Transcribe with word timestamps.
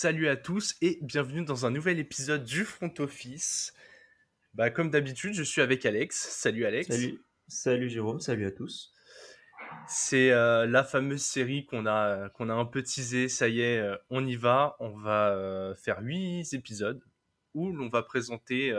Salut 0.00 0.28
à 0.28 0.36
tous 0.36 0.76
et 0.80 1.00
bienvenue 1.02 1.44
dans 1.44 1.66
un 1.66 1.72
nouvel 1.72 1.98
épisode 1.98 2.44
du 2.44 2.64
Front 2.64 2.94
Office. 3.00 3.74
Bah, 4.54 4.70
comme 4.70 4.90
d'habitude, 4.90 5.34
je 5.34 5.42
suis 5.42 5.60
avec 5.60 5.84
Alex. 5.84 6.16
Salut 6.16 6.66
Alex. 6.66 6.86
Salut, 6.86 7.20
salut 7.48 7.88
Jérôme, 7.88 8.20
salut 8.20 8.46
à 8.46 8.52
tous. 8.52 8.92
C'est 9.88 10.30
euh, 10.30 10.66
la 10.66 10.84
fameuse 10.84 11.22
série 11.22 11.66
qu'on 11.66 11.84
a, 11.84 12.28
qu'on 12.28 12.48
a 12.48 12.52
un 12.54 12.64
peu 12.64 12.84
teasée. 12.84 13.28
Ça 13.28 13.48
y 13.48 13.60
est, 13.60 13.80
euh, 13.80 13.96
on 14.08 14.24
y 14.24 14.36
va. 14.36 14.76
On 14.78 14.90
va 14.90 15.30
euh, 15.30 15.74
faire 15.74 15.98
8 16.00 16.54
épisodes 16.54 17.02
où 17.54 17.72
l'on 17.72 17.88
va 17.88 18.04
présenter 18.04 18.72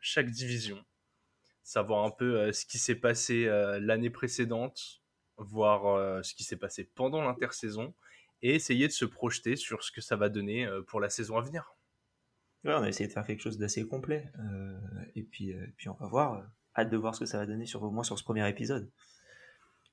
chaque 0.00 0.28
division, 0.28 0.84
savoir 1.62 2.04
un 2.04 2.10
peu 2.10 2.50
ce 2.50 2.66
qui 2.66 2.78
s'est 2.78 2.96
passé 2.96 3.44
l'année 3.80 4.10
précédente, 4.10 5.02
voir 5.36 6.24
ce 6.24 6.34
qui 6.34 6.42
s'est 6.42 6.56
passé 6.56 6.90
pendant 6.96 7.22
l'intersaison 7.22 7.94
et 8.44 8.54
essayer 8.54 8.86
de 8.86 8.92
se 8.92 9.06
projeter 9.06 9.56
sur 9.56 9.82
ce 9.82 9.90
que 9.90 10.02
ça 10.02 10.16
va 10.16 10.28
donner 10.28 10.66
euh, 10.66 10.82
pour 10.82 11.00
la 11.00 11.08
saison 11.08 11.38
à 11.38 11.40
venir. 11.40 11.74
Ouais, 12.62 12.74
on 12.74 12.82
a 12.82 12.88
essayé 12.88 13.08
de 13.08 13.12
faire 13.12 13.26
quelque 13.26 13.40
chose 13.40 13.56
d'assez 13.56 13.86
complet. 13.86 14.30
Euh, 14.38 14.78
et 15.16 15.22
puis, 15.22 15.54
euh, 15.54 15.66
puis 15.78 15.88
on 15.88 15.94
va 15.94 16.06
voir. 16.06 16.46
hâte 16.76 16.90
de 16.90 16.96
voir 16.98 17.14
ce 17.14 17.20
que 17.20 17.26
ça 17.26 17.38
va 17.38 17.46
donner 17.46 17.64
sur, 17.64 17.82
au 17.82 17.90
moins 17.90 18.04
sur 18.04 18.18
ce 18.18 18.22
premier 18.22 18.46
épisode. 18.46 18.90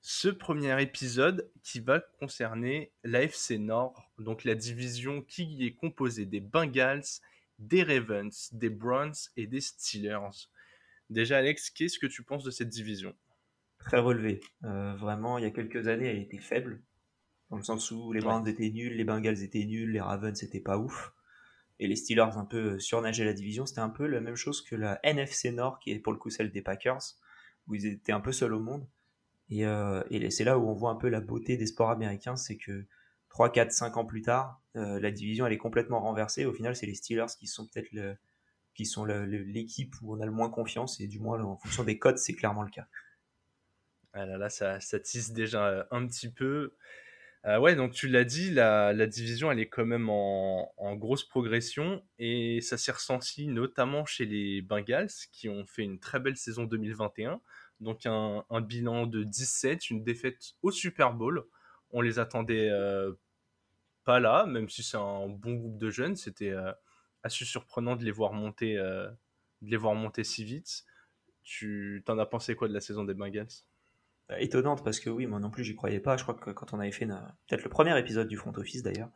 Ce 0.01 0.27
premier 0.27 0.81
épisode 0.81 1.49
qui 1.63 1.79
va 1.79 2.01
concerner 2.19 2.91
l'AFC 3.05 3.51
Nord, 3.51 4.11
donc 4.17 4.43
la 4.43 4.55
division 4.55 5.21
qui 5.21 5.65
est 5.65 5.73
composée 5.73 6.25
des 6.25 6.41
Bengals, 6.41 7.03
des 7.57 7.83
Ravens, 7.83 8.49
des 8.51 8.69
Browns 8.69 9.13
et 9.37 9.47
des 9.47 9.61
Steelers. 9.61 10.49
Déjà, 11.09 11.37
Alex, 11.37 11.69
qu'est-ce 11.69 11.99
que 11.99 12.07
tu 12.07 12.23
penses 12.23 12.43
de 12.43 12.51
cette 12.51 12.69
division? 12.69 13.15
Très 13.77 13.99
relevée. 13.99 14.41
vraiment, 14.61 15.37
il 15.37 15.43
y 15.43 15.47
a 15.47 15.51
quelques 15.51 15.87
années, 15.87 16.07
elle 16.07 16.19
était 16.19 16.39
faible 16.39 16.81
dans 17.51 17.57
le 17.57 17.63
sens 17.63 17.91
où 17.91 18.13
les 18.13 18.21
Browns 18.21 18.47
étaient 18.47 18.69
nuls, 18.69 18.95
les 18.95 19.03
Bengals 19.03 19.43
étaient 19.43 19.65
nuls, 19.65 19.91
les 19.91 19.99
Ravens 19.99 20.39
c'était 20.39 20.61
pas 20.61 20.77
ouf, 20.77 21.13
et 21.79 21.87
les 21.87 21.97
Steelers 21.97 22.37
un 22.37 22.45
peu 22.45 22.79
surnageaient 22.79 23.25
la 23.25 23.33
division. 23.33 23.65
C'était 23.65 23.81
un 23.81 23.89
peu 23.89 24.07
la 24.07 24.21
même 24.21 24.37
chose 24.37 24.61
que 24.61 24.75
la 24.75 24.99
NFC 25.03 25.51
Nord, 25.51 25.79
qui 25.79 25.91
est 25.91 25.99
pour 25.99 26.13
le 26.13 26.17
coup 26.17 26.29
celle 26.29 26.51
des 26.51 26.61
Packers, 26.61 27.01
où 27.67 27.75
ils 27.75 27.85
étaient 27.85 28.13
un 28.13 28.21
peu 28.21 28.31
seuls 28.31 28.53
au 28.53 28.61
monde. 28.61 28.87
Et, 29.49 29.65
euh, 29.65 30.01
c'est 30.29 30.45
là 30.45 30.57
où 30.57 30.69
on 30.69 30.73
voit 30.73 30.91
un 30.91 30.95
peu 30.95 31.09
la 31.09 31.19
beauté 31.19 31.57
des 31.57 31.65
sports 31.65 31.89
américains, 31.89 32.37
c'est 32.37 32.55
que 32.55 32.85
3, 33.27 33.51
4, 33.51 33.71
5 33.73 33.97
ans 33.97 34.05
plus 34.05 34.21
tard, 34.21 34.61
euh, 34.77 35.01
la 35.01 35.11
division 35.11 35.45
elle 35.45 35.53
est 35.53 35.57
complètement 35.57 35.99
renversée. 35.99 36.45
Au 36.45 36.53
final, 36.53 36.73
c'est 36.73 36.85
les 36.85 36.95
Steelers 36.95 37.33
qui 37.37 37.47
sont 37.47 37.67
peut-être 37.67 37.91
le, 37.91 38.15
qui 38.75 38.85
sont 38.85 39.03
l'équipe 39.03 39.93
où 40.01 40.15
on 40.15 40.21
a 40.21 40.25
le 40.25 40.31
moins 40.31 40.49
confiance, 40.49 41.01
et 41.01 41.07
du 41.07 41.19
moins 41.19 41.43
en 41.43 41.57
fonction 41.57 41.83
des 41.83 41.99
codes, 41.99 42.17
c'est 42.17 42.33
clairement 42.33 42.63
le 42.63 42.71
cas. 42.71 42.87
Ah 44.13 44.25
là 44.25 44.37
là, 44.37 44.49
ça, 44.49 44.79
ça 44.79 44.99
tisse 45.01 45.31
déjà 45.33 45.85
un 45.91 46.07
petit 46.07 46.31
peu. 46.31 46.75
Euh, 47.47 47.57
ouais, 47.59 47.75
donc 47.75 47.93
tu 47.93 48.07
l'as 48.07 48.23
dit, 48.23 48.51
la, 48.51 48.93
division, 49.07 49.51
elle 49.51 49.59
est 49.59 49.69
quand 49.69 49.85
même 49.85 50.09
en, 50.09 50.95
grosse 50.95 51.23
progression 51.23 52.03
et 52.19 52.61
ça 52.61 52.77
s'est 52.77 52.91
ressenti 52.91 53.47
notamment 53.47 54.05
chez 54.05 54.25
les 54.25 54.61
Bengals 54.61 55.09
qui 55.31 55.49
ont 55.49 55.65
fait 55.65 55.83
une 55.83 55.99
très 55.99 56.19
belle 56.19 56.37
saison 56.37 56.65
2021. 56.65 57.41
Donc 57.79 58.05
un, 58.05 58.43
bilan 58.61 59.07
de 59.07 59.23
17, 59.23 59.89
une 59.89 60.03
défaite 60.03 60.53
au 60.61 60.71
Super 60.71 61.13
Bowl. 61.13 61.43
On 61.91 62.01
les 62.01 62.19
attendait 62.19 62.69
euh, 62.69 63.13
pas 64.05 64.19
là, 64.19 64.45
même 64.45 64.69
si 64.69 64.83
c'est 64.83 64.97
un 64.97 65.27
bon 65.27 65.55
groupe 65.55 65.77
de 65.79 65.89
jeunes. 65.89 66.15
C'était 66.15 66.51
euh, 66.51 66.71
assez 67.23 67.45
surprenant 67.45 67.95
de 67.95 68.05
les 68.05 68.11
voir 68.11 68.33
monter, 68.33 68.75
de 68.75 69.15
les 69.61 69.77
voir 69.77 69.95
monter 69.95 70.23
si 70.23 70.43
vite. 70.43 70.85
Tu 71.43 72.03
t'en 72.05 72.19
as 72.19 72.25
pensé 72.27 72.55
quoi 72.55 72.67
de 72.67 72.73
la 72.73 72.81
saison 72.81 73.03
des 73.03 73.15
Bengals? 73.15 73.47
Étonnante 74.39 74.83
parce 74.83 74.99
que 74.99 75.09
oui, 75.09 75.25
moi 75.25 75.39
non 75.39 75.49
plus 75.49 75.63
j'y 75.63 75.75
croyais 75.75 75.99
pas. 75.99 76.17
Je 76.17 76.23
crois 76.23 76.35
que 76.35 76.51
quand 76.51 76.73
on 76.73 76.79
avait 76.79 76.91
fait 76.91 77.05
peut-être 77.05 77.63
le 77.63 77.69
premier 77.69 77.97
épisode 77.99 78.27
du 78.27 78.37
front 78.37 78.53
office 78.55 78.83
d'ailleurs, 78.83 79.09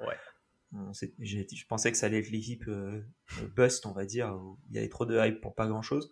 je 1.19 1.65
pensais 1.67 1.91
que 1.91 1.97
ça 1.97 2.07
allait 2.07 2.19
être 2.19 2.29
l'équipe 2.29 2.67
euh, 2.67 3.01
euh, 3.41 3.47
bust, 3.55 3.85
on 3.85 3.91
va 3.91 4.05
dire, 4.05 4.35
où 4.35 4.57
il 4.69 4.75
y 4.75 4.79
avait 4.79 4.89
trop 4.89 5.05
de 5.05 5.17
hype 5.17 5.41
pour 5.41 5.55
pas 5.55 5.67
grand 5.67 5.81
chose. 5.81 6.11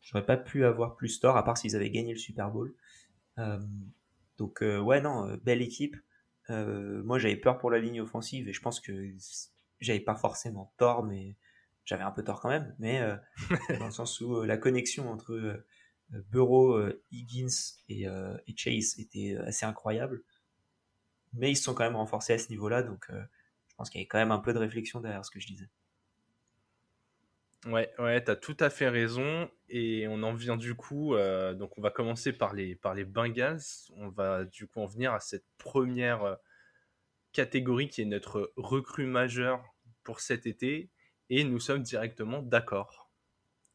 J'aurais 0.00 0.24
pas 0.24 0.36
pu 0.36 0.64
avoir 0.64 0.96
plus 0.96 1.20
tort 1.20 1.36
à 1.36 1.44
part 1.44 1.58
s'ils 1.58 1.76
avaient 1.76 1.90
gagné 1.90 2.12
le 2.12 2.18
Super 2.18 2.50
Bowl. 2.50 2.74
donc 4.38 4.60
ouais, 4.62 5.00
non, 5.00 5.36
belle 5.44 5.62
équipe. 5.62 5.96
moi 6.48 7.18
j'avais 7.18 7.36
peur 7.36 7.58
pour 7.58 7.70
la 7.70 7.78
ligne 7.78 8.00
offensive 8.00 8.48
et 8.48 8.52
je 8.52 8.60
pense 8.60 8.80
que 8.80 9.14
j'avais 9.80 10.00
pas 10.00 10.16
forcément 10.16 10.72
tort, 10.76 11.04
mais 11.04 11.36
j'avais 11.84 12.02
un 12.02 12.10
peu 12.10 12.24
tort 12.24 12.40
quand 12.40 12.48
même. 12.48 12.74
Mais 12.80 13.00
dans 13.78 13.86
le 13.86 13.92
sens 13.92 14.20
où 14.20 14.42
la 14.42 14.56
connexion 14.56 15.08
entre 15.08 15.64
Bureau, 16.12 16.74
euh, 16.74 17.02
Higgins 17.10 17.48
euh, 17.90 18.36
et, 18.46 18.56
Chase 18.56 18.98
étaient 18.98 19.34
euh, 19.34 19.46
assez 19.46 19.64
incroyables. 19.64 20.22
Mais 21.34 21.50
ils 21.50 21.56
se 21.56 21.64
sont 21.64 21.74
quand 21.74 21.84
même 21.84 21.96
renforcés 21.96 22.34
à 22.34 22.38
ce 22.38 22.50
niveau-là, 22.50 22.82
donc 22.82 23.06
je 23.08 23.74
pense 23.76 23.88
qu'il 23.88 24.00
y 24.00 24.02
avait 24.02 24.08
quand 24.08 24.18
même 24.18 24.32
un 24.32 24.38
peu 24.38 24.52
de 24.52 24.58
réflexion 24.58 25.00
derrière 25.00 25.24
ce 25.24 25.30
que 25.30 25.40
je 25.40 25.46
disais. 25.46 25.70
Ouais, 27.64 27.90
ouais, 27.98 28.28
as 28.28 28.36
tout 28.36 28.56
à 28.60 28.68
fait 28.68 28.90
raison. 28.90 29.50
Et 29.70 30.06
on 30.08 30.22
en 30.24 30.34
vient 30.34 30.58
du 30.58 30.74
coup, 30.74 31.16
donc 31.54 31.78
on 31.78 31.80
va 31.80 31.90
commencer 31.90 32.34
par 32.34 32.52
les, 32.52 32.74
par 32.74 32.92
les 32.92 33.06
Bengals. 33.06 33.62
On 33.96 34.10
va 34.10 34.44
du 34.44 34.66
coup 34.66 34.80
en 34.80 34.86
venir 34.86 35.14
à 35.14 35.20
cette 35.20 35.46
première 35.56 36.36
catégorie 37.32 37.88
qui 37.88 38.02
est 38.02 38.04
notre 38.04 38.52
recrue 38.56 39.06
majeure 39.06 39.64
pour 40.04 40.20
cet 40.20 40.46
été. 40.46 40.90
Et 41.30 41.44
nous 41.44 41.60
sommes 41.60 41.82
directement 41.82 42.42
d'accord. 42.42 43.10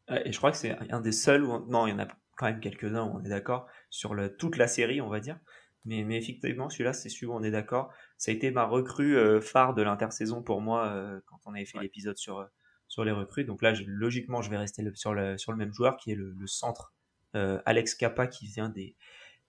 Et 0.09 0.31
je 0.31 0.37
crois 0.37 0.51
que 0.51 0.57
c'est 0.57 0.77
un 0.91 1.01
des 1.01 1.11
seuls 1.11 1.43
où. 1.43 1.65
Non, 1.71 1.87
il 1.87 1.89
y 1.89 1.93
en 1.93 1.99
a 1.99 2.07
quand 2.37 2.45
même 2.45 2.61
quelques-uns 2.61 3.03
on 3.03 3.21
est 3.23 3.29
d'accord 3.29 3.67
sur 3.89 4.13
le, 4.13 4.35
toute 4.37 4.55
la 4.57 4.67
série, 4.67 5.01
on 5.01 5.09
va 5.09 5.19
dire. 5.19 5.39
Mais, 5.87 6.03
mais 6.03 6.17
effectivement, 6.17 6.69
celui-là, 6.69 6.91
c'est 6.93 7.07
celui 7.07 7.27
où 7.27 7.33
on 7.33 7.43
est 7.43 7.51
d'accord. 7.51 7.93
Ça 8.17 8.31
a 8.31 8.33
été 8.33 8.51
ma 8.51 8.65
recrue 8.65 9.17
euh, 9.17 9.39
phare 9.39 9.73
de 9.73 9.81
l'intersaison 9.81 10.43
pour 10.43 10.59
moi 10.61 10.87
euh, 10.87 11.21
quand 11.27 11.39
on 11.45 11.53
avait 11.53 11.65
fait 11.65 11.79
l'épisode 11.79 12.17
sur, 12.17 12.39
euh, 12.39 12.45
sur 12.89 13.05
les 13.05 13.13
recrues. 13.13 13.45
Donc 13.45 13.61
là, 13.61 13.73
logiquement, 13.85 14.41
je 14.41 14.49
vais 14.49 14.57
rester 14.57 14.83
sur, 14.95 15.13
le, 15.13 15.37
sur 15.37 15.53
le 15.53 15.57
même 15.57 15.73
joueur 15.73 15.95
qui 15.95 16.11
est 16.11 16.15
le, 16.15 16.35
centre 16.45 16.93
Alex 17.33 17.93
Kappa 17.93 18.25
qui 18.27 18.47
vient 18.47 18.69
des, 18.69 18.95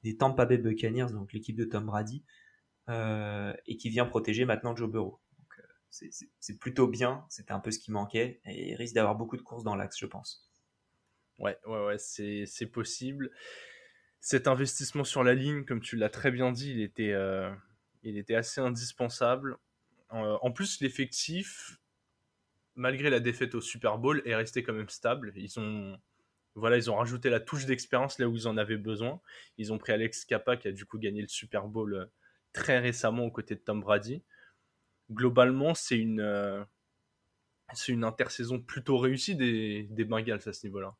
des 0.02 0.16
Tampa 0.16 0.44
Bay 0.44 0.58
Buccaneers, 0.58 1.10
donc 1.10 1.32
l'équipe 1.32 1.56
de 1.56 1.64
Tom 1.64 1.86
Brady, 1.86 2.22
et 2.88 3.76
qui 3.78 3.88
vient 3.88 4.04
protéger 4.04 4.44
maintenant 4.44 4.76
Joe 4.76 4.90
Burrow. 4.90 5.20
C'est 5.90 6.58
plutôt 6.58 6.86
bien, 6.86 7.24
c'était 7.30 7.52
un 7.52 7.60
peu 7.60 7.70
ce 7.70 7.78
qui 7.78 7.90
manquait, 7.90 8.42
et 8.44 8.72
il 8.72 8.74
risque 8.74 8.94
d'avoir 8.94 9.14
beaucoup 9.14 9.38
de 9.38 9.42
courses 9.42 9.64
dans 9.64 9.74
l'axe, 9.74 9.98
je 9.98 10.04
pense. 10.04 10.47
Ouais, 11.38 11.56
ouais, 11.66 11.86
ouais, 11.86 11.98
c'est 11.98 12.66
possible. 12.66 13.30
Cet 14.20 14.48
investissement 14.48 15.04
sur 15.04 15.22
la 15.22 15.34
ligne, 15.34 15.64
comme 15.64 15.80
tu 15.80 15.96
l'as 15.96 16.10
très 16.10 16.30
bien 16.30 16.50
dit, 16.52 16.72
il 16.72 16.80
était, 16.82 17.12
euh, 17.12 17.54
assez 18.30 18.60
indispensable. 18.60 19.56
Euh, 20.12 20.36
en 20.42 20.50
plus, 20.50 20.80
l'effectif, 20.80 21.78
malgré 22.74 23.10
la 23.10 23.20
défaite 23.20 23.54
au 23.54 23.60
Super 23.60 23.98
Bowl, 23.98 24.22
est 24.24 24.34
resté 24.34 24.62
quand 24.64 24.72
même 24.72 24.88
stable. 24.88 25.32
Ils 25.36 25.58
ont, 25.60 25.96
rajouté 26.56 27.30
la 27.30 27.40
touche 27.40 27.66
d'expérience 27.66 28.18
là 28.18 28.28
où 28.28 28.34
ils 28.34 28.48
en 28.48 28.56
avaient 28.56 28.76
besoin. 28.76 29.20
Ils 29.58 29.72
ont 29.72 29.78
pris 29.78 29.92
Alex 29.92 30.24
Kappa 30.24 30.56
qui 30.56 30.66
a 30.68 30.72
du 30.72 30.86
coup 30.86 30.98
gagné 30.98 31.22
le 31.22 31.28
Super 31.28 31.68
Bowl 31.68 31.94
euh, 31.94 32.06
très 32.52 32.80
récemment 32.80 33.24
aux 33.24 33.30
côtés 33.30 33.54
de 33.54 33.60
Tom 33.60 33.80
Brady. 33.80 34.24
Globalement, 35.10 35.74
c'est 35.74 35.98
une, 35.98 36.66
c'est 37.72 37.92
une 37.92 38.04
intersaison 38.04 38.60
plutôt 38.60 38.98
réussie 38.98 39.36
des, 39.36 39.84
des 39.90 40.04
Bengals 40.04 40.46
à 40.46 40.52
ce 40.52 40.66
niveau-là. 40.66 40.94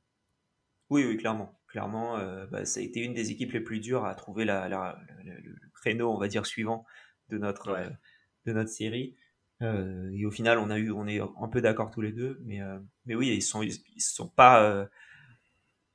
Oui, 0.91 1.05
oui, 1.05 1.17
clairement. 1.17 1.59
Clairement, 1.69 2.17
euh, 2.17 2.47
bah, 2.47 2.65
ça 2.65 2.81
a 2.81 2.83
été 2.83 3.01
une 3.01 3.13
des 3.13 3.31
équipes 3.31 3.53
les 3.53 3.61
plus 3.61 3.81
dures 3.81 4.07
à 4.07 4.15
trouver 4.15 4.45
la, 4.47 4.69
le, 5.23 5.55
créneau, 5.75 6.11
on 6.11 6.19
va 6.19 6.29
dire, 6.29 6.47
suivant 6.47 6.87
de 7.29 7.37
notre, 7.37 7.69
euh, 7.69 7.89
de 8.47 8.53
notre 8.55 8.71
série. 8.71 9.17
Euh, 9.61 10.11
et 10.15 10.25
au 10.25 10.31
final, 10.31 10.59
on 10.59 10.71
a 10.71 10.79
eu, 10.79 10.91
on 10.91 11.07
est 11.07 11.21
un 11.21 11.49
peu 11.49 11.61
d'accord 11.61 11.91
tous 11.91 12.01
les 12.01 12.13
deux, 12.13 12.41
mais, 12.45 12.61
mais 13.05 13.15
oui, 13.15 13.29
ils 13.29 13.43
sont, 13.43 13.63
ils, 13.63 14.01
sont 14.01 14.29
pas, 14.29 14.89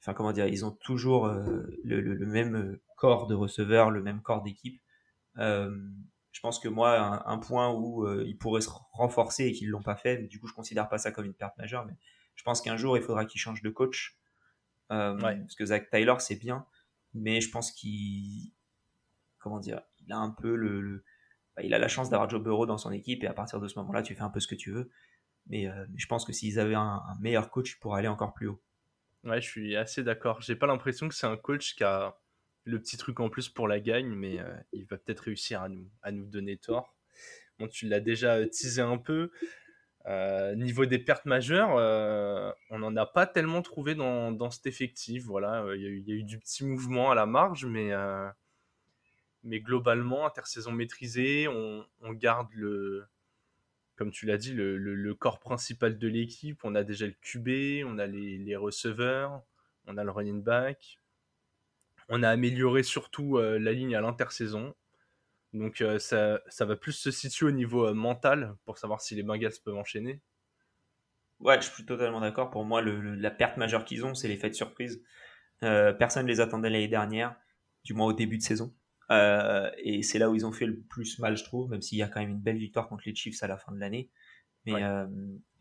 enfin 0.01 0.13
comment 0.13 0.33
dire, 0.33 0.47
ils 0.47 0.65
ont 0.65 0.71
toujours 0.71 1.27
le, 1.27 2.01
le, 2.01 2.25
même 2.25 2.77
corps 2.97 3.25
de 3.25 3.35
receveurs, 3.35 3.89
le 3.89 4.03
même 4.03 4.21
corps 4.21 4.43
d'équipe. 4.43 4.81
je 5.37 6.39
pense 6.41 6.59
que 6.59 6.67
moi, 6.67 6.99
un, 6.99 7.33
un 7.33 7.37
point 7.37 7.73
où 7.73 8.05
ils 8.21 8.37
pourraient 8.37 8.61
se 8.61 8.69
renforcer 8.91 9.45
et 9.45 9.53
qu'ils 9.53 9.69
l'ont 9.69 9.81
pas 9.81 9.95
fait, 9.95 10.27
du 10.27 10.39
coup, 10.41 10.47
je 10.47 10.53
considère 10.53 10.89
pas 10.89 10.97
ça 10.97 11.11
comme 11.11 11.25
une 11.25 11.33
perte 11.33 11.57
majeure, 11.57 11.85
mais 11.85 11.95
je 12.35 12.43
pense 12.43 12.61
qu'un 12.61 12.75
jour, 12.75 12.97
il 12.97 13.03
faudra 13.03 13.25
qu'ils 13.25 13.39
changent 13.39 13.63
de 13.63 13.69
coach 13.69 14.17
euh, 14.91 15.17
parce 15.17 15.55
que 15.55 15.65
Zach 15.65 15.89
Tyler, 15.89 16.15
c'est 16.19 16.35
bien, 16.35 16.65
mais 17.13 17.41
je 17.41 17.49
pense 17.49 17.71
qu'il. 17.71 18.51
Comment 19.39 19.59
dire 19.59 19.81
Il 20.05 20.11
a 20.11 20.17
un 20.17 20.31
peu 20.31 20.55
le. 20.55 21.03
Bah, 21.55 21.63
il 21.63 21.73
a 21.73 21.79
la 21.79 21.87
chance 21.87 22.09
d'avoir 22.09 22.29
Joe 22.29 22.41
Burrow 22.41 22.65
dans 22.65 22.77
son 22.77 22.91
équipe 22.91 23.23
et 23.23 23.27
à 23.27 23.33
partir 23.33 23.59
de 23.59 23.67
ce 23.67 23.77
moment-là, 23.79 24.01
tu 24.01 24.15
fais 24.15 24.21
un 24.21 24.29
peu 24.29 24.39
ce 24.39 24.47
que 24.47 24.55
tu 24.55 24.71
veux. 24.71 24.89
Mais, 25.47 25.67
euh, 25.67 25.85
je 25.95 26.05
pense 26.07 26.25
que 26.25 26.33
s'ils 26.33 26.59
avaient 26.59 26.75
un, 26.75 27.01
meilleur 27.19 27.49
coach, 27.49 27.73
ils 27.73 27.79
pourraient 27.79 27.99
aller 27.99 28.07
encore 28.07 28.33
plus 28.33 28.47
haut. 28.47 28.61
Ouais, 29.23 29.41
je 29.41 29.47
suis 29.47 29.75
assez 29.75 30.03
d'accord. 30.03 30.41
J'ai 30.41 30.55
pas 30.55 30.67
l'impression 30.67 31.07
que 31.07 31.15
c'est 31.15 31.27
un 31.27 31.37
coach 31.37 31.75
qui 31.75 31.83
a 31.83 32.17
le 32.65 32.79
petit 32.79 32.97
truc 32.97 33.19
en 33.19 33.29
plus 33.29 33.49
pour 33.49 33.67
la 33.67 33.79
gagne, 33.79 34.13
mais 34.13 34.39
euh, 34.39 34.55
il 34.71 34.85
va 34.85 34.97
peut-être 34.97 35.21
réussir 35.21 35.61
à 35.61 35.69
nous, 35.69 35.89
à 36.01 36.11
nous 36.11 36.25
donner 36.25 36.57
tort. 36.57 36.95
Bon, 37.59 37.67
tu 37.67 37.87
l'as 37.87 37.99
déjà 37.99 38.43
teasé 38.47 38.81
un 38.81 38.97
peu. 38.97 39.31
Euh, 40.05 40.53
niveau 40.55 40.85
des 40.85 40.99
pertes 40.99 41.25
majeures, 41.25 41.77
euh, 41.77 42.51
on 42.69 42.79
n'en 42.79 42.95
a 42.97 43.05
pas 43.05 43.25
tellement 43.25 43.61
trouvé 43.61 43.95
dans, 43.95 44.51
cet 44.51 44.65
effectif. 44.65 45.23
Voilà, 45.23 45.63
euh, 45.63 45.77
il 45.77 46.07
y, 46.07 46.11
a 46.11 46.15
eu 46.15 46.23
du 46.23 46.39
petit 46.39 46.65
mouvement 46.65 47.11
à 47.11 47.15
la 47.15 47.25
marge, 47.25 47.65
mais, 47.65 47.91
mais 49.43 49.59
globalement, 49.59 50.25
intersaison 50.25 50.71
maîtrisée, 50.71 51.47
on, 51.47 51.85
on, 52.01 52.13
garde 52.13 52.49
le, 52.53 53.05
comme 53.95 54.11
tu 54.11 54.25
l'as 54.25 54.37
dit, 54.37 54.53
le, 54.53 55.13
corps 55.13 55.39
principal 55.39 55.97
de 55.97 56.07
l'équipe. 56.07 56.59
On 56.63 56.75
a 56.75 56.83
déjà 56.83 57.05
le 57.05 57.13
QB, 57.21 57.85
on 57.87 57.97
a 57.99 58.07
les, 58.07 58.55
receveurs, 58.55 59.41
on 59.87 59.97
a 59.97 60.03
le 60.03 60.11
running 60.11 60.43
back. 60.43 60.99
On 62.09 62.23
a 62.23 62.29
amélioré 62.29 62.83
surtout 62.83 63.37
euh, 63.37 63.57
la 63.59 63.71
ligne 63.71 63.95
à 63.95 64.01
l'intersaison. 64.01 64.75
Donc 65.53 65.81
euh, 65.81 65.99
ça, 65.99 66.41
ça, 66.47 66.65
va 66.65 66.75
plus 66.75 66.93
se 66.93 67.11
situer 67.11 67.45
au 67.45 67.51
niveau 67.51 67.87
euh, 67.87 67.93
mental 67.93 68.55
pour 68.65 68.77
savoir 68.77 69.01
si 69.01 69.15
les 69.15 69.23
Bengals 69.23 69.53
peuvent 69.63 69.77
enchaîner. 69.77 70.21
Ouais, 71.39 71.61
je 71.61 71.69
suis 71.69 71.85
totalement 71.85 72.21
d'accord. 72.21 72.49
Pour 72.49 72.65
moi, 72.65 72.81
la 72.81 73.31
perte 73.31 73.57
majeure 73.57 73.85
qu'ils 73.85 74.05
ont, 74.05 74.15
c'est 74.15 74.27
l'effet 74.27 74.49
de 74.49 74.55
surprise. 74.55 75.03
personne 75.59 76.25
ne 76.25 76.31
les 76.31 76.39
attendait 76.39 76.69
l'année 76.69 76.87
dernière, 76.87 77.35
du 77.83 77.93
moins 77.93 78.07
au 78.07 78.13
début 78.13 78.37
de 78.37 78.43
saison. 78.43 78.73
Euh, 79.11 79.69
et 79.77 80.01
c'est 80.03 80.19
là 80.19 80.29
où 80.29 80.35
ils 80.35 80.45
ont 80.45 80.51
fait 80.51 80.65
le 80.65 80.79
plus 80.79 81.19
mal, 81.19 81.37
je 81.37 81.43
trouve, 81.43 81.69
même 81.69 81.81
s'il 81.81 81.97
y 81.97 82.03
a 82.03 82.07
quand 82.07 82.19
même 82.19 82.31
une 82.31 82.41
belle 82.41 82.57
victoire 82.57 82.87
contre 82.87 83.03
les 83.05 83.15
Chiefs 83.15 83.43
à 83.43 83.47
la 83.47 83.57
fin 83.57 83.71
de 83.71 83.79
l'année. 83.79 84.09
Mais, 84.65 84.81
euh, 84.81 85.05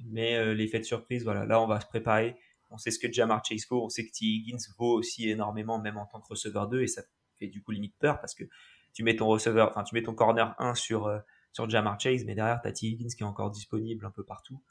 mais 0.04 0.36
euh, 0.36 0.54
l'effet 0.54 0.78
de 0.78 0.84
surprise, 0.84 1.24
voilà, 1.24 1.44
là 1.44 1.60
on 1.60 1.66
va 1.66 1.80
se 1.80 1.86
préparer. 1.86 2.36
On 2.70 2.78
sait 2.78 2.90
ce 2.90 2.98
que 2.98 3.12
Jamar 3.12 3.44
Chase 3.44 3.66
vaut, 3.68 3.84
on 3.84 3.88
sait 3.88 4.06
que 4.06 4.12
T. 4.12 4.24
Higgins 4.24 4.58
vaut 4.78 4.94
aussi 4.94 5.28
énormément, 5.28 5.78
même 5.78 5.98
en 5.98 6.06
tant 6.06 6.20
que 6.20 6.28
receveur 6.28 6.68
2, 6.68 6.82
et 6.82 6.86
ça 6.86 7.02
fait 7.38 7.48
du 7.48 7.62
coup 7.62 7.72
limite 7.72 7.96
peur 7.98 8.20
parce 8.20 8.34
que 8.34 8.44
tu 8.92 9.02
mets 9.02 9.16
ton 9.16 9.26
receveur, 9.26 9.70
enfin 9.70 9.82
tu 9.84 9.94
mets 9.94 10.02
ton 10.02 10.14
corner 10.14 10.54
1 10.58 10.74
sur, 10.74 11.10
sur 11.52 11.68
Jamar 11.68 11.98
Chase, 11.98 12.24
mais 12.24 12.34
derrière 12.34 12.60
tu 12.60 12.68
as 12.68 12.72
T. 12.72 12.86
Higgins 12.86 13.08
qui 13.08 13.22
est 13.22 13.26
encore 13.26 13.50
disponible 13.50 14.04
un 14.06 14.10
peu 14.10 14.24
partout. 14.24 14.62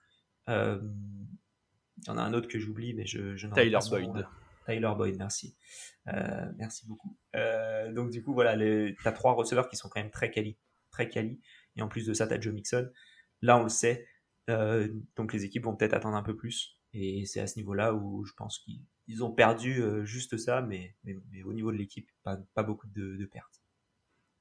Il 0.48 2.08
y 2.08 2.10
en 2.10 2.18
a 2.18 2.22
un 2.22 2.34
autre 2.34 2.48
que 2.48 2.60
j'oublie, 2.60 2.94
mais 2.94 3.06
je, 3.06 3.36
je 3.36 3.48
Tyler 3.48 3.80
Boyd. 3.90 4.28
Tyler 4.66 4.92
Boyd, 4.96 5.18
merci. 5.18 5.56
Euh, 6.08 6.52
merci 6.58 6.88
beaucoup. 6.88 7.18
Euh, 7.36 7.92
donc 7.92 8.10
du 8.10 8.24
coup, 8.24 8.34
voilà, 8.34 8.58
tu 8.58 8.96
as 9.06 9.12
trois 9.12 9.34
receveurs 9.34 9.70
qui 9.70 9.76
sont 9.76 9.90
quand 9.90 10.02
même 10.02 10.12
très 10.12 10.32
quali, 10.32 10.58
très 10.90 11.10
quali. 11.10 11.40
Et 11.76 11.82
en 11.82 11.88
plus 11.88 12.06
de 12.06 12.14
ça, 12.14 12.28
tu 12.28 12.34
as 12.34 12.40
Joe 12.40 12.54
Mixon. 12.54 12.90
Là, 13.42 13.58
on 13.58 13.64
le 13.64 13.70
sait. 13.70 14.08
Euh, 14.50 14.90
donc 15.16 15.34
les 15.34 15.46
équipes 15.46 15.66
vont 15.66 15.76
peut-être 15.76 15.94
attendre 15.94 16.16
un 16.16 16.24
peu 16.24 16.36
plus. 16.36 16.80
Et 16.94 17.26
c'est 17.26 17.40
à 17.40 17.48
ce 17.48 17.58
niveau-là 17.58 17.94
où 17.94 18.26
je 18.26 18.34
pense 18.34 18.60
qu'ils 18.60 19.24
ont 19.24 19.32
perdu 19.32 19.82
juste 20.04 20.38
ça, 20.38 20.62
mais, 20.62 20.96
mais, 21.06 21.16
au 21.44 21.54
niveau 21.54 21.72
de 21.72 21.78
l'équipe, 21.78 22.10
pas, 22.24 22.38
pas, 22.54 22.64
beaucoup 22.64 22.88
de, 22.88 23.16
de, 23.16 23.26
pertes. 23.26 23.61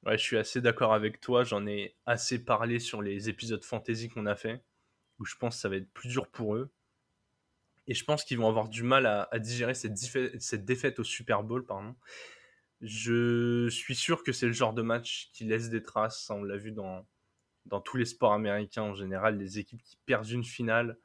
Ouais, 0.05 0.17
je 0.17 0.23
suis 0.23 0.39
assez 0.39 0.61
d'accord 0.61 0.95
avec 0.95 1.21
toi. 1.21 1.45
J'en 1.45 1.67
ai 1.67 1.95
assez 2.07 2.45
parlé 2.45 2.79
sur 2.79 3.03
les 3.03 3.29
épisodes 3.29 3.63
fantasy 3.63 4.09
qu'on 4.09 4.27
a 4.27 4.35
fait, 4.35 4.63
où 5.19 5.25
je 5.25 5.37
pense 5.37 5.57
que 5.57 5.61
ça 5.61 5.69
va 5.69 5.77
être 5.77 5.91
plus 5.93 6.09
dur 6.09 6.27
pour 6.29 6.57
eux. 6.57 6.71
Et 7.87 7.95
je 7.95 8.05
pense 8.05 8.25
qu'ils 8.25 8.39
vont 8.39 8.49
avoir 8.49 8.69
du 8.69 8.83
mal 8.83 9.07
à, 9.07 9.39
digérer 9.39 9.75
cette, 9.75 9.99
cette, 9.99 10.65
défaite 10.65 11.01
au 11.01 11.05
Super 11.05 11.43
Bowl. 11.43 11.67
Pardon. 11.67 11.97
Je 12.81 13.69
suis 13.69 13.95
sûr 13.95 14.23
que 14.23 14.33
c'est 14.33 14.47
le 14.47 14.53
genre 14.53 14.73
de 14.73 14.83
match 14.83 15.31
qui 15.33 15.45
laisse 15.45 15.71
des 15.71 15.83
traces. 15.83 16.31
On 16.31 16.43
l'a 16.43 16.57
vu 16.57 16.73
dans, 16.73 17.07
dans 17.67 17.81
tous 17.81 17.97
les 17.97 18.05
sports 18.05 18.33
américains 18.33 18.83
en 18.83 18.95
général, 18.95 19.39
les 19.39 19.59
équipes 19.59 19.83
qui 19.83 19.99
perdent 20.07 20.31
une 20.31 20.45
finale. 20.45 20.99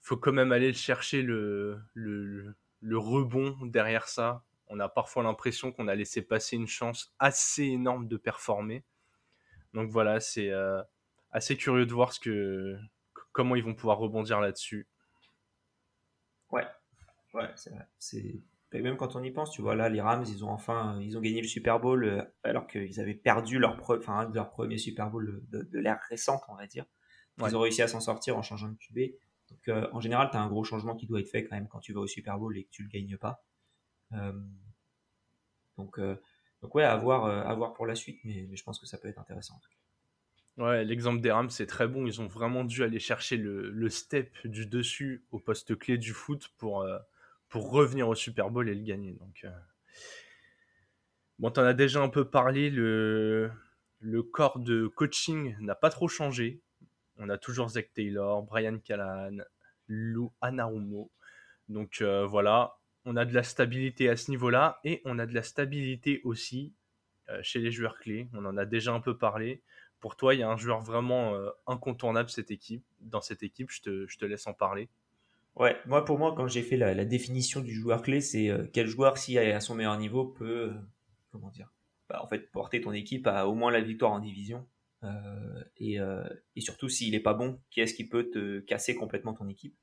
Faut 0.00 0.16
quand 0.16 0.32
même 0.32 0.52
aller 0.52 0.72
chercher 0.72 1.22
le, 1.22 1.80
le, 1.94 2.54
le 2.80 2.98
rebond 2.98 3.56
derrière 3.66 4.08
ça. 4.08 4.44
On 4.72 4.80
a 4.80 4.88
parfois 4.88 5.22
l'impression 5.22 5.70
qu'on 5.70 5.86
a 5.86 5.94
laissé 5.94 6.22
passer 6.22 6.56
une 6.56 6.66
chance 6.66 7.14
assez 7.18 7.64
énorme 7.64 8.08
de 8.08 8.16
performer. 8.16 8.84
Donc 9.74 9.90
voilà, 9.90 10.18
c'est 10.18 10.48
euh, 10.48 10.82
assez 11.30 11.58
curieux 11.58 11.84
de 11.84 11.92
voir 11.92 12.14
ce 12.14 12.20
que, 12.20 12.78
comment 13.32 13.54
ils 13.54 13.62
vont 13.62 13.74
pouvoir 13.74 13.98
rebondir 13.98 14.40
là-dessus. 14.40 14.88
Ouais, 16.50 16.66
ouais, 17.34 17.50
c'est 17.54 17.68
vrai. 17.68 17.86
C'est 17.98 18.40
même 18.72 18.96
quand 18.96 19.14
on 19.14 19.22
y 19.22 19.30
pense, 19.30 19.50
tu 19.50 19.60
vois, 19.60 19.74
là, 19.74 19.90
les 19.90 20.00
Rams, 20.00 20.24
ils 20.26 20.42
ont 20.42 20.48
enfin, 20.48 20.98
ils 21.02 21.18
ont 21.18 21.20
gagné 21.20 21.42
le 21.42 21.48
Super 21.48 21.78
Bowl 21.78 22.04
euh, 22.04 22.22
alors 22.42 22.66
qu'ils 22.66 22.98
avaient 22.98 23.12
perdu 23.12 23.58
leur, 23.58 23.78
enfin, 23.90 24.30
leur 24.32 24.48
premier 24.48 24.78
Super 24.78 25.10
Bowl 25.10 25.42
de, 25.50 25.78
l'ère 25.78 26.00
récente, 26.08 26.40
on 26.48 26.56
va 26.56 26.66
dire. 26.66 26.86
Ils 27.38 27.54
ont 27.54 27.60
réussi 27.60 27.82
à 27.82 27.88
s'en 27.88 28.00
sortir 28.00 28.38
en 28.38 28.42
changeant 28.42 28.68
de 28.68 28.76
QB. 28.76 29.12
Donc, 29.50 29.68
euh, 29.68 29.86
en 29.92 30.00
général, 30.00 30.30
tu 30.30 30.38
as 30.38 30.40
un 30.40 30.48
gros 30.48 30.64
changement 30.64 30.96
qui 30.96 31.06
doit 31.06 31.20
être 31.20 31.28
fait 31.28 31.44
quand 31.44 31.56
même 31.56 31.68
quand 31.68 31.80
tu 31.80 31.92
vas 31.92 32.00
au 32.00 32.06
Super 32.06 32.38
Bowl 32.38 32.56
et 32.56 32.64
que 32.64 32.70
tu 32.70 32.82
le 32.82 32.88
gagnes 32.88 33.18
pas. 33.18 33.44
Euh, 34.14 34.32
donc, 35.76 35.98
donc, 36.60 36.74
ouais, 36.74 36.84
à 36.84 36.96
voir, 36.96 37.24
à 37.24 37.54
voir 37.54 37.72
pour 37.74 37.86
la 37.86 37.94
suite, 37.94 38.20
mais, 38.24 38.48
je 38.54 38.62
pense 38.62 38.78
que 38.78 38.86
ça 38.86 38.98
peut 38.98 39.08
être 39.08 39.18
intéressant. 39.18 39.60
Ouais, 40.58 40.84
l'exemple 40.84 41.20
des 41.20 41.30
Rams, 41.30 41.50
c'est 41.50 41.66
très 41.66 41.88
bon. 41.88 42.06
Ils 42.06 42.20
ont 42.20 42.26
vraiment 42.26 42.64
dû 42.64 42.84
aller 42.84 42.98
chercher 42.98 43.36
le, 43.36 43.88
step 43.88 44.30
du 44.46 44.66
dessus 44.66 45.24
au 45.32 45.38
poste 45.38 45.76
clé 45.78 45.96
du 45.96 46.12
foot 46.12 46.52
pour, 46.58 46.82
euh, 46.82 46.98
pour 47.48 47.70
revenir 47.70 48.08
au 48.08 48.14
Super 48.14 48.50
Bowl 48.50 48.68
et 48.68 48.74
le 48.74 48.84
gagner. 48.84 49.14
Donc, 49.14 49.40
euh... 49.44 49.50
Bon, 51.38 51.50
t'en 51.50 51.62
as 51.62 51.74
déjà 51.74 52.00
un 52.00 52.08
peu 52.08 52.28
parlé. 52.28 52.68
Le, 52.68 53.50
le 54.00 54.22
corps 54.22 54.58
de 54.58 54.86
coaching 54.88 55.56
n'a 55.60 55.74
pas 55.74 55.90
trop 55.90 56.06
changé. 56.06 56.60
On 57.16 57.28
a 57.28 57.38
toujours 57.38 57.70
Zach 57.70 57.92
Taylor, 57.94 58.42
Brian 58.42 58.78
Callahan, 58.78 59.38
Lou 59.88 60.32
Anarumo. 60.40 61.10
Donc 61.68 62.00
euh, 62.00 62.26
voilà, 62.26 62.76
on 63.04 63.16
a 63.16 63.24
de 63.24 63.34
la 63.34 63.42
stabilité 63.42 64.08
à 64.08 64.16
ce 64.16 64.30
niveau-là 64.30 64.80
et 64.84 65.02
on 65.04 65.18
a 65.18 65.26
de 65.26 65.34
la 65.34 65.42
stabilité 65.42 66.20
aussi 66.24 66.72
euh, 67.28 67.40
chez 67.42 67.60
les 67.60 67.70
joueurs 67.70 67.98
clés. 67.98 68.28
On 68.32 68.44
en 68.44 68.56
a 68.56 68.64
déjà 68.64 68.92
un 68.92 69.00
peu 69.00 69.16
parlé 69.16 69.62
pour 70.00 70.16
toi, 70.16 70.34
il 70.34 70.40
y 70.40 70.42
a 70.42 70.50
un 70.50 70.56
joueur 70.56 70.80
vraiment 70.80 71.34
euh, 71.34 71.50
incontournable 71.68 72.28
cette 72.28 72.50
équipe, 72.50 72.84
dans 73.00 73.20
cette 73.20 73.44
équipe. 73.44 73.70
Je 73.70 73.82
te, 73.82 74.06
je 74.08 74.18
te, 74.18 74.24
laisse 74.24 74.46
en 74.48 74.52
parler. 74.52 74.88
Ouais, 75.54 75.76
moi 75.86 76.04
pour 76.04 76.18
moi, 76.18 76.34
quand 76.36 76.48
j'ai 76.48 76.62
fait 76.62 76.76
la, 76.76 77.04
définition 77.04 77.60
du 77.60 77.72
joueur 77.72 78.02
clé, 78.02 78.20
c'est 78.20 78.48
euh, 78.48 78.66
quel 78.72 78.88
joueur, 78.88 79.18
si 79.18 79.38
à 79.38 79.60
son 79.60 79.76
meilleur 79.76 79.96
niveau, 79.98 80.24
peut, 80.24 80.72
comment 81.30 81.50
dire, 81.50 81.72
bah, 82.08 82.20
en 82.22 82.26
fait, 82.26 82.50
porter 82.50 82.80
ton 82.80 82.92
équipe 82.92 83.28
à 83.28 83.46
au 83.46 83.54
moins 83.54 83.70
la 83.70 83.80
victoire 83.80 84.12
en 84.12 84.18
division. 84.18 84.66
Et, 85.78 85.98
et, 86.54 86.60
surtout, 86.60 86.88
s'il 86.88 87.10
n'est 87.10 87.18
pas 87.18 87.34
bon, 87.34 87.58
qui 87.72 87.80
est-ce 87.80 87.92
qui 87.92 88.06
peut 88.06 88.30
te 88.30 88.60
casser 88.60 88.94
complètement 88.94 89.34
ton 89.34 89.48
équipe? 89.48 89.74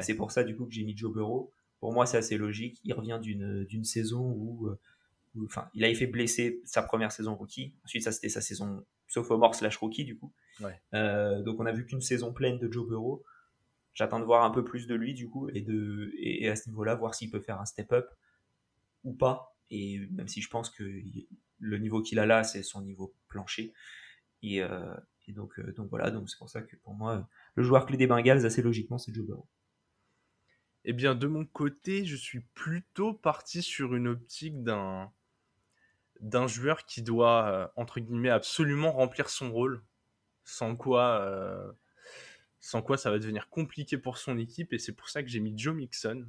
C'est 0.00 0.16
pour 0.16 0.32
ça, 0.32 0.42
du 0.42 0.56
coup, 0.56 0.64
que 0.64 0.72
j'ai 0.72 0.84
mis 0.84 0.96
Joe 0.96 1.12
Burrow. 1.12 1.52
Pour 1.80 1.92
moi, 1.92 2.06
c'est 2.06 2.16
assez 2.16 2.36
logique. 2.36 2.80
Il 2.84 2.94
revient 2.94 3.20
d'une 3.22 3.84
saison 3.84 4.30
où 4.30 4.76
enfin, 5.44 5.68
il 5.74 5.84
avait 5.84 5.94
fait 5.94 6.06
blesser 6.06 6.60
sa 6.64 6.82
première 6.82 7.12
saison 7.12 7.34
rookie. 7.34 7.74
Ensuite, 7.84 8.02
ça 8.02 8.12
c'était 8.12 8.28
sa 8.28 8.40
saison 8.40 8.84
sophomore 9.08 9.54
slash 9.54 9.76
rookie 9.76 10.04
du 10.04 10.16
coup. 10.16 10.32
Euh, 10.94 11.42
donc 11.42 11.60
on 11.60 11.66
a 11.66 11.72
vu 11.72 11.86
qu'une 11.86 12.00
saison 12.00 12.32
pleine 12.32 12.58
de 12.58 12.70
Joe 12.70 12.86
Burrow. 12.86 13.24
J'attends 13.94 14.20
de 14.20 14.24
voir 14.24 14.44
un 14.44 14.50
peu 14.50 14.64
plus 14.64 14.86
de 14.86 14.94
lui 14.94 15.14
du 15.14 15.28
coup 15.28 15.48
et 15.50 15.60
de 15.60 16.12
et, 16.18 16.48
à 16.48 16.56
ce 16.56 16.68
niveau-là 16.68 16.94
voir 16.94 17.14
s'il 17.14 17.30
peut 17.30 17.40
faire 17.40 17.60
un 17.60 17.64
step 17.64 17.92
up 17.92 18.08
ou 19.04 19.12
pas. 19.12 19.56
Et 19.70 20.00
même 20.12 20.28
si 20.28 20.40
je 20.40 20.48
pense 20.48 20.70
que 20.70 20.84
le 21.58 21.78
niveau 21.78 22.02
qu'il 22.02 22.18
a 22.18 22.26
là 22.26 22.44
c'est 22.44 22.62
son 22.62 22.82
niveau 22.82 23.14
plancher. 23.28 23.72
Et, 24.42 24.62
euh, 24.62 24.94
donc 25.28 25.58
euh, 25.58 25.72
donc 25.72 25.88
voilà 25.88 26.10
donc 26.10 26.28
c'est 26.28 26.36
pour 26.36 26.50
ça 26.50 26.60
que 26.60 26.76
pour 26.76 26.92
moi 26.92 27.26
le 27.54 27.62
joueur 27.62 27.86
clé 27.86 27.96
des 27.96 28.06
Bengals 28.06 28.44
assez 28.44 28.60
logiquement 28.60 28.98
c'est 28.98 29.14
Joe 29.14 29.24
Burrow. 29.26 29.46
Eh 30.86 30.92
bien, 30.92 31.14
de 31.14 31.26
mon 31.26 31.46
côté, 31.46 32.04
je 32.04 32.16
suis 32.16 32.40
plutôt 32.40 33.14
parti 33.14 33.62
sur 33.62 33.94
une 33.94 34.06
optique 34.06 34.62
d'un 34.62 35.10
joueur 36.46 36.84
qui 36.84 37.02
doit, 37.02 37.48
euh, 37.48 37.66
entre 37.76 38.00
guillemets, 38.00 38.28
absolument 38.28 38.92
remplir 38.92 39.30
son 39.30 39.50
rôle, 39.50 39.82
sans 40.44 40.76
quoi, 40.76 41.20
euh, 41.22 41.72
sans 42.60 42.82
quoi 42.82 42.98
ça 42.98 43.10
va 43.10 43.18
devenir 43.18 43.48
compliqué 43.48 43.96
pour 43.96 44.18
son 44.18 44.36
équipe, 44.38 44.74
et 44.74 44.78
c'est 44.78 44.92
pour 44.92 45.08
ça 45.08 45.22
que 45.22 45.28
j'ai 45.28 45.40
mis 45.40 45.54
Joe 45.56 45.74
Mixon. 45.74 46.26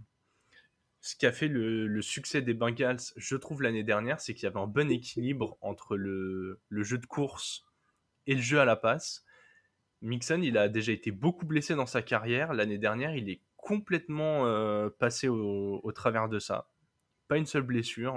Ce 1.02 1.16
qui 1.16 1.26
a 1.26 1.34
fait 1.34 1.50
le, 1.50 2.02
succès 2.02 2.42
des 2.42 2.54
Bengals, 2.54 3.00
je 3.18 3.36
trouve, 3.36 3.62
l'année 3.62 3.84
dernière, 3.84 4.22
c'est 4.22 4.34
qu'il 4.34 4.46
y 4.46 4.48
avait 4.48 4.60
un 4.60 4.68
bon 4.68 4.90
équilibre 4.90 5.58
entre 5.62 5.98
le, 5.98 6.62
jeu 6.72 6.98
de 6.98 7.06
course 7.06 7.66
et 8.26 8.36
le 8.36 8.42
jeu 8.42 8.60
à 8.60 8.66
la 8.66 8.76
passe. 8.76 9.24
Mixon, 10.02 10.42
il 10.42 10.58
a 10.58 10.70
déjà 10.70 10.94
été 10.94 11.12
beaucoup 11.12 11.46
blessé 11.46 11.76
dans 11.76 11.86
sa 11.86 12.02
carrière. 12.02 12.54
L'année 12.54 12.78
dernière, 12.78 13.16
il 13.16 13.30
est 13.30 13.42
complètement 13.66 14.46
euh, 14.46 14.90
passé 14.90 15.28
au, 15.28 15.92
travers 15.92 16.30
de 16.30 16.38
ça. 16.38 16.70
Pas 17.28 17.38
une 17.38 17.48
seule 17.48 17.64
blessure. 17.64 18.16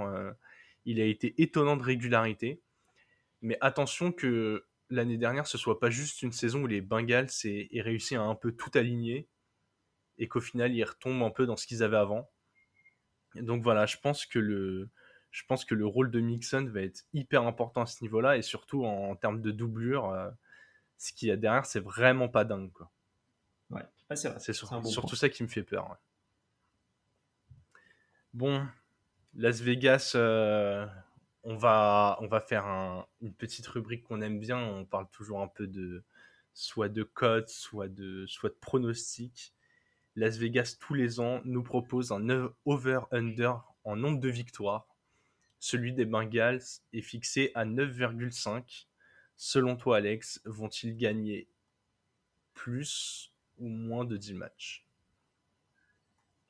Il 0.85 1.01
a 1.01 1.05
été 1.05 1.35
étonnant 1.41 1.79
de 1.79 1.83
régularité. 1.83 2.61
Mais 3.41 3.57
attention 3.63 4.13
que 4.13 4.67
l'année 4.91 5.17
dernière, 5.17 5.47
ce 5.47 5.57
soit 5.57 5.81
pas 5.81 5.91
juste 5.91 6.23
une 6.23 6.33
saison 6.33 6.63
où 6.63 6.67
les 6.67 6.83
Bengals 6.83 7.31
aient, 7.45 7.81
réussi 7.81 8.15
à 8.17 8.23
un 8.23 8.35
peu 8.35 8.53
tout 8.53 8.71
aligner 8.75 9.27
et 10.19 10.29
qu'au 10.29 10.41
final, 10.41 10.75
ils 10.75 10.85
retombent 10.85 11.23
un 11.23 11.31
peu 11.31 11.47
dans 11.47 11.57
ce 11.57 11.67
qu'ils 11.67 11.83
avaient 11.83 11.97
avant. 11.97 12.29
donc 13.37 13.63
voilà, 13.63 13.87
je 13.87 13.97
pense 14.03 14.27
que 14.27 14.39
le, 14.39 14.91
rôle 15.87 16.11
de 16.11 16.21
Mixon 16.21 16.67
va 16.67 16.83
être 16.83 17.05
hyper 17.15 17.45
important 17.45 17.83
à 17.83 17.87
ce 17.87 18.03
niveau-là 18.03 18.37
et 18.37 18.43
surtout 18.43 18.85
en, 18.85 19.15
termes 19.17 19.41
de 19.41 19.53
doublure, 19.53 20.11
euh, 20.11 20.31
ce 20.99 21.13
qu'il 21.13 21.29
y 21.29 21.31
a 21.31 21.37
derrière, 21.37 21.67
c'est 21.67 21.81
vraiment 21.81 22.29
pas 22.29 22.45
dingue. 22.45 22.73
Ouais, 24.11 24.17
c'est 24.17 24.53
surtout 24.53 25.17
ça 25.17 25.29
qui 25.29 25.43
me 25.43 25.49
fait 25.49 25.63
peur. 25.63 25.99
Bon, 28.33 28.67
Las 29.35 29.61
Vegas, 29.61 30.13
euh, 30.15 30.87
on, 31.43 31.57
va, 31.57 32.19
on 32.21 32.27
va 32.27 32.41
faire 32.41 32.67
une 33.21 33.35
petite 33.35 33.67
rubrique 33.67 34.05
qu'on 34.05 34.21
aime 34.23 34.39
bien. 34.39 34.59
On 34.59 34.85
parle 34.85 35.09
toujours 35.11 35.43
un 35.43 35.49
peu 35.49 35.67
de 35.67 36.03
soit 36.55 36.89
de 36.89 37.03
cotes, 37.03 37.51
soit 37.51 37.89
de, 37.89 38.27
soit 38.27 38.51
de 38.51 38.57
pronostics. 38.61 39.53
Las 40.17 40.39
Vegas, 40.39 40.77
tous 40.81 40.95
les 40.95 41.21
ans, 41.21 41.41
nous 41.45 41.63
propose 41.63 42.11
un 42.11 42.51
over-under 42.65 43.55
en 43.85 43.97
nombre 43.97 44.21
de 44.21 44.29
victoires. 44.29 44.89
Celui 45.61 45.93
des 45.93 46.05
Bengals 46.05 46.63
est 46.93 47.03
fixé 47.03 47.53
à 47.55 47.65
9,5. 47.65 48.87
Selon 49.37 49.77
toi, 49.77 49.99
Alex, 49.99 50.41
vont-ils 50.45 50.97
gagner 50.97 51.49
plus 52.55 53.33
ou 53.59 53.69
moins 53.69 54.05
de 54.05 54.17
10 54.17 54.35
matchs. 54.35 54.87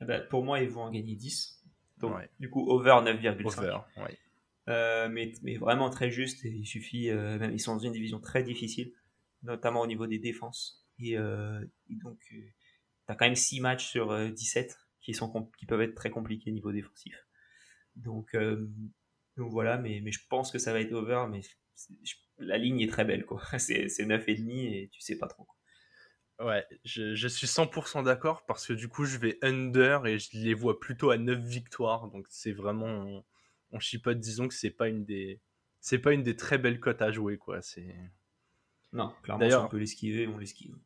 Eh 0.01 0.05
ben, 0.05 0.27
pour 0.29 0.45
moi, 0.45 0.61
ils 0.61 0.71
vont 0.71 0.83
en 0.83 0.91
gagner 0.91 1.17
10. 1.17 1.65
Donc, 1.99 2.15
du 2.39 2.49
coup, 2.51 2.69
over 2.71 3.01
9,5. 3.03 3.59
Over, 3.59 3.79
ouais. 3.97 4.19
Euh, 4.69 5.09
mais, 5.09 5.33
mais, 5.43 5.57
vraiment 5.57 5.91
très 5.91 6.11
juste. 6.11 6.45
il 6.45 6.67
suffit, 6.67 7.11
euh, 7.11 7.39
même, 7.39 7.53
ils 7.53 7.61
sont 7.61 7.75
dans 7.75 7.81
une 7.81 7.93
division 7.93 8.21
très 8.21 8.43
difficile, 8.43 8.93
notamment 9.43 9.81
au 9.81 9.87
niveau 9.87 10.07
des 10.07 10.19
défenses. 10.19 10.87
Et, 10.99 11.17
euh, 11.17 11.65
donc, 11.89 12.19
tu 12.21 12.55
as 13.09 13.15
quand 13.15 13.25
même 13.25 13.35
6 13.35 13.61
matchs 13.61 13.87
sur 13.89 14.17
17 14.31 14.77
qui, 15.01 15.15
sont, 15.15 15.51
qui 15.59 15.67
peuvent 15.67 15.81
être 15.81 15.95
très 15.95 16.11
compliqués 16.11 16.51
au 16.51 16.55
niveau 16.55 16.73
défensif. 16.73 17.15
Donc, 17.97 18.37
donc 19.37 19.51
voilà, 19.51 19.79
mais, 19.79 20.01
mais 20.03 20.13
je 20.13 20.21
pense 20.29 20.53
que 20.53 20.59
ça 20.59 20.73
va 20.73 20.81
être 20.81 20.93
over. 20.93 21.27
Mais 21.31 21.41
la 22.39 22.59
ligne 22.59 22.81
est 22.81 22.89
très 22.89 23.05
belle, 23.05 23.25
quoi. 23.25 23.43
C'est 23.59 23.87
9,5 23.87 24.51
et 24.51 24.89
tu 24.93 25.01
sais 25.01 25.17
pas 25.17 25.27
trop. 25.27 25.47
Ouais, 26.41 26.65
je, 26.85 27.15
je 27.15 27.29
suis 27.29 27.49
100% 27.49 28.05
d'accord 28.05 28.47
parce 28.47 28.67
que 28.67 28.73
du 28.73 28.89
coup, 28.89 29.05
je 29.05 29.19
vais 29.19 29.39
under 29.43 30.07
et 30.07 30.19
je 30.19 30.29
les 30.35 30.55
vois 30.55 30.79
plutôt 30.79 31.11
à 31.11 31.19
9 31.19 31.41
victoires. 31.41 32.09
Donc, 32.09 32.27
c'est 32.31 32.53
vraiment 32.53 33.25
on 33.71 33.79
chipote, 33.79 34.19
disons 34.19 34.49
que 34.49 34.55
c'est 34.55 34.71
pas 34.71 34.89
une 34.89 35.05
des 35.05 35.41
c'est 35.81 35.99
pas 35.99 36.13
une 36.13 36.23
des 36.23 36.37
très 36.37 36.59
belles 36.59 36.81
cotes 36.81 37.03
à 37.03 37.13
jouer 37.13 37.39
quoi. 37.39 37.63
C'est 37.63 37.95
non, 38.93 39.13
clairement 39.23 39.49
si 39.49 39.55
on 39.55 39.69
peut 39.69 39.79
l'esquiver, 39.79 40.27
on 40.27 40.39
l'esquive. 40.39 40.77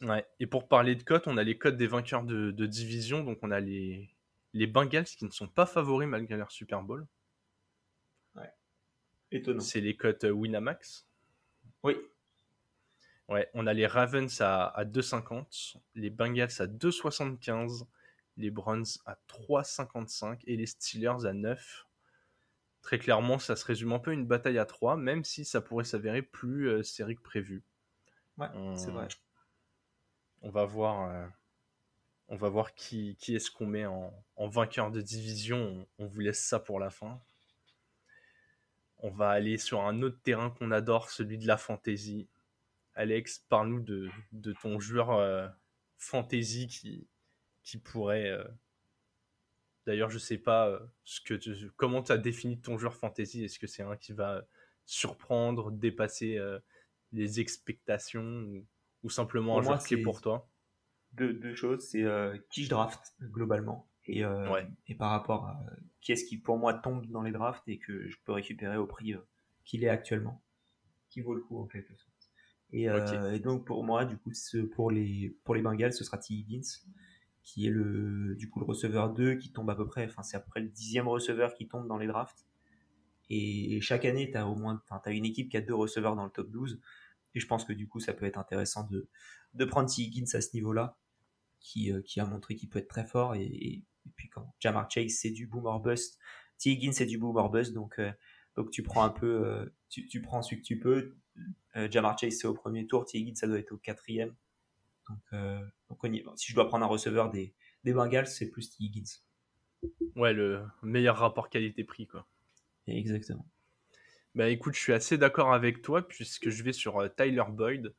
Ouais. 0.00 0.26
Et 0.40 0.46
pour 0.46 0.68
parler 0.68 0.96
de 0.96 1.02
cotes, 1.02 1.26
on 1.26 1.36
a 1.36 1.42
les 1.42 1.56
cotes 1.56 1.76
des 1.76 1.86
vainqueurs 1.86 2.24
de, 2.24 2.66
division, 2.66 3.22
donc 3.22 3.38
on 3.42 3.50
a 3.50 3.60
les 3.60 4.10
les 4.52 4.66
Bengals 4.66 5.04
qui 5.04 5.24
ne 5.24 5.30
sont 5.30 5.48
pas 5.48 5.66
favoris 5.66 6.08
malgré 6.08 6.36
leur 6.36 6.52
Super 6.52 6.82
Bowl. 6.82 7.06
Ouais. 8.36 8.52
Étonnant. 9.32 9.60
C'est 9.60 9.80
les 9.80 9.96
cotes 9.96 10.24
Winamax. 10.24 11.08
Oui. 11.82 11.96
Ouais, 13.28 13.48
on 13.54 13.66
a 13.66 13.72
les 13.72 13.86
Ravens 13.86 14.40
à, 14.40 14.66
à 14.66 14.84
2,50, 14.84 15.76
les 15.94 16.10
Bengals 16.10 16.50
à 16.58 16.66
2,75, 16.66 17.86
les 18.36 18.50
Browns 18.50 18.84
à 19.06 19.16
3,55 19.28 20.40
et 20.46 20.56
les 20.56 20.66
Steelers 20.66 21.26
à 21.26 21.32
9 21.32 21.86
très 22.84 22.98
clairement, 22.98 23.38
ça 23.38 23.56
se 23.56 23.64
résume 23.64 23.92
un 23.92 23.98
peu 23.98 24.12
à 24.12 24.14
une 24.14 24.26
bataille 24.26 24.58
à 24.58 24.66
trois, 24.66 24.96
même 24.96 25.24
si 25.24 25.44
ça 25.44 25.60
pourrait 25.60 25.84
s'avérer 25.84 26.22
plus 26.22 26.68
euh, 26.68 26.82
serré 26.82 27.16
que 27.16 27.22
prévu. 27.22 27.64
Ouais, 28.36 28.46
c'est 28.76 28.90
vrai. 28.90 29.08
On 30.42 30.50
va 30.50 30.66
voir, 30.66 31.08
euh, 31.08 31.26
on 32.28 32.36
va 32.36 32.50
voir 32.50 32.74
qui, 32.74 33.16
qui 33.18 33.34
est-ce 33.34 33.50
qu'on 33.50 33.66
met 33.66 33.86
en, 33.86 34.12
vainqueur 34.36 34.90
de 34.90 35.00
division. 35.00 35.88
On, 35.98 36.06
vous 36.06 36.20
laisse 36.20 36.44
ça 36.44 36.60
pour 36.60 36.78
la 36.78 36.90
fin. 36.90 37.18
On 38.98 39.10
va 39.10 39.30
aller 39.30 39.56
sur 39.56 39.80
un 39.80 40.02
autre 40.02 40.20
terrain 40.22 40.50
qu'on 40.50 40.70
adore, 40.70 41.10
celui 41.10 41.38
de 41.38 41.46
la 41.46 41.56
fantasy. 41.56 42.28
Alex, 42.94 43.38
parle-nous 43.48 43.80
de, 43.80 44.52
ton 44.62 44.78
joueur 44.78 45.10
euh, 45.10 45.48
fantasy 45.98 46.66
qui, 46.68 47.08
qui 47.62 47.78
pourrait 47.78 48.38
D'ailleurs, 49.86 50.10
je 50.10 50.18
sais 50.18 50.38
pas 50.38 50.68
euh, 50.68 50.78
ce 51.04 51.20
que 51.20 51.34
comment 51.76 52.02
tu 52.02 52.12
as 52.12 52.18
défini 52.18 52.58
ton 52.60 52.78
joueur 52.78 52.94
fantasy. 52.94 53.44
Est-ce 53.44 53.58
que 53.58 53.66
c'est 53.66 53.82
un 53.82 53.96
qui 53.96 54.12
va 54.12 54.46
surprendre, 54.86 55.70
dépasser 55.70 56.38
euh, 56.38 56.58
les 57.12 57.40
expectations 57.40 58.64
ou, 59.02 59.10
simplement 59.10 59.58
un 59.58 59.62
joueur 59.62 59.84
qui 59.84 59.94
est 59.94 60.02
pour 60.02 60.20
toi? 60.22 60.48
deux, 61.12 61.54
choses, 61.54 61.86
c'est 61.86 62.02
euh, 62.02 62.36
qui 62.50 62.64
je 62.64 62.70
draft 62.70 63.14
globalement. 63.22 63.88
Et, 64.06 64.22
et 64.86 64.94
par 64.94 65.10
rapport 65.10 65.46
à 65.46 65.64
qui 66.02 66.12
est-ce 66.12 66.26
qui 66.26 66.36
pour 66.36 66.58
moi 66.58 66.74
tombe 66.74 67.06
dans 67.06 67.22
les 67.22 67.32
drafts 67.32 67.66
et 67.68 67.78
que 67.78 68.06
je 68.06 68.18
peux 68.24 68.32
récupérer 68.32 68.76
au 68.76 68.86
prix 68.86 69.14
qu'il 69.64 69.82
est 69.82 69.88
actuellement, 69.88 70.42
qui 71.08 71.22
vaut 71.22 71.32
le 71.32 71.40
coup 71.40 71.58
en 71.58 71.66
quelque 71.66 71.94
sorte. 71.96 72.13
Et, 72.76 72.86
et 73.32 73.38
donc 73.38 73.64
pour 73.64 73.84
moi, 73.84 74.04
du 74.04 74.16
coup, 74.16 74.32
pour 74.74 74.90
les 74.90 75.36
pour 75.44 75.54
les 75.54 75.62
Bengals, 75.62 75.92
ce 75.92 76.02
sera 76.02 76.18
T. 76.18 76.34
Higgins 76.34 76.82
qui 77.44 77.66
est 77.66 77.70
le 77.70 78.34
du 78.36 78.48
coup 78.48 78.58
le 78.58 78.64
receveur 78.64 79.12
2 79.12 79.34
qui 79.34 79.52
tombe 79.52 79.68
à 79.70 79.74
peu 79.74 79.86
près, 79.86 80.06
enfin 80.06 80.22
c'est 80.22 80.36
après 80.36 80.60
le 80.60 80.68
dixième 80.68 81.06
receveur 81.06 81.54
qui 81.54 81.68
tombe 81.68 81.86
dans 81.86 81.98
les 81.98 82.06
drafts. 82.06 82.46
Et 83.30 83.80
chaque 83.80 84.04
année, 84.04 84.30
tu 84.30 84.36
as 84.36 84.46
au 84.46 84.54
moins 84.54 84.82
as 84.90 85.10
une 85.10 85.24
équipe 85.24 85.50
qui 85.50 85.56
a 85.56 85.60
deux 85.60 85.74
receveurs 85.74 86.14
dans 86.16 86.24
le 86.24 86.30
top 86.30 86.50
12. 86.50 86.80
Et 87.34 87.40
je 87.40 87.46
pense 87.46 87.64
que 87.64 87.72
du 87.72 87.88
coup, 87.88 88.00
ça 88.00 88.12
peut 88.12 88.26
être 88.26 88.38
intéressant 88.38 88.84
de, 88.84 89.08
de 89.54 89.64
prendre 89.64 89.92
T. 89.92 90.02
Higgins 90.02 90.26
à 90.34 90.40
ce 90.40 90.54
niveau-là, 90.54 90.96
qui, 91.58 91.92
euh, 91.92 92.02
qui 92.02 92.20
a 92.20 92.26
montré 92.26 92.54
qu'il 92.54 92.68
peut 92.68 92.78
être 92.78 92.88
très 92.88 93.06
fort. 93.06 93.34
Et, 93.34 93.82
puis 94.16 94.28
quand 94.28 94.54
Jamar 94.60 94.90
Chase, 94.90 95.12
c'est 95.12 95.30
du 95.30 95.46
boomer 95.46 95.80
bust. 95.80 96.18
T. 96.58 96.70
Higgins, 96.70 96.92
c'est 96.92 97.06
du 97.06 97.18
boomer 97.18 97.48
bust. 97.50 97.72
Donc, 97.72 97.98
euh, 97.98 98.12
donc 98.56 98.70
tu 98.70 98.82
prends 98.82 99.02
un 99.02 99.10
peu, 99.10 99.46
euh, 99.46 99.66
tu, 99.88 100.06
tu, 100.06 100.20
prends 100.20 100.42
celui 100.42 100.60
que 100.60 100.66
tu 100.66 100.78
peux. 100.78 101.16
Jamar 101.90 102.18
Chase, 102.18 102.38
c'est 102.38 102.46
au 102.46 102.54
premier 102.54 102.86
tour. 102.86 103.04
T. 103.04 103.18
Higgins, 103.18 103.34
ça 103.34 103.46
doit 103.46 103.58
être 103.58 103.72
au 103.72 103.78
quatrième. 103.78 104.34
Donc, 105.08 105.18
euh, 105.32 105.60
si 106.36 106.50
je 106.50 106.54
dois 106.54 106.68
prendre 106.68 106.84
un 106.84 106.88
receveur 106.88 107.30
des, 107.30 107.54
des 107.84 107.92
Bengals, 107.92 108.26
c'est 108.26 108.50
plus 108.50 108.70
T. 108.70 108.84
Higgins. 108.84 109.20
Ouais, 110.16 110.32
le 110.32 110.64
meilleur 110.82 111.18
rapport 111.18 111.50
qualité-prix, 111.50 112.06
quoi. 112.06 112.26
Exactement. 112.86 113.46
Bah 114.34 114.48
écoute, 114.48 114.74
je 114.74 114.80
suis 114.80 114.92
assez 114.92 115.16
d'accord 115.16 115.52
avec 115.52 115.82
toi, 115.82 116.06
puisque 116.06 116.48
je 116.48 116.62
vais 116.62 116.72
sur 116.72 116.98
euh, 116.98 117.08
Tyler 117.08 117.44
Boyd. 117.48 117.94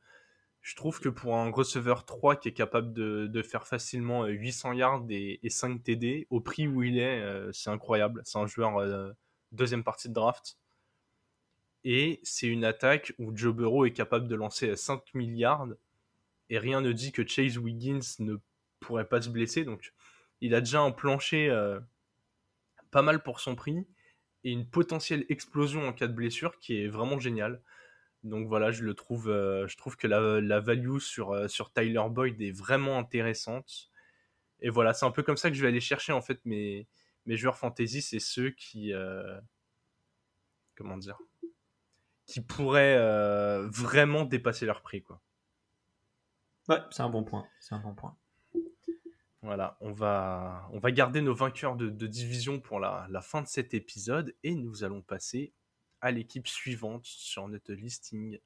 Je 0.60 0.74
trouve 0.74 1.00
que 1.00 1.08
pour 1.08 1.36
un 1.36 1.50
receveur 1.50 2.04
3 2.04 2.36
qui 2.36 2.48
est 2.48 2.52
capable 2.52 2.92
de, 2.92 3.42
faire 3.42 3.66
facilement 3.68 4.26
800 4.26 4.70
euh, 4.70 4.74
yards 4.74 5.06
et, 5.10 5.48
5 5.48 5.82
TD, 5.82 6.26
au 6.28 6.40
prix 6.40 6.66
où 6.66 6.82
il 6.82 6.98
est, 6.98 7.22
c'est 7.52 7.70
incroyable. 7.70 8.20
C'est 8.24 8.38
un 8.38 8.48
joueur 8.48 9.14
deuxième 9.52 9.84
partie 9.84 10.08
de 10.08 10.14
draft. 10.14 10.58
Et 11.88 12.18
c'est 12.24 12.48
une 12.48 12.64
attaque 12.64 13.12
où 13.16 13.30
Joe 13.32 13.54
Burrow 13.54 13.84
est 13.86 13.92
capable 13.92 14.26
de 14.26 14.34
lancer 14.34 14.74
5 14.74 15.14
milliards 15.14 15.68
et 16.50 16.58
rien 16.58 16.80
ne 16.80 16.90
dit 16.90 17.12
que 17.12 17.24
Chase 17.24 17.58
Wiggins 17.58 18.00
ne 18.18 18.38
pourrait 18.80 19.08
pas 19.08 19.22
se 19.22 19.28
blesser. 19.28 19.62
Donc, 19.62 19.94
il 20.40 20.56
a 20.56 20.60
déjà 20.60 20.80
un 20.80 20.90
plancher 20.90 21.48
euh, 21.48 21.78
pas 22.90 23.02
mal 23.02 23.22
pour 23.22 23.38
son 23.38 23.54
prix 23.54 23.86
et 24.42 24.50
une 24.50 24.68
potentielle 24.68 25.26
explosion 25.28 25.86
en 25.86 25.92
cas 25.92 26.08
de 26.08 26.12
blessure 26.12 26.58
qui 26.58 26.76
est 26.82 26.88
vraiment 26.88 27.20
géniale. 27.20 27.62
Donc 28.24 28.48
voilà, 28.48 28.72
je 28.72 28.82
le 28.82 28.94
trouve, 28.94 29.28
euh, 29.28 29.68
je 29.68 29.76
trouve 29.76 29.96
que 29.96 30.08
la, 30.08 30.58
value 30.58 30.98
sur, 30.98 31.30
euh, 31.30 31.46
sur 31.46 31.72
Tyler 31.72 32.02
Boyd 32.10 32.42
est 32.42 32.50
vraiment 32.50 32.98
intéressante. 32.98 33.92
Et 34.58 34.70
voilà, 34.70 34.92
c'est 34.92 35.06
un 35.06 35.12
peu 35.12 35.22
comme 35.22 35.36
ça 35.36 35.50
que 35.50 35.54
je 35.54 35.62
vais 35.62 35.68
aller 35.68 35.80
chercher 35.80 36.12
en 36.12 36.20
fait 36.20 36.44
mes, 36.46 36.88
mes 37.26 37.36
joueurs 37.36 37.58
fantasy, 37.58 38.02
c'est 38.02 38.18
ceux 38.18 38.50
qui, 38.50 38.92
comment 40.74 40.96
dire, 40.96 41.18
qui 42.26 42.40
pourraient 42.40 42.98
vraiment 43.68 44.24
dépasser 44.24 44.66
leur 44.66 44.82
prix 44.82 45.02
quoi. 45.02 45.20
Ouais, 46.68 46.78
c'est 46.90 47.02
un 47.02 47.08
bon 47.08 47.22
point. 47.22 47.46
C'est 47.60 47.74
un 47.74 47.78
bon 47.78 47.94
point. 47.94 48.16
Voilà, 49.42 49.76
on 49.80 49.92
va, 49.92 50.68
on 50.72 50.80
va 50.80 50.90
garder 50.90 51.20
nos 51.20 51.34
vainqueurs 51.34 51.76
de, 51.76 52.06
division 52.06 52.58
pour 52.58 52.80
la, 52.80 53.08
fin 53.22 53.42
de 53.42 53.46
cet 53.46 53.74
épisode 53.74 54.34
et 54.42 54.56
nous 54.56 54.82
allons 54.82 55.02
passer 55.02 55.52
à 56.00 56.10
l'équipe 56.10 56.48
suivante 56.48 57.04
sur 57.04 57.46
notre 57.46 57.72
listing, 57.72 58.40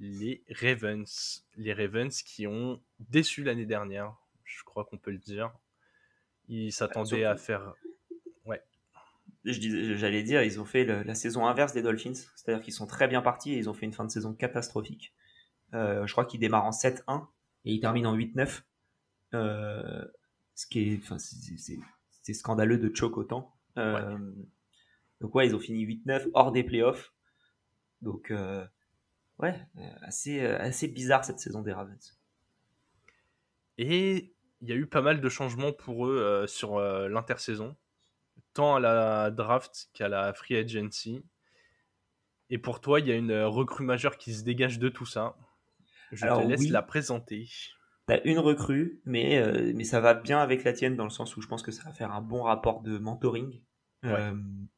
les 0.00 0.42
Ravens. 0.48 1.44
Les 1.56 1.74
Ravens 1.74 2.22
qui 2.22 2.46
ont 2.46 2.82
déçu 2.98 3.44
l'année 3.44 3.66
dernière, 3.66 4.16
je 4.44 4.62
crois 4.64 4.86
qu'on 4.86 4.96
peut 4.96 5.10
le 5.10 5.18
dire. 5.18 5.52
Ils 6.48 6.72
s'attendaient 6.72 7.24
à 7.24 7.36
faire. 7.36 7.74
Ouais. 9.44 9.52
J'allais 9.96 10.22
dire, 10.22 10.42
ils 10.42 10.60
ont 10.60 10.64
fait 10.64 10.84
la 10.84 11.14
saison 11.14 11.46
inverse 11.46 11.72
des 11.72 11.82
Dolphins, 11.82 12.14
c'est-à-dire 12.36 12.62
qu'ils 12.62 12.72
sont 12.72 12.86
très 12.86 13.08
bien 13.08 13.22
partis 13.22 13.52
et 13.52 13.58
ils 13.58 13.68
ont 13.68 13.74
fait 13.74 13.86
une 13.86 13.92
fin 13.92 14.04
de 14.04 14.10
saison 14.10 14.34
catastrophique. 14.34 15.14
Euh, 15.74 16.06
je 16.06 16.12
crois 16.12 16.24
qu'ils 16.24 16.40
démarrent 16.40 16.66
en 16.66 16.70
7-1 16.70 17.26
et 17.64 17.72
il 17.72 17.80
termine 17.80 18.06
en 18.06 18.16
8-9. 18.16 18.62
Euh, 19.34 20.04
ce 20.54 20.66
qui 20.66 20.92
est, 20.92 20.98
enfin, 21.02 21.16
c'est 21.18 22.34
scandaleux 22.34 22.78
de 22.78 22.94
choke 22.94 23.16
autant. 23.16 23.54
Euh, 23.78 24.18
donc 25.20 25.34
ouais, 25.34 25.46
ils 25.46 25.56
ont 25.56 25.60
fini 25.60 25.84
8-9 25.84 26.28
hors 26.34 26.52
des 26.52 26.62
playoffs. 26.62 27.12
Donc 28.02 28.32
ouais, 29.38 29.66
assez, 30.02 30.40
assez 30.40 30.88
bizarre 30.88 31.24
cette 31.24 31.38
saison 31.40 31.62
des 31.62 31.72
Ravens. 31.72 32.18
Et 33.78 34.34
il 34.60 34.68
y 34.68 34.72
a 34.72 34.76
eu 34.76 34.86
pas 34.86 35.02
mal 35.02 35.20
de 35.20 35.28
changements 35.28 35.72
pour 35.72 36.06
eux 36.06 36.44
sur 36.46 36.78
l'intersaison, 36.80 37.76
tant 38.54 38.76
à 38.76 38.80
la 38.80 39.30
draft 39.30 39.88
qu'à 39.94 40.08
la 40.08 40.32
free 40.32 40.56
agency. 40.56 41.24
Et 42.50 42.58
pour 42.58 42.80
toi, 42.80 43.00
il 43.00 43.06
y 43.06 43.12
a 43.12 43.16
une 43.16 43.32
recrue 43.32 43.84
majeure 43.84 44.18
qui 44.18 44.34
se 44.34 44.44
dégage 44.44 44.78
de 44.78 44.88
tout 44.88 45.06
ça. 45.06 45.36
Je 46.12 46.26
te 46.26 46.46
laisse 46.46 46.68
la 46.68 46.82
présenter. 46.82 47.48
T'as 48.06 48.20
une 48.24 48.38
recrue, 48.38 49.00
mais, 49.04 49.38
euh, 49.38 49.72
mais 49.74 49.84
ça 49.84 50.00
va 50.00 50.14
bien 50.14 50.40
avec 50.40 50.64
la 50.64 50.72
tienne 50.72 50.96
dans 50.96 51.04
le 51.04 51.10
sens 51.10 51.36
où 51.36 51.40
je 51.40 51.46
pense 51.46 51.62
que 51.62 51.70
ça 51.70 51.84
va 51.84 51.92
faire 51.92 52.12
un 52.12 52.20
bon 52.20 52.42
rapport 52.42 52.82
de 52.82 52.98
mentoring. 52.98 53.62
Euh, 54.04 54.34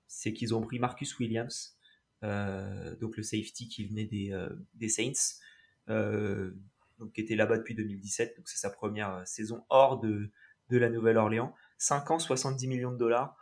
c'est 0.07 0.35
qu'ils 0.35 0.55
ont 0.55 0.61
pris 0.61 0.79
Marcus 0.79 1.19
Williams, 1.19 1.79
euh, 2.23 2.95
donc 2.97 3.17
le 3.17 3.23
safety 3.23 3.69
qui 3.69 3.87
venait 3.87 4.05
des, 4.05 4.39
des 4.75 4.89
Saints, 4.91 5.41
donc 5.89 7.13
qui 7.13 7.23
était 7.23 7.35
là-bas 7.35 7.57
depuis 7.57 7.75
2017, 7.75 8.37
donc 8.37 8.49
c'est 8.49 8.59
sa 8.59 8.69
première 8.69 9.27
saison 9.27 9.65
hors 9.71 9.99
de, 9.99 10.31
de 10.69 10.77
la 10.77 10.91
Nouvelle-Orléans. 10.91 11.55
5 11.79 12.11
ans, 12.11 12.19
70 12.19 12.69
millions 12.69 12.93
de 12.93 12.99
dollars. 12.99 13.37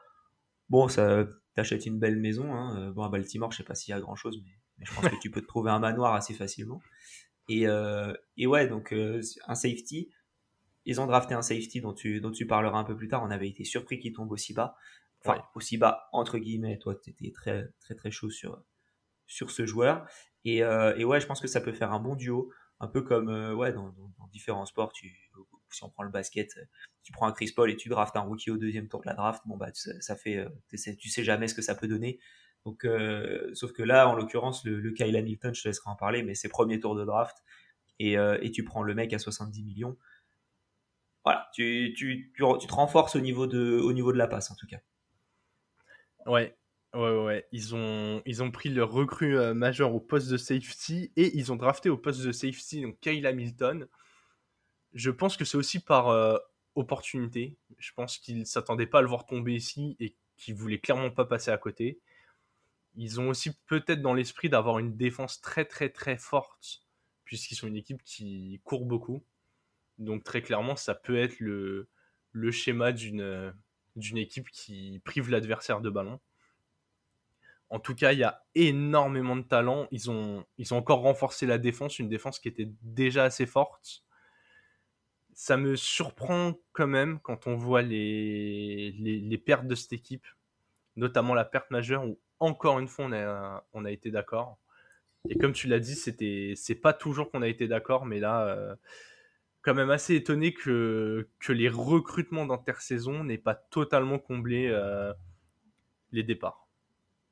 Bon, 0.72 0.88
ça 0.88 1.26
t'achètes 1.54 1.84
une 1.84 1.98
belle 1.98 2.16
maison. 2.16 2.50
Hein. 2.54 2.92
Bon, 2.92 3.02
à 3.02 3.10
Baltimore, 3.10 3.52
je 3.52 3.58
sais 3.58 3.62
pas 3.62 3.74
s'il 3.74 3.92
y 3.92 3.94
a 3.94 4.00
grand-chose, 4.00 4.40
mais, 4.42 4.52
mais 4.78 4.86
je 4.86 4.94
pense 4.94 5.06
que 5.06 5.16
tu 5.20 5.30
peux 5.30 5.42
te 5.42 5.46
trouver 5.46 5.70
un 5.70 5.78
manoir 5.78 6.14
assez 6.14 6.32
facilement. 6.32 6.80
Et, 7.50 7.66
et 8.38 8.46
ouais, 8.46 8.68
donc 8.68 8.94
un 8.94 9.54
safety, 9.54 10.10
ils 10.86 10.98
ont 10.98 11.06
drafté 11.06 11.34
un 11.34 11.42
safety 11.42 11.82
dont 11.82 11.92
tu, 11.92 12.22
dont 12.22 12.30
tu 12.30 12.46
parleras 12.46 12.78
un 12.78 12.84
peu 12.84 12.96
plus 12.96 13.08
tard. 13.08 13.22
On 13.22 13.30
avait 13.30 13.50
été 13.50 13.64
surpris 13.64 13.98
qu'il 13.98 14.14
tombe 14.14 14.32
aussi 14.32 14.54
bas. 14.54 14.74
Enfin, 15.22 15.42
aussi 15.54 15.76
bas, 15.76 16.08
entre 16.10 16.38
guillemets. 16.38 16.78
Toi, 16.78 16.94
tu 16.94 17.10
étais 17.10 17.30
très, 17.32 17.68
très, 17.80 17.94
très 17.94 18.10
chaud 18.10 18.30
sur, 18.30 18.58
sur 19.26 19.50
ce 19.50 19.66
joueur. 19.66 20.06
Et, 20.46 20.60
et, 20.60 21.04
ouais, 21.04 21.20
je 21.20 21.26
pense 21.26 21.42
que 21.42 21.48
ça 21.48 21.60
peut 21.60 21.74
faire 21.74 21.92
un 21.92 22.00
bon 22.00 22.16
duo. 22.16 22.50
Un 22.80 22.88
peu 22.88 23.02
comme 23.02 23.28
ouais, 23.28 23.74
dans, 23.74 23.90
dans, 23.90 24.26
différents 24.32 24.64
sports. 24.64 24.94
Tu, 24.94 25.21
si 25.74 25.84
on 25.84 25.90
prend 25.90 26.02
le 26.02 26.10
basket, 26.10 26.58
tu 27.02 27.12
prends 27.12 27.26
un 27.26 27.32
Chris 27.32 27.52
Paul 27.54 27.70
et 27.70 27.76
tu 27.76 27.88
draftes 27.88 28.16
un 28.16 28.20
rookie 28.20 28.50
au 28.50 28.56
deuxième 28.56 28.88
tour 28.88 29.00
de 29.00 29.06
la 29.06 29.14
draft. 29.14 29.42
Bon, 29.46 29.56
bah, 29.56 29.70
ça, 29.74 30.16
fait. 30.16 30.46
Tu 30.68 31.08
sais 31.08 31.24
jamais 31.24 31.48
ce 31.48 31.54
que 31.54 31.62
ça 31.62 31.74
peut 31.74 31.88
donner. 31.88 32.18
Donc, 32.64 32.86
sauf 33.54 33.72
que 33.72 33.82
là, 33.82 34.08
en 34.08 34.14
l'occurrence, 34.14 34.64
le, 34.64 34.80
le 34.80 34.90
Kyle 34.92 35.16
Hamilton, 35.16 35.54
je 35.54 35.62
te 35.62 35.68
laisserai 35.68 35.90
en 35.90 35.96
parler, 35.96 36.22
mais 36.22 36.34
c'est 36.34 36.48
premier 36.48 36.80
tour 36.80 36.94
de 36.94 37.04
draft. 37.04 37.36
Et, 37.98 38.16
tu 38.52 38.64
prends 38.64 38.82
le 38.82 38.94
mec 38.94 39.12
à 39.12 39.18
70 39.18 39.62
millions 39.62 39.96
voilà, 41.24 41.48
tu, 41.54 41.94
te 42.36 42.74
renforces 42.74 43.16
au 43.16 43.20
niveau, 43.20 43.46
de, 43.46 44.12
la 44.12 44.26
passe 44.26 44.50
en 44.50 44.56
tout 44.56 44.66
cas. 44.66 44.78
Ouais, 46.26 46.56
ouais, 46.94 47.24
ouais. 47.24 47.46
Ils 47.52 47.74
ont, 47.74 48.22
ils 48.26 48.42
ont 48.42 48.50
pris 48.50 48.70
leur 48.70 48.90
recrue 48.90 49.38
euh, 49.38 49.54
majeur 49.54 49.94
au 49.94 50.00
poste 50.00 50.30
de 50.30 50.36
safety 50.36 51.12
et 51.16 51.36
ils 51.36 51.52
ont 51.52 51.56
drafté 51.56 51.90
au 51.90 51.96
poste 51.96 52.22
de 52.24 52.32
safety 52.32 52.82
donc 52.82 52.98
Kyle 53.00 53.26
Hamilton. 53.26 53.86
Je 54.94 55.10
pense 55.10 55.36
que 55.36 55.44
c'est 55.44 55.56
aussi 55.56 55.80
par 55.80 56.08
euh, 56.08 56.36
opportunité. 56.74 57.56
Je 57.78 57.92
pense 57.94 58.18
qu'ils 58.18 58.38
ne 58.38 58.44
s'attendaient 58.44 58.86
pas 58.86 58.98
à 58.98 59.02
le 59.02 59.08
voir 59.08 59.26
tomber 59.26 59.54
ici 59.54 59.96
et 60.00 60.14
qu'ils 60.36 60.54
voulaient 60.54 60.78
clairement 60.78 61.10
pas 61.10 61.24
passer 61.24 61.50
à 61.50 61.58
côté. 61.58 62.00
Ils 62.94 63.20
ont 63.20 63.28
aussi 63.28 63.56
peut-être 63.66 64.02
dans 64.02 64.14
l'esprit 64.14 64.48
d'avoir 64.48 64.78
une 64.78 64.96
défense 64.96 65.40
très 65.40 65.64
très 65.64 65.88
très 65.88 66.18
forte 66.18 66.82
puisqu'ils 67.24 67.54
sont 67.54 67.66
une 67.66 67.76
équipe 67.76 68.02
qui 68.04 68.60
court 68.64 68.84
beaucoup. 68.84 69.24
Donc 69.98 70.24
très 70.24 70.42
clairement, 70.42 70.76
ça 70.76 70.94
peut 70.94 71.16
être 71.16 71.40
le, 71.40 71.88
schéma 72.50 72.92
d'une 72.92 74.18
équipe 74.18 74.50
qui 74.50 75.00
prive 75.04 75.30
l'adversaire 75.30 75.80
de 75.80 75.88
ballon. 75.88 76.20
En 77.70 77.80
tout 77.80 77.94
cas, 77.94 78.12
il 78.12 78.18
y 78.18 78.24
a 78.24 78.44
énormément 78.54 79.36
de 79.36 79.42
talent. 79.42 79.88
Ils 79.90 80.10
ont 80.10 80.44
encore 80.72 81.00
renforcé 81.00 81.46
la 81.46 81.56
défense, 81.56 81.98
une 81.98 82.10
défense 82.10 82.38
qui 82.38 82.48
était 82.48 82.68
déjà 82.82 83.24
assez 83.24 83.46
forte. 83.46 84.04
Ça 85.32 85.56
me 85.56 85.76
surprend 85.76 86.54
quand 86.72 86.86
même 86.86 87.18
quand 87.20 87.46
on 87.46 87.56
voit 87.56 87.82
les, 87.82 88.92
les, 88.92 89.38
pertes 89.38 89.66
de 89.66 89.74
cette 89.74 89.92
équipe, 89.92 90.26
notamment 90.96 91.34
la 91.34 91.44
perte 91.44 91.70
majeure 91.70 92.04
où 92.04 92.18
encore 92.38 92.78
une 92.78 92.88
fois 92.88 93.06
on 93.06 93.12
a, 93.12 93.64
on 93.72 93.84
a 93.84 93.90
été 93.90 94.10
d'accord. 94.10 94.58
Et 95.28 95.38
comme 95.38 95.52
tu 95.52 95.68
l'as 95.68 95.78
dit, 95.78 95.94
c'était, 95.94 96.54
c'est 96.56 96.74
pas 96.74 96.92
toujours 96.92 97.30
qu'on 97.30 97.42
a 97.42 97.48
été 97.48 97.68
d'accord, 97.68 98.06
mais 98.06 98.18
là, 98.18 98.46
euh, 98.46 98.74
quand 99.62 99.74
même 99.74 99.90
assez 99.90 100.16
étonné 100.16 100.52
que, 100.52 101.28
que 101.38 101.52
les 101.52 101.68
recrutements 101.68 102.46
d'intersaison 102.46 103.24
n'aient 103.24 103.38
pas 103.38 103.54
totalement 103.54 104.18
comblé 104.18 104.68
euh, 104.68 105.12
les 106.10 106.24
départs. 106.24 106.66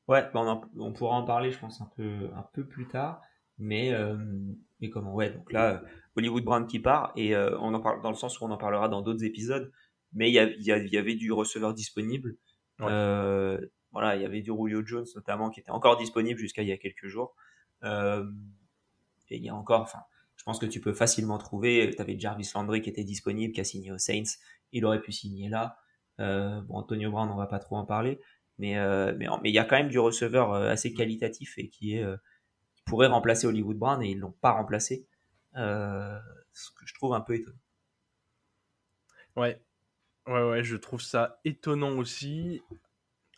Ouais, 0.07 0.29
bah, 0.33 0.61
on, 0.79 0.93
pourra 0.93 1.17
en 1.17 1.25
parler, 1.25 1.51
je 1.51 1.59
pense, 1.59 1.81
un 1.81 1.91
peu, 1.97 2.31
un 2.35 2.43
peu 2.53 2.65
plus 2.65 2.87
tard. 2.87 3.21
Mais, 3.59 3.93
euh, 3.93 4.17
mais 4.81 4.91
comment 4.91 5.15
Ouais, 5.15 5.31
donc 5.31 5.53
là, 5.53 5.83
Hollywood 6.17 6.45
Brown 6.45 6.67
qui 6.67 6.81
part, 6.81 7.13
et 7.17 7.35
euh, 7.35 7.57
on 7.61 7.75
en 7.75 7.81
parle 7.81 8.03
dans 8.03 8.11
le 8.11 8.17
sens 8.17 8.41
où 8.41 8.45
on 8.45 8.51
en 8.51 8.57
parlera 8.57 8.89
dans 8.89 9.03
d'autres 9.03 9.25
épisodes. 9.25 9.73
Mais 10.13 10.31
il 10.31 10.35
y, 10.35 10.65
y, 10.65 10.99
avait 10.99 11.15
du 11.15 11.31
receveur 11.31 11.73
disponible. 11.73 12.37
voilà, 12.79 14.17
il 14.17 14.23
y 14.23 14.25
avait 14.25 14.43
du 14.43 14.51
Julio 14.51 14.85
Jones 14.85 15.07
notamment 15.15 15.51
qui 15.51 15.61
était 15.61 15.71
encore 15.71 15.97
disponible 15.97 16.39
jusqu'à 16.39 16.63
il 16.63 16.69
y 16.69 16.73
a 16.73 16.79
quelques 16.79 17.07
jours. 17.07 17.37
et 17.85 17.87
il 19.31 19.45
y 19.45 19.49
a 19.49 19.55
encore, 19.55 19.83
enfin, 19.83 20.01
je 20.41 20.45
pense 20.45 20.59
que 20.59 20.65
tu 20.65 20.81
peux 20.81 20.95
facilement 20.95 21.37
trouver. 21.37 21.93
Tu 21.95 22.01
avais 22.01 22.19
Jarvis 22.19 22.51
Landry 22.55 22.81
qui 22.81 22.89
était 22.89 23.05
disponible, 23.05 23.53
qui 23.53 23.61
a 23.61 23.65
signé 23.65 23.93
aux 23.93 23.99
Saints. 23.99 24.39
Il 24.73 24.87
aurait 24.87 25.03
pu 25.03 25.13
signer 25.13 25.51
là. 25.51 25.77
Euh, 26.19 26.63
bon, 26.63 26.77
Antonio 26.77 27.11
Brown, 27.11 27.29
on 27.31 27.37
va 27.37 27.47
pas 27.47 27.59
trop 27.59 27.77
en 27.77 27.85
parler. 27.85 28.21
Mais 28.57 28.79
euh, 28.79 29.15
mais 29.19 29.51
il 29.51 29.55
y 29.55 29.59
a 29.59 29.65
quand 29.65 29.77
même 29.77 29.91
du 29.91 29.99
receveur 29.99 30.55
euh, 30.55 30.71
assez 30.71 30.95
qualitatif 30.95 31.59
et 31.59 31.69
qui 31.69 31.95
est 31.95 32.05
pourrait 32.91 33.07
remplacer 33.07 33.47
Hollywood 33.47 33.77
Brown 33.77 34.03
et 34.03 34.11
ils 34.11 34.19
l'ont 34.19 34.35
pas 34.41 34.53
remplacé. 34.53 35.07
ce 35.55 36.71
que 36.77 36.87
je 36.87 36.95
trouve 36.95 37.15
un 37.15 37.21
peu 37.21 37.35
étonnant. 37.35 37.57
Ouais. 39.37 39.61
Ouais, 40.27 40.43
ouais, 40.43 40.63
je 40.63 40.77
trouve 40.77 41.01
ça 41.01 41.41
étonnant 41.45 41.97
aussi. 41.97 42.63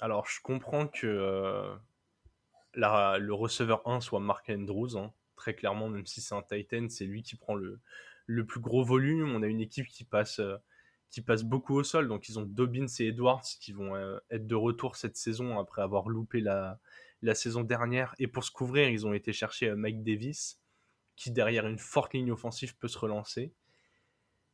Alors, 0.01 0.27
je 0.27 0.41
comprends 0.43 0.89
que 0.89 1.77
la, 2.75 3.19
le 3.19 3.35
receveur 3.35 3.87
1 3.87 4.01
soit 4.01 4.21
Mark 4.21 4.51
Andrews. 4.51 4.97
Hein 4.97 5.13
très 5.43 5.55
clairement, 5.55 5.89
même 5.89 6.07
si 6.07 6.21
c'est 6.21 6.37
un 6.37 6.43
Titan, 6.43 6.87
c'est 6.89 7.05
lui 7.05 7.25
qui 7.25 7.35
prend 7.35 7.57
le, 7.57 7.81
le 8.27 8.47
plus 8.47 8.61
gros 8.61 8.85
volume. 8.85 9.35
On 9.35 9.43
a 9.43 9.49
une 9.49 9.61
équipe 9.61 9.89
qui 9.89 10.05
passe, 10.05 10.39
euh, 10.39 10.57
qui 11.11 11.21
passe 11.21 11.43
beaucoup 11.43 11.75
au 11.75 11.83
sol. 11.83 12.07
Donc 12.07 12.29
ils 12.29 12.39
ont 12.39 12.43
Dobbins 12.43 12.87
et 13.01 13.09
Edwards 13.09 13.43
qui 13.61 13.73
vont 13.73 13.97
euh, 13.97 14.19
être 14.31 14.47
de 14.47 14.55
retour 14.55 14.95
cette 14.95 15.17
saison 15.17 15.59
après 15.59 15.83
avoir 15.83 16.09
loupé 16.09 16.41
la, 16.41 16.79
la 17.23 17.35
saison 17.35 17.63
dernière. 17.63 18.15
Et 18.19 18.27
pour 18.27 18.45
se 18.45 18.51
couvrir, 18.51 18.89
ils 18.89 19.07
ont 19.07 19.13
été 19.13 19.33
chercher 19.33 19.71
euh, 19.71 19.77
Mike 19.77 20.03
Davis, 20.03 20.61
qui 21.17 21.31
derrière 21.31 21.67
une 21.67 21.79
forte 21.79 22.15
ligne 22.15 22.33
offensive 22.33 22.77
peut 22.77 22.89
se 22.89 22.99
relancer. 22.99 23.53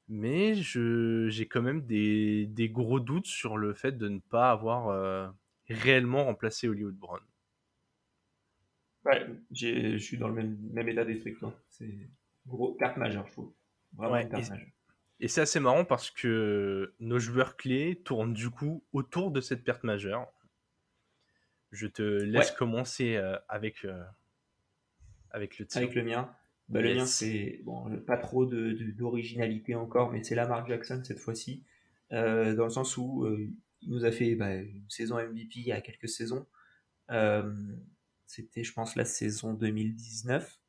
Mais 0.08 0.54
j'ai 0.54 1.48
quand 1.48 1.60
même 1.60 1.84
des, 1.84 2.46
des, 2.46 2.70
gros 2.70 2.98
doutes 2.98 3.26
sur 3.26 3.58
le 3.58 3.74
fait 3.74 3.92
de 3.92 4.08
ne 4.08 4.20
pas 4.20 4.50
avoir 4.50 5.34
réellement 5.68 6.24
remplacé 6.24 6.66
Hollywood 6.66 6.96
Brown. 6.96 7.20
Ouais, 9.04 9.26
je 9.52 9.96
suis 9.98 10.18
dans 10.18 10.28
le 10.28 10.34
même, 10.34 10.58
même 10.72 10.88
état 10.88 11.04
d'esprit 11.04 11.34
que 11.34 11.40
toi. 11.40 11.54
C'est 11.68 11.94
gros 12.46 12.74
carte 12.74 12.96
majeure, 12.96 13.26
je 13.26 13.32
trouve. 13.32 13.52
Vraiment 13.96 14.14
ouais, 14.14 14.28
carte 14.28 14.46
et, 14.46 14.50
majeure. 14.50 14.68
Et 15.20 15.28
c'est 15.28 15.40
assez 15.40 15.60
marrant 15.60 15.84
parce 15.84 16.10
que 16.10 16.94
nos 17.00 17.18
joueurs 17.18 17.56
clés 17.56 18.00
tournent 18.04 18.34
du 18.34 18.50
coup 18.50 18.84
autour 18.92 19.30
de 19.30 19.40
cette 19.40 19.64
perte 19.64 19.84
majeure. 19.84 20.26
Je 21.70 21.86
te 21.86 22.02
laisse 22.02 22.50
commencer 22.50 23.16
euh, 23.16 23.36
avec, 23.48 23.84
euh, 23.84 24.02
avec 25.30 25.58
le 25.58 25.66
tien. 25.66 25.82
Avec 25.82 25.94
le 25.94 26.02
mien. 26.02 26.34
Bah, 26.68 26.80
Le 26.82 26.94
mien, 26.94 27.06
c'est 27.06 27.60
bon, 27.64 27.98
pas 28.06 28.18
trop 28.18 28.44
d'originalité 28.44 29.72
de, 29.72 29.78
encore, 29.78 30.12
mais 30.12 30.22
c'est 30.22 30.34
Lamar 30.34 30.66
Jackson 30.66 31.02
cette 31.04 31.18
fois-ci. 31.18 31.64
Euh, 32.12 32.54
dans 32.54 32.64
le 32.64 32.70
sens 32.70 32.96
où 32.96 33.26
il 33.80 33.90
nous 33.90 34.04
a 34.04 34.12
fait 34.12 34.34
bah, 34.34 34.54
une 34.54 34.88
saison 34.88 35.16
MVP 35.16 35.60
il 35.60 35.66
y 35.66 35.72
a 35.72 35.80
quelques 35.80 36.08
saisons. 36.08 36.46
C'était, 38.26 38.62
je 38.62 38.74
pense, 38.74 38.94
la 38.96 39.06
saison 39.06 39.54
2019, 39.54 40.60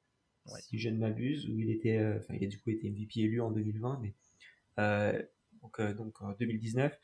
si 0.62 0.80
je 0.80 0.90
ne 0.90 0.98
m'abuse, 0.98 1.48
où 1.50 1.60
il 1.60 1.70
était, 1.70 1.98
euh, 1.98 2.18
enfin, 2.20 2.36
il 2.36 2.44
a 2.44 2.48
du 2.48 2.60
coup 2.60 2.70
été 2.70 2.90
MVP 2.90 3.22
élu 3.22 3.42
en 3.42 3.52
2020, 3.52 4.00
mais 4.02 4.14
euh, 4.80 5.22
donc, 5.62 5.80
euh, 5.80 5.94
donc 5.94 6.22
en 6.22 6.32
2019. 6.32 6.98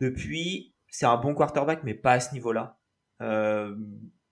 Depuis, 0.00 0.74
c'est 0.88 1.06
un 1.06 1.16
bon 1.16 1.34
quarterback, 1.34 1.84
mais 1.84 1.94
pas 1.94 2.12
à 2.12 2.20
ce 2.20 2.34
niveau-là. 2.34 2.78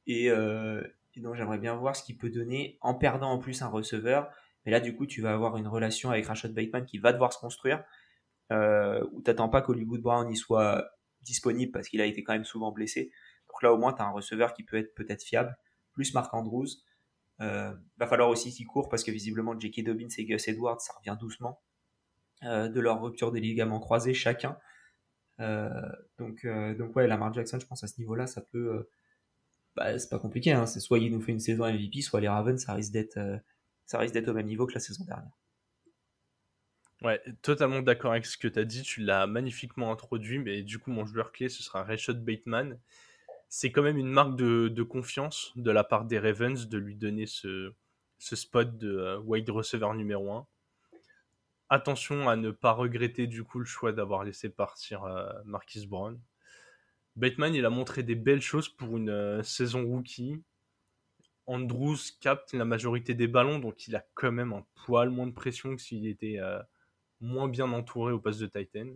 Et, 0.06 0.26
et, 0.26 1.20
donc, 1.20 1.34
j'aimerais 1.34 1.58
bien 1.58 1.74
voir 1.76 1.96
ce 1.96 2.02
qu'il 2.02 2.16
peut 2.16 2.30
donner 2.30 2.78
en 2.80 2.94
perdant 2.94 3.30
en 3.30 3.38
plus 3.38 3.62
un 3.62 3.68
receveur. 3.68 4.30
Mais 4.64 4.72
là, 4.72 4.80
du 4.80 4.94
coup, 4.94 5.06
tu 5.06 5.22
vas 5.22 5.32
avoir 5.32 5.56
une 5.56 5.68
relation 5.68 6.10
avec 6.10 6.26
Rashad 6.26 6.52
Bateman 6.52 6.84
qui 6.84 6.98
va 6.98 7.12
devoir 7.12 7.32
se 7.32 7.38
construire. 7.38 7.82
Euh, 8.52 9.06
où 9.12 9.22
t'attends 9.22 9.48
pas 9.48 9.62
qu'Hollywood 9.62 10.00
Brown 10.00 10.28
y 10.30 10.36
soit 10.36 10.90
disponible 11.22 11.70
parce 11.70 11.88
qu'il 11.88 12.00
a 12.00 12.06
été 12.06 12.24
quand 12.24 12.32
même 12.32 12.44
souvent 12.44 12.72
blessé. 12.72 13.12
Donc 13.48 13.62
là, 13.62 13.72
au 13.72 13.78
moins, 13.78 13.92
tu 13.92 14.02
as 14.02 14.06
un 14.06 14.10
receveur 14.10 14.54
qui 14.54 14.64
peut 14.64 14.76
être 14.76 14.94
peut-être 14.94 15.22
fiable, 15.22 15.56
plus 15.92 16.14
Marc 16.14 16.32
Andrews. 16.34 16.66
Euh, 17.40 17.72
va 17.96 18.06
falloir 18.06 18.28
aussi 18.28 18.52
qu'il 18.52 18.66
court 18.66 18.88
parce 18.88 19.02
que 19.02 19.10
visiblement, 19.10 19.58
J.K. 19.58 19.84
Dobbins 19.84 20.08
et 20.18 20.24
Gus 20.24 20.48
Edwards, 20.48 20.80
ça 20.80 20.92
revient 20.98 21.16
doucement 21.18 21.62
euh, 22.44 22.68
de 22.68 22.80
leur 22.80 23.00
rupture 23.00 23.32
des 23.32 23.40
ligaments 23.40 23.80
croisés 23.80 24.14
chacun. 24.14 24.58
Euh, 25.40 25.70
donc, 26.18 26.44
euh, 26.44 26.74
donc 26.74 26.94
ouais, 26.96 27.06
Lamar 27.06 27.32
Jackson, 27.32 27.58
je 27.60 27.66
pense 27.66 27.82
à 27.82 27.86
ce 27.86 27.98
niveau-là, 27.98 28.26
ça 28.26 28.40
peut. 28.40 28.88
Bah, 29.76 29.98
c'est 29.98 30.10
pas 30.10 30.18
compliqué. 30.18 30.52
Hein, 30.52 30.66
c'est 30.66 30.80
soit 30.80 30.98
il 30.98 31.12
nous 31.12 31.20
fait 31.20 31.32
une 31.32 31.40
saison 31.40 31.66
MVP, 31.66 32.02
soit 32.02 32.20
les 32.20 32.28
Ravens, 32.28 32.62
ça 32.62 32.74
risque 32.74 32.92
d'être, 32.92 33.18
ça 33.86 33.98
risque 33.98 34.14
d'être 34.14 34.28
au 34.28 34.34
même 34.34 34.46
niveau 34.46 34.66
que 34.66 34.74
la 34.74 34.80
saison 34.80 35.04
dernière. 35.04 35.32
Ouais, 37.02 37.22
totalement 37.40 37.80
d'accord 37.80 38.12
avec 38.12 38.26
ce 38.26 38.36
que 38.36 38.48
tu 38.48 38.58
as 38.58 38.64
dit. 38.64 38.82
Tu 38.82 39.00
l'as 39.00 39.26
magnifiquement 39.26 39.90
introduit, 39.90 40.38
mais 40.38 40.62
du 40.62 40.78
coup, 40.78 40.90
mon 40.90 41.06
joueur 41.06 41.32
clé, 41.32 41.48
ce 41.48 41.62
sera 41.62 41.82
Rashad 41.82 42.22
Bateman 42.22 42.78
c'est 43.50 43.72
quand 43.72 43.82
même 43.82 43.98
une 43.98 44.08
marque 44.08 44.36
de, 44.36 44.82
confiance 44.82 45.52
de 45.56 45.70
la 45.72 45.84
part 45.84 46.06
des 46.06 46.18
Ravens 46.18 46.68
de 46.68 46.78
lui 46.78 46.94
donner 46.94 47.26
ce, 47.26 47.74
spot 48.18 48.78
de 48.78 48.96
euh, 48.96 49.18
wide 49.18 49.50
receiver 49.50 49.88
numéro 49.94 50.32
1. 50.32 50.46
Attention 51.70 52.28
à 52.28 52.34
ne 52.36 52.50
pas 52.50 52.72
regretter 52.72 53.28
du 53.28 53.44
coup 53.44 53.60
le 53.60 53.64
choix 53.64 53.92
d'avoir 53.92 54.24
laissé 54.24 54.50
partir 54.50 55.04
euh, 55.04 55.30
Marquis 55.44 55.86
Brown. 55.86 56.20
Bateman, 57.16 57.54
il 57.54 57.64
a 57.64 57.70
montré 57.70 58.02
des 58.02 58.16
belles 58.16 58.42
choses 58.42 58.68
pour 58.68 58.96
une 58.96 59.10
euh, 59.10 59.42
saison 59.42 59.86
rookie. 59.86 60.42
Andrews 61.46 61.98
capte 62.20 62.52
la 62.52 62.64
majorité 62.64 63.14
des 63.14 63.28
ballons, 63.28 63.58
donc 63.60 63.86
il 63.86 63.96
a 63.96 64.04
quand 64.14 64.32
même 64.32 64.52
un 64.52 64.66
poil 64.84 65.10
moins 65.10 65.26
de 65.26 65.32
pression 65.32 65.74
que 65.74 65.82
s'il 65.82 66.06
était 66.06 66.38
moins 67.20 67.48
bien 67.48 67.72
entouré 67.72 68.12
au 68.12 68.20
poste 68.20 68.40
de 68.40 68.46
Titan. 68.46 68.86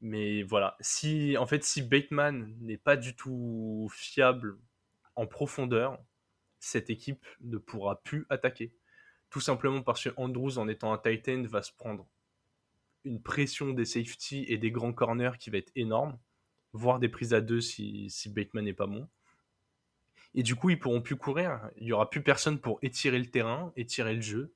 Mais 0.00 0.42
voilà, 0.42 0.76
si 0.80 1.36
en 1.36 1.46
fait 1.46 1.64
si 1.64 1.82
Bateman 1.82 2.54
n'est 2.60 2.76
pas 2.76 2.96
du 2.96 3.14
tout 3.16 3.88
fiable 3.92 4.58
en 5.16 5.26
profondeur, 5.26 5.98
cette 6.60 6.90
équipe 6.90 7.24
ne 7.40 7.58
pourra 7.58 8.00
plus 8.02 8.26
attaquer. 8.30 8.72
Tout 9.30 9.40
simplement 9.40 9.82
parce 9.82 10.04
que 10.04 10.10
Andrews, 10.16 10.58
en 10.58 10.68
étant 10.68 10.92
un 10.92 10.98
tight 10.98 11.28
end, 11.28 11.44
va 11.48 11.62
se 11.62 11.72
prendre 11.72 12.06
une 13.04 13.22
pression 13.22 13.70
des 13.70 13.84
safety 13.84 14.44
et 14.48 14.58
des 14.58 14.70
grands 14.70 14.92
corners 14.92 15.32
qui 15.38 15.50
va 15.50 15.58
être 15.58 15.72
énorme, 15.76 16.18
voire 16.72 16.98
des 16.98 17.08
prises 17.08 17.34
à 17.34 17.40
deux 17.40 17.60
si, 17.60 18.10
si 18.10 18.28
Bateman 18.28 18.64
n'est 18.64 18.72
pas 18.72 18.86
bon. 18.86 19.08
Et 20.34 20.42
du 20.42 20.54
coup, 20.54 20.70
ils 20.70 20.78
pourront 20.78 21.00
plus 21.00 21.16
courir. 21.16 21.70
Il 21.76 21.86
y 21.86 21.92
aura 21.92 22.10
plus 22.10 22.22
personne 22.22 22.60
pour 22.60 22.78
étirer 22.82 23.18
le 23.18 23.30
terrain, 23.30 23.72
étirer 23.76 24.14
le 24.14 24.20
jeu. 24.20 24.54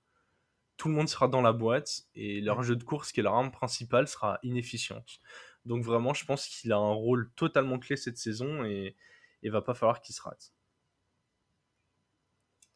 Tout 0.76 0.88
le 0.88 0.94
monde 0.94 1.08
sera 1.08 1.28
dans 1.28 1.42
la 1.42 1.52
boîte 1.52 2.04
et 2.14 2.40
leur 2.40 2.62
jeu 2.62 2.76
de 2.76 2.84
course, 2.84 3.12
qui 3.12 3.20
est 3.20 3.22
leur 3.22 3.34
arme 3.34 3.50
principale, 3.50 4.08
sera 4.08 4.38
inefficiente. 4.42 5.20
Donc 5.64 5.84
vraiment, 5.84 6.12
je 6.12 6.24
pense 6.24 6.46
qu'il 6.46 6.72
a 6.72 6.76
un 6.76 6.92
rôle 6.92 7.30
totalement 7.36 7.78
clé 7.78 7.96
cette 7.96 8.18
saison 8.18 8.64
et 8.64 8.96
il 9.42 9.50
va 9.50 9.62
pas 9.62 9.74
falloir 9.74 10.00
qu'il 10.00 10.14
se 10.14 10.22
rate. 10.22 10.52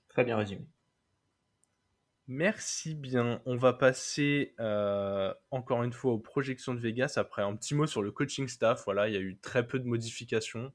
Très 0.08 0.24
bien 0.24 0.36
résumé. 0.36 0.66
Merci 2.28 2.94
bien. 2.94 3.40
On 3.46 3.56
va 3.56 3.72
passer 3.72 4.54
euh, 4.58 5.32
encore 5.52 5.84
une 5.84 5.92
fois 5.92 6.12
aux 6.12 6.18
projections 6.18 6.74
de 6.74 6.80
Vegas. 6.80 7.14
Après, 7.16 7.42
un 7.42 7.54
petit 7.54 7.74
mot 7.74 7.86
sur 7.86 8.02
le 8.02 8.10
coaching 8.10 8.48
staff. 8.48 8.82
Voilà, 8.84 9.08
il 9.08 9.14
y 9.14 9.16
a 9.16 9.20
eu 9.20 9.36
très 9.36 9.66
peu 9.66 9.78
de 9.78 9.84
modifications. 9.84 10.72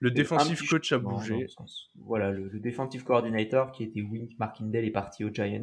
Le 0.00 0.10
défensif 0.10 0.68
coach 0.68 0.92
a 0.92 0.98
bougé. 0.98 1.46
Voilà, 1.94 2.30
le, 2.30 2.50
défensif 2.58 3.04
coordinator 3.04 3.72
qui 3.72 3.84
était 3.84 4.02
Wink 4.02 4.32
Markindale 4.38 4.84
est 4.84 4.90
parti 4.90 5.24
aux 5.24 5.32
Giants. 5.32 5.62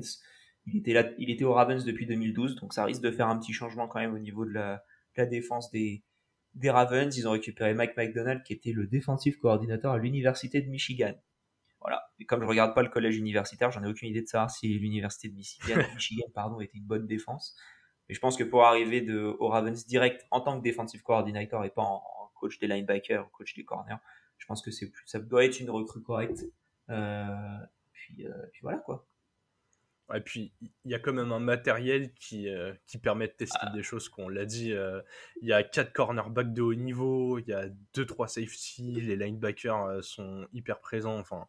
Il 0.65 0.77
était, 0.77 0.93
là, 0.93 1.09
il 1.17 1.29
était 1.29 1.43
aux 1.43 1.53
Ravens 1.53 1.83
depuis 1.83 2.05
2012, 2.05 2.55
donc 2.55 2.73
ça 2.73 2.85
risque 2.85 3.01
de 3.01 3.11
faire 3.11 3.27
un 3.27 3.37
petit 3.37 3.53
changement 3.53 3.87
quand 3.87 3.99
même 3.99 4.13
au 4.13 4.19
niveau 4.19 4.45
de 4.45 4.51
la, 4.51 4.83
défense 5.25 5.69
des, 5.71 6.03
des 6.55 6.69
Ravens. 6.69 7.15
Ils 7.17 7.27
ont 7.27 7.31
récupéré 7.31 7.73
Mike 7.73 7.97
McDonald 7.97 8.41
qui 8.43 8.53
était 8.53 8.71
le 8.71 8.87
défensif 8.87 9.37
coordinateur 9.37 9.91
à 9.91 9.97
l'université 9.97 10.61
de 10.61 10.69
Michigan. 10.69 11.13
Voilà. 11.81 12.03
Et 12.19 12.25
comme 12.25 12.41
je 12.41 12.47
regarde 12.47 12.75
pas 12.75 12.83
le 12.83 12.89
collège 12.89 13.17
universitaire, 13.17 13.71
j'en 13.71 13.83
ai 13.83 13.87
aucune 13.87 14.09
idée 14.09 14.21
de 14.21 14.27
savoir 14.27 14.51
si 14.51 14.67
l'université 14.67 15.29
de 15.29 15.35
Michigan, 15.35 15.75
Michigan 15.95 16.27
pardon, 16.33 16.59
était 16.59 16.77
une 16.77 16.85
bonne 16.85 17.07
défense. 17.07 17.55
Mais 18.07 18.15
je 18.15 18.19
pense 18.19 18.37
que 18.37 18.43
pour 18.43 18.65
arriver 18.65 19.01
de, 19.01 19.35
au 19.39 19.47
Ravens 19.47 19.85
direct 19.85 20.25
en 20.31 20.41
tant 20.41 20.57
que 20.57 20.63
défensif 20.63 21.01
coordinator 21.03 21.63
et 21.63 21.69
pas 21.69 21.83
en, 21.83 22.03
coach 22.35 22.57
des 22.59 22.67
linebackers 22.67 23.25
ou 23.25 23.29
coach 23.31 23.53
des 23.53 23.65
corners, 23.65 23.97
je 24.37 24.45
pense 24.45 24.61
que 24.61 24.71
c'est 24.71 24.89
ça 25.05 25.19
doit 25.19 25.43
être 25.43 25.59
une 25.59 25.69
recrue 25.69 26.01
correcte. 26.01 26.45
Euh, 26.89 27.57
puis, 27.91 28.25
euh, 28.25 28.31
puis 28.53 28.61
voilà 28.61 28.77
quoi. 28.77 29.05
Et 30.15 30.21
puis, 30.21 30.53
il 30.61 30.91
y 30.91 30.95
a 30.95 30.99
quand 30.99 31.13
même 31.13 31.31
un 31.31 31.39
matériel 31.39 32.13
qui, 32.13 32.49
euh, 32.49 32.73
qui 32.87 32.97
permet 32.97 33.27
de 33.27 33.33
tester 33.33 33.59
ah. 33.61 33.71
des 33.71 33.83
choses 33.83 34.09
qu'on 34.09 34.27
l'a 34.27 34.45
dit. 34.45 34.73
Il 35.41 35.47
y 35.47 35.53
a 35.53 35.63
quatre 35.63 35.93
cornerbacks 35.93 36.53
de 36.53 36.61
haut 36.61 36.73
niveau, 36.73 37.39
il 37.39 37.47
y 37.47 37.53
a 37.53 37.67
deux 37.93 38.05
trois 38.05 38.27
safety, 38.27 39.01
les 39.01 39.15
linebackers 39.15 40.03
sont 40.03 40.47
hyper 40.53 40.79
présents. 40.79 41.17
Enfin, 41.19 41.47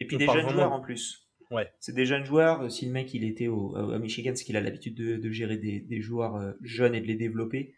Et 0.00 0.06
puis 0.06 0.16
des 0.16 0.26
jeunes 0.26 0.48
joueurs 0.48 0.72
en 0.72 0.80
plus. 0.80 1.28
Ouais. 1.50 1.72
C'est 1.78 1.94
des 1.94 2.06
jeunes 2.06 2.24
joueurs. 2.24 2.70
Si 2.70 2.86
le 2.86 2.92
mec 2.92 3.12
il 3.14 3.24
était 3.24 3.48
au, 3.48 3.76
à 3.76 3.98
Michigan, 3.98 4.32
c'est 4.34 4.44
qu'il 4.44 4.56
a 4.56 4.60
l'habitude 4.60 4.94
de, 4.94 5.16
de, 5.16 5.30
gérer 5.30 5.56
des, 5.56 5.80
des 5.80 6.00
joueurs 6.00 6.54
jeunes 6.62 6.94
et 6.94 7.00
de 7.00 7.06
les 7.06 7.16
développer. 7.16 7.74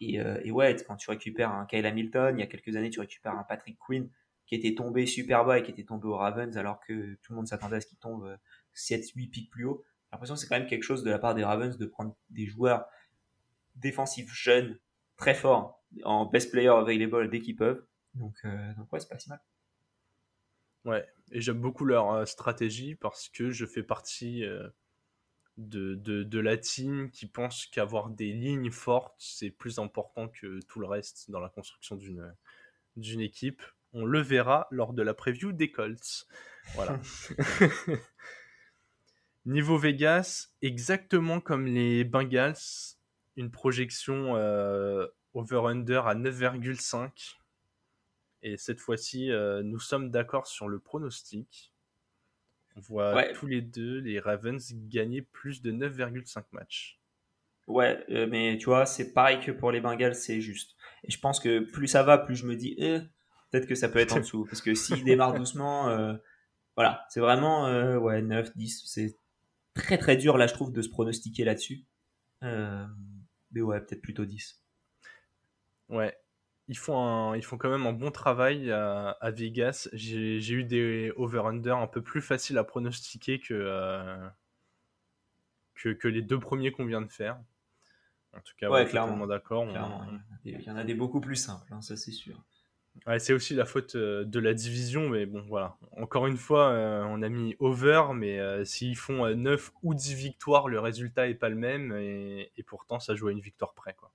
Et, 0.00 0.18
et, 0.44 0.50
ouais, 0.50 0.76
quand 0.86 0.96
tu 0.96 1.10
récupères 1.10 1.50
un 1.50 1.66
Kyle 1.66 1.86
Hamilton, 1.86 2.36
il 2.36 2.40
y 2.40 2.44
a 2.44 2.46
quelques 2.46 2.76
années, 2.76 2.90
tu 2.90 3.00
récupères 3.00 3.32
un 3.32 3.44
Patrick 3.44 3.78
Quinn 3.78 4.08
qui 4.46 4.54
était 4.54 4.74
tombé 4.74 5.06
super 5.06 5.44
bas 5.44 5.58
et 5.58 5.62
qui 5.62 5.70
était 5.70 5.84
tombé 5.84 6.06
au 6.06 6.16
Ravens 6.16 6.56
alors 6.56 6.80
que 6.80 7.14
tout 7.22 7.32
le 7.32 7.36
monde 7.36 7.48
s'attendait 7.48 7.76
à 7.76 7.80
ce 7.80 7.86
qu'il 7.86 7.98
tombe 7.98 8.36
7-8 8.74 9.28
pics 9.30 9.50
plus 9.50 9.64
haut. 9.64 9.84
J'ai 9.84 10.08
l'impression 10.12 10.34
que 10.34 10.40
c'est 10.40 10.46
quand 10.46 10.58
même 10.58 10.68
quelque 10.68 10.84
chose 10.84 11.02
de 11.02 11.10
la 11.10 11.18
part 11.18 11.34
des 11.34 11.44
Ravens 11.44 11.76
de 11.76 11.86
prendre 11.86 12.16
des 12.30 12.46
joueurs 12.46 12.86
défensifs 13.74 14.32
jeunes, 14.32 14.78
très 15.16 15.34
forts, 15.34 15.82
en 16.04 16.26
best 16.26 16.50
player 16.50 16.68
available 16.68 17.28
dès 17.28 17.40
qu'ils 17.40 17.56
peuvent. 17.56 17.84
Donc, 18.14 18.34
euh, 18.44 18.72
ouais, 18.92 19.00
c'est 19.00 19.08
pas 19.08 19.18
si 19.18 19.28
mal. 19.28 19.40
Ouais, 20.84 21.06
et 21.32 21.40
j'aime 21.40 21.60
beaucoup 21.60 21.84
leur 21.84 22.12
euh, 22.12 22.24
stratégie 22.24 22.94
parce 22.94 23.28
que 23.28 23.50
je 23.50 23.66
fais 23.66 23.82
partie 23.82 24.44
euh, 24.44 24.68
de, 25.56 25.96
de, 25.96 26.22
de, 26.22 26.38
la 26.38 26.56
team 26.56 27.10
qui 27.10 27.26
pense 27.26 27.66
qu'avoir 27.66 28.10
des 28.10 28.32
lignes 28.32 28.70
fortes, 28.70 29.16
c'est 29.18 29.50
plus 29.50 29.80
important 29.80 30.28
que 30.28 30.60
tout 30.68 30.78
le 30.78 30.86
reste 30.86 31.30
dans 31.30 31.40
la 31.40 31.48
construction 31.48 31.96
d'une 31.96 32.34
d'une 32.96 33.20
équipe 33.20 33.62
on 33.92 34.04
le 34.04 34.20
verra 34.20 34.66
lors 34.70 34.92
de 34.92 35.02
la 35.02 35.14
preview 35.14 35.52
des 35.52 35.70
Colts. 35.70 36.26
Voilà. 36.74 37.00
Niveau 39.46 39.78
Vegas, 39.78 40.48
exactement 40.60 41.40
comme 41.40 41.66
les 41.66 42.02
Bengals, 42.02 42.56
une 43.36 43.50
projection 43.50 44.36
euh, 44.36 45.06
over-under 45.34 46.06
à 46.06 46.14
9,5. 46.14 47.36
Et 48.42 48.56
cette 48.56 48.80
fois-ci, 48.80 49.30
euh, 49.30 49.62
nous 49.62 49.78
sommes 49.78 50.10
d'accord 50.10 50.46
sur 50.46 50.68
le 50.68 50.78
pronostic. 50.78 51.72
On 52.76 52.80
voit 52.80 53.22
tous 53.32 53.46
les 53.46 53.62
deux 53.62 54.00
les 54.00 54.20
Ravens 54.20 54.60
gagner 54.88 55.22
plus 55.22 55.62
de 55.62 55.72
9,5 55.72 56.44
matchs. 56.52 57.00
Ouais, 57.66 58.04
euh, 58.10 58.26
mais 58.28 58.58
tu 58.58 58.66
vois, 58.66 58.86
c'est 58.86 59.12
pareil 59.12 59.40
que 59.40 59.50
pour 59.50 59.72
les 59.72 59.80
Bengals, 59.80 60.14
c'est 60.14 60.40
juste. 60.40 60.76
Et 61.04 61.10
je 61.10 61.18
pense 61.18 61.40
que 61.40 61.60
plus 61.60 61.88
ça 61.88 62.02
va, 62.02 62.18
plus 62.18 62.36
je 62.36 62.46
me 62.46 62.54
dis, 62.54 62.74
eh, 62.78 63.00
peut-être 63.50 63.66
que 63.66 63.74
ça 63.74 63.88
peut 63.88 63.98
être 63.98 64.16
en 64.16 64.20
dessous. 64.20 64.44
Parce 64.44 64.62
que 64.62 64.74
s'il 64.74 65.04
démarre 65.04 65.34
doucement, 65.34 65.88
euh, 65.88 66.14
voilà, 66.76 67.04
c'est 67.08 67.20
vraiment 67.20 67.66
euh, 67.66 67.96
ouais, 67.96 68.22
9, 68.22 68.56
10. 68.56 68.82
C'est 68.86 69.18
très 69.74 69.98
très 69.98 70.16
dur 70.16 70.36
là, 70.38 70.46
je 70.46 70.54
trouve, 70.54 70.72
de 70.72 70.82
se 70.82 70.88
pronostiquer 70.88 71.44
là-dessus. 71.44 71.84
Euh, 72.42 72.86
mais 73.52 73.60
ouais, 73.60 73.80
peut-être 73.80 74.02
plutôt 74.02 74.24
10. 74.24 74.60
Ouais. 75.88 76.16
Ils 76.68 76.76
font, 76.76 77.34
ils 77.34 77.44
font 77.44 77.58
quand 77.58 77.70
même 77.70 77.86
un 77.86 77.92
bon 77.92 78.10
travail 78.10 78.72
à, 78.72 79.30
Vegas. 79.30 79.88
J'ai 79.92 80.52
eu 80.52 80.64
des 80.64 81.12
over-under 81.14 81.76
un 81.76 81.86
peu 81.86 82.02
plus 82.02 82.20
faciles 82.20 82.58
à 82.58 82.64
pronostiquer 82.64 83.38
que, 83.38 84.18
que, 85.76 85.90
que, 85.90 86.08
les 86.08 86.22
deux 86.22 86.40
premiers 86.40 86.72
qu'on 86.72 86.84
vient 86.84 87.02
de 87.02 87.12
faire. 87.12 87.40
En 88.32 88.40
tout 88.40 88.52
cas, 88.58 88.68
ouais, 88.68 88.84
clairement. 88.84 89.28
d'accord. 89.28 89.64
Il 90.44 90.60
y 90.60 90.68
en 90.68 90.76
a 90.76 90.82
des 90.82 90.94
beaucoup 90.94 91.20
plus 91.20 91.36
simples, 91.36 91.72
hein, 91.72 91.80
ça 91.82 91.96
c'est 91.96 92.10
sûr 92.10 92.44
c'est 93.18 93.32
aussi 93.32 93.54
la 93.54 93.64
faute 93.64 93.94
euh, 93.94 94.24
de 94.24 94.38
la 94.38 94.54
division, 94.54 95.08
mais 95.08 95.26
bon, 95.26 95.42
voilà. 95.48 95.76
Encore 95.96 96.26
une 96.26 96.36
fois, 96.36 96.70
euh, 96.70 97.04
on 97.08 97.22
a 97.22 97.28
mis 97.28 97.56
over, 97.58 98.02
mais 98.14 98.38
euh, 98.38 98.64
s'ils 98.64 98.96
font 98.96 99.28
9 99.34 99.72
ou 99.82 99.94
10 99.94 100.14
victoires, 100.14 100.68
le 100.68 100.80
résultat 100.80 101.28
est 101.28 101.34
pas 101.34 101.48
le 101.48 101.56
même, 101.56 101.92
et, 101.96 102.50
pourtant, 102.66 102.98
ça 102.98 103.14
joue 103.14 103.28
à 103.28 103.32
une 103.32 103.40
victoire 103.40 103.74
près, 103.74 103.94
quoi. 103.94 104.12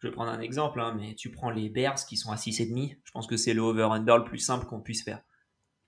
Je 0.00 0.06
vais 0.06 0.12
prendre 0.12 0.30
un 0.30 0.40
exemple, 0.40 0.80
hein, 0.80 0.94
mais 0.96 1.14
tu 1.16 1.28
prends 1.32 1.50
les 1.50 1.68
Bears 1.68 1.96
qui 2.06 2.16
sont 2.16 2.30
à 2.30 2.36
6,5, 2.36 2.98
je 3.02 3.10
pense 3.10 3.26
que 3.26 3.36
c'est 3.36 3.52
le 3.52 3.62
over-under 3.62 4.18
le 4.18 4.24
plus 4.24 4.38
simple 4.38 4.64
qu'on 4.66 4.80
puisse 4.80 5.02
faire. 5.02 5.20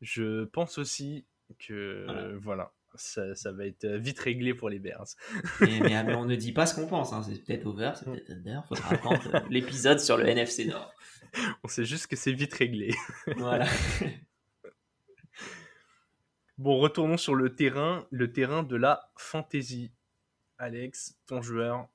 Je 0.00 0.44
pense 0.46 0.78
aussi 0.78 1.26
que, 1.60 2.36
voilà. 2.42 2.72
ça, 2.96 3.52
va 3.52 3.66
être 3.66 3.86
vite 3.86 4.18
réglé 4.18 4.52
pour 4.52 4.68
les 4.68 4.80
Bears. 4.80 5.06
mais, 5.60 6.14
on 6.14 6.24
ne 6.24 6.34
dit 6.34 6.50
pas 6.50 6.66
ce 6.66 6.74
qu'on 6.74 6.88
pense, 6.88 7.12
hein. 7.12 7.22
c'est 7.22 7.44
peut-être 7.44 7.66
over, 7.66 7.92
c'est 7.94 8.04
peut-être 8.04 8.30
under, 8.30 8.66
faudra 8.66 8.94
attendre 8.94 9.44
l'épisode 9.48 10.00
sur 10.00 10.16
le 10.16 10.26
NFC 10.26 10.64
Nord. 10.64 10.92
On 11.64 11.68
sait 11.68 11.84
juste 11.84 12.06
que 12.06 12.16
c'est 12.16 12.32
vite 12.32 12.54
réglé. 12.54 12.94
Voilà. 13.36 13.66
bon, 16.58 16.78
retournons 16.78 17.16
sur 17.16 17.34
le 17.34 17.54
terrain, 17.54 18.06
le 18.10 18.32
terrain 18.32 18.62
de 18.62 18.76
la 18.76 19.10
fantasy. 19.16 19.92
Alex, 20.58 21.18
ton 21.26 21.40
joueur 21.40 21.88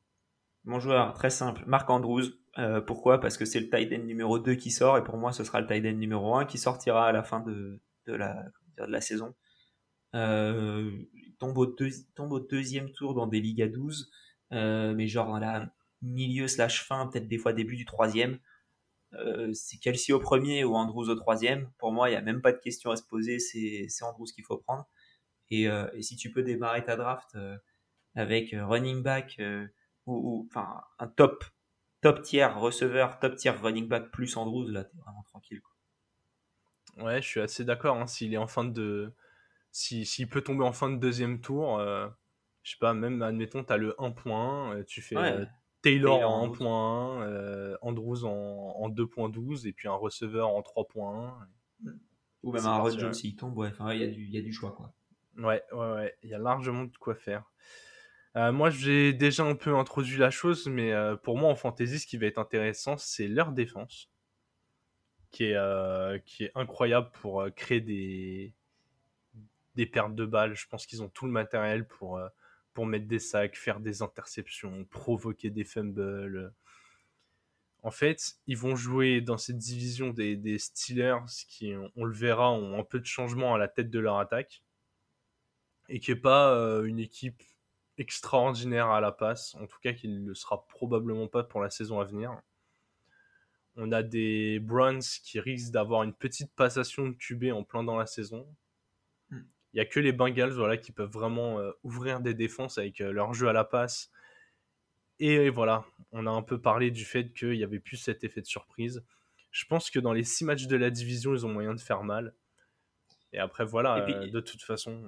Mon 0.64 0.80
joueur, 0.80 1.14
très 1.14 1.30
simple, 1.30 1.64
Marc 1.68 1.90
Andrews. 1.90 2.24
Euh, 2.58 2.82
pourquoi? 2.82 3.20
Parce 3.20 3.38
que 3.38 3.46
c'est 3.46 3.60
le 3.60 3.70
tight 3.70 3.94
end 3.94 4.06
numéro 4.06 4.40
2 4.40 4.56
qui 4.56 4.72
sort, 4.72 4.98
et 4.98 5.04
pour 5.04 5.18
moi, 5.18 5.34
ce 5.34 5.44
sera 5.44 5.62
le 5.62 5.68
tight 5.68 5.86
end 5.86 5.98
numéro 5.98 6.36
1 6.36 6.46
qui 6.46 6.58
sortira 6.58 7.08
à 7.08 7.12
la 7.12 7.22
fin 7.22 7.42
de, 7.42 7.80
la, 8.08 8.46
de 8.78 8.86
la 8.86 9.02
saison. 9.02 9.36
Euh, 10.16 10.92
il 11.14 11.36
tombe 11.38 11.58
au, 11.58 11.66
tombe 11.66 12.32
au, 12.32 12.40
deuxième 12.40 12.92
tour 12.92 13.14
dans 13.14 13.28
des 13.28 13.42
ligues 13.42 13.62
à 13.62 13.68
12, 13.68 14.10
euh, 14.54 14.94
mais 14.96 15.08
genre 15.08 15.36
à 15.36 15.40
la 15.40 15.70
milieu 16.02 16.48
slash 16.48 16.86
fin, 16.86 17.08
peut-être 17.08 17.28
des 17.28 17.38
fois 17.38 17.54
début 17.54 17.76
du 17.76 17.86
troisième. 17.86 18.40
Euh, 19.20 19.52
c'est 19.54 19.78
Kelsey 19.78 20.14
au 20.14 20.20
premier 20.20 20.64
ou 20.64 20.76
Andrews 20.76 21.10
au 21.10 21.16
troisième. 21.16 21.70
Pour 21.78 21.92
moi, 21.92 22.10
il 22.10 22.14
n'y 22.14 22.18
a 22.18 22.22
même 22.22 22.42
pas 22.42 22.52
de 22.52 22.58
question 22.58 22.92
à 22.92 22.96
se 22.96 23.04
poser, 23.04 23.40
c'est 23.40 23.88
Andrews 24.04 24.26
qu'il 24.26 24.44
faut 24.44 24.58
prendre. 24.58 24.88
Et, 25.50 25.68
euh, 25.70 25.88
et, 25.94 26.02
si 26.02 26.16
tu 26.16 26.32
peux 26.32 26.44
démarrer 26.44 26.84
ta 26.84 26.96
draft 26.96 27.36
euh, 27.36 27.56
avec 28.16 28.50
running 28.52 29.04
back 29.04 29.40
ou, 30.08 30.48
enfin 30.50 30.82
un 30.98 31.08
top 31.08 31.46
top 32.02 32.22
tier 32.24 32.46
receveur, 32.46 33.20
top 33.20 33.36
tier 33.36 33.52
running 33.52 33.88
back 33.88 34.12
plus 34.12 34.38
Andrews, 34.38 34.68
là, 34.68 34.84
t'es 34.84 34.98
vraiment 34.98 35.24
tranquille. 35.24 35.62
Quoi. 35.62 37.06
Ouais, 37.06 37.22
je 37.22 37.28
suis 37.28 37.42
assez 37.42 37.64
d'accord. 37.64 37.98
Hein, 37.98 38.08
s'il 38.08 38.34
est 38.34 38.38
en 38.38 38.48
fin 38.48 38.64
de, 38.64 39.14
s'il 39.72 40.30
peut 40.30 40.42
tomber 40.42 40.64
en 40.64 40.74
fin 40.74 40.90
de 40.90 40.98
deuxième 40.98 41.42
tour, 41.42 41.80
je 41.80 42.72
sais 42.72 42.78
pas, 42.80 42.94
même 42.94 43.22
admettons, 43.22 43.64
tu 43.64 43.74
as 43.74 43.78
le 43.78 43.96
1 44.00 44.84
tu 44.86 45.02
fais 45.02 45.16
Taylor 45.86 46.28
en 46.28 46.48
1.1, 46.48 47.22
euh, 47.22 47.78
Andrews 47.84 48.26
en, 48.26 48.90
2.12 48.90 49.68
et 49.68 49.72
puis 49.72 49.88
un 49.88 49.94
receveur 49.94 50.50
en 50.50 50.62
3.1. 50.62 51.32
Ou 52.42 52.52
même 52.52 52.66
un 52.66 52.80
Rod 52.80 53.00
Jones 53.00 53.14
s'il 53.14 53.36
tombe, 53.36 53.56
ouais, 53.56 53.72
il 53.94 54.02
y, 54.02 54.32
y, 54.32 54.38
a 54.40 54.42
du 54.42 54.52
choix. 54.52 54.72
Quoi. 54.72 54.96
Ouais, 55.38 55.62
ouais, 55.72 55.94
ouais, 55.94 56.16
il 56.24 56.30
y 56.32 56.34
a 56.34 56.40
largement 56.40 56.86
de 56.86 56.98
quoi 56.98 57.14
faire. 57.14 57.52
Euh, 58.36 58.52
moi, 58.52 58.72
j'ai 58.72 59.14
déjà 59.14 59.44
un 59.44 59.54
peu 59.54 59.76
introduit 59.76 60.18
la 60.18 60.32
chose, 60.32 60.68
mais 60.68 60.92
euh, 60.92 61.16
pour 61.18 61.38
moi, 61.38 61.52
en 61.52 61.56
fantasy, 61.56 62.00
ce 62.00 62.08
qui 62.08 62.18
va 62.18 62.26
être 62.26 62.40
intéressant, 62.40 62.98
c'est 62.98 63.28
leur 63.28 63.52
défense, 63.52 64.10
qui 65.30 65.44
est, 65.46 66.26
qui 66.26 66.46
est 66.46 66.52
incroyable 66.56 67.12
pour 67.22 67.46
créer 67.56 67.82
des, 67.82 68.56
des 69.76 69.86
pertes 69.86 70.16
de 70.16 70.26
balles. 70.26 70.56
Je 70.56 70.68
pense 70.68 70.88
qu'ils 70.88 71.04
ont 71.04 71.10
tout 71.10 71.28
le 71.28 71.32
matériel 71.32 71.88
pour, 71.88 72.20
pour 72.76 72.86
mettre 72.86 73.08
des 73.08 73.20
sacs, 73.20 73.56
faire 73.56 73.80
des 73.80 74.04
interceptions, 74.04 74.86
provoquer 74.86 75.50
des 75.50 75.64
fumbles. 75.64 76.54
En 77.82 77.90
fait, 77.90 78.36
ils 78.46 78.58
vont 78.58 78.76
jouer 78.76 79.22
dans 79.22 79.38
cette 79.38 79.58
division 79.58 80.10
des, 80.10 80.36
des 80.36 80.60
Steelers 80.60 81.26
qui, 81.48 81.74
on 81.96 82.04
le 82.04 82.14
verra, 82.14 82.52
ont 82.52 82.78
un 82.78 82.84
peu 82.84 83.00
de 83.00 83.06
changement 83.06 83.56
à 83.56 83.58
la 83.58 83.68
tête 83.68 83.90
de 83.90 84.00
leur 84.00 84.20
attaque 84.20 84.62
et 85.90 86.00
qui 86.00 86.12
n'est 86.12 86.20
pas 86.20 86.54
une 86.84 87.00
équipe 87.00 87.42
extraordinaire 87.98 88.88
à 88.88 89.00
la 89.00 89.12
passe, 89.12 89.56
en 89.56 89.66
tout 89.66 89.80
cas 89.82 89.94
qu'il 89.94 90.22
ne 90.22 90.28
le 90.28 90.36
sera 90.36 90.68
probablement 90.68 91.28
pas 91.28 91.44
pour 91.44 91.62
la 91.62 91.70
saison 91.70 92.00
à 92.00 92.04
venir. 92.04 92.38
On 93.78 93.92
a 93.92 94.04
des 94.04 94.60
Browns 94.60 95.02
qui 95.24 95.40
risquent 95.40 95.72
d'avoir 95.72 96.04
une 96.04 96.14
petite 96.14 96.54
passation 96.56 97.08
de 97.08 97.14
QB 97.14 97.54
en 97.54 97.64
plein 97.64 97.84
dans 97.84 97.98
la 97.98 98.06
saison. 98.06 98.46
Il 99.76 99.80
n'y 99.80 99.82
a 99.82 99.86
que 99.86 100.00
les 100.00 100.14
Bengals 100.14 100.54
voilà, 100.54 100.78
qui 100.78 100.94
peuvent 100.94 101.12
vraiment 101.12 101.60
euh, 101.60 101.74
ouvrir 101.84 102.22
des 102.22 102.34
défenses 102.34 102.78
avec 102.78 103.02
euh, 103.02 103.12
leur 103.12 103.34
jeu 103.34 103.50
à 103.50 103.54
la 103.54 103.66
passe. 103.66 104.10
Et, 105.20 105.50
voilà, 105.50 105.86
on 106.14 106.26
a 106.28 106.30
un 106.30 106.42
peu 106.42 106.62
parlé 106.62 106.92
du 106.92 107.04
fait 107.04 107.34
qu'il 107.34 107.52
n'y 107.52 107.64
avait 107.64 107.82
plus 107.82 107.98
cet 107.98 108.24
effet 108.24 108.40
de 108.40 108.46
surprise. 108.46 109.04
Je 109.52 109.66
pense 109.66 109.90
que 109.90 110.00
dans 110.00 110.14
les 110.14 110.24
six 110.24 110.46
matchs 110.46 110.68
de 110.68 110.78
la 110.78 110.90
division, 110.90 111.34
ils 111.34 111.46
ont 111.46 111.50
moyen 111.50 111.74
de 111.74 111.82
faire 111.82 112.04
mal. 112.04 112.34
Et 113.34 113.38
après, 113.38 113.66
voilà, 113.66 113.98
euh, 113.98 114.28
de 114.30 114.40
toute 114.40 114.62
façon 114.62 115.04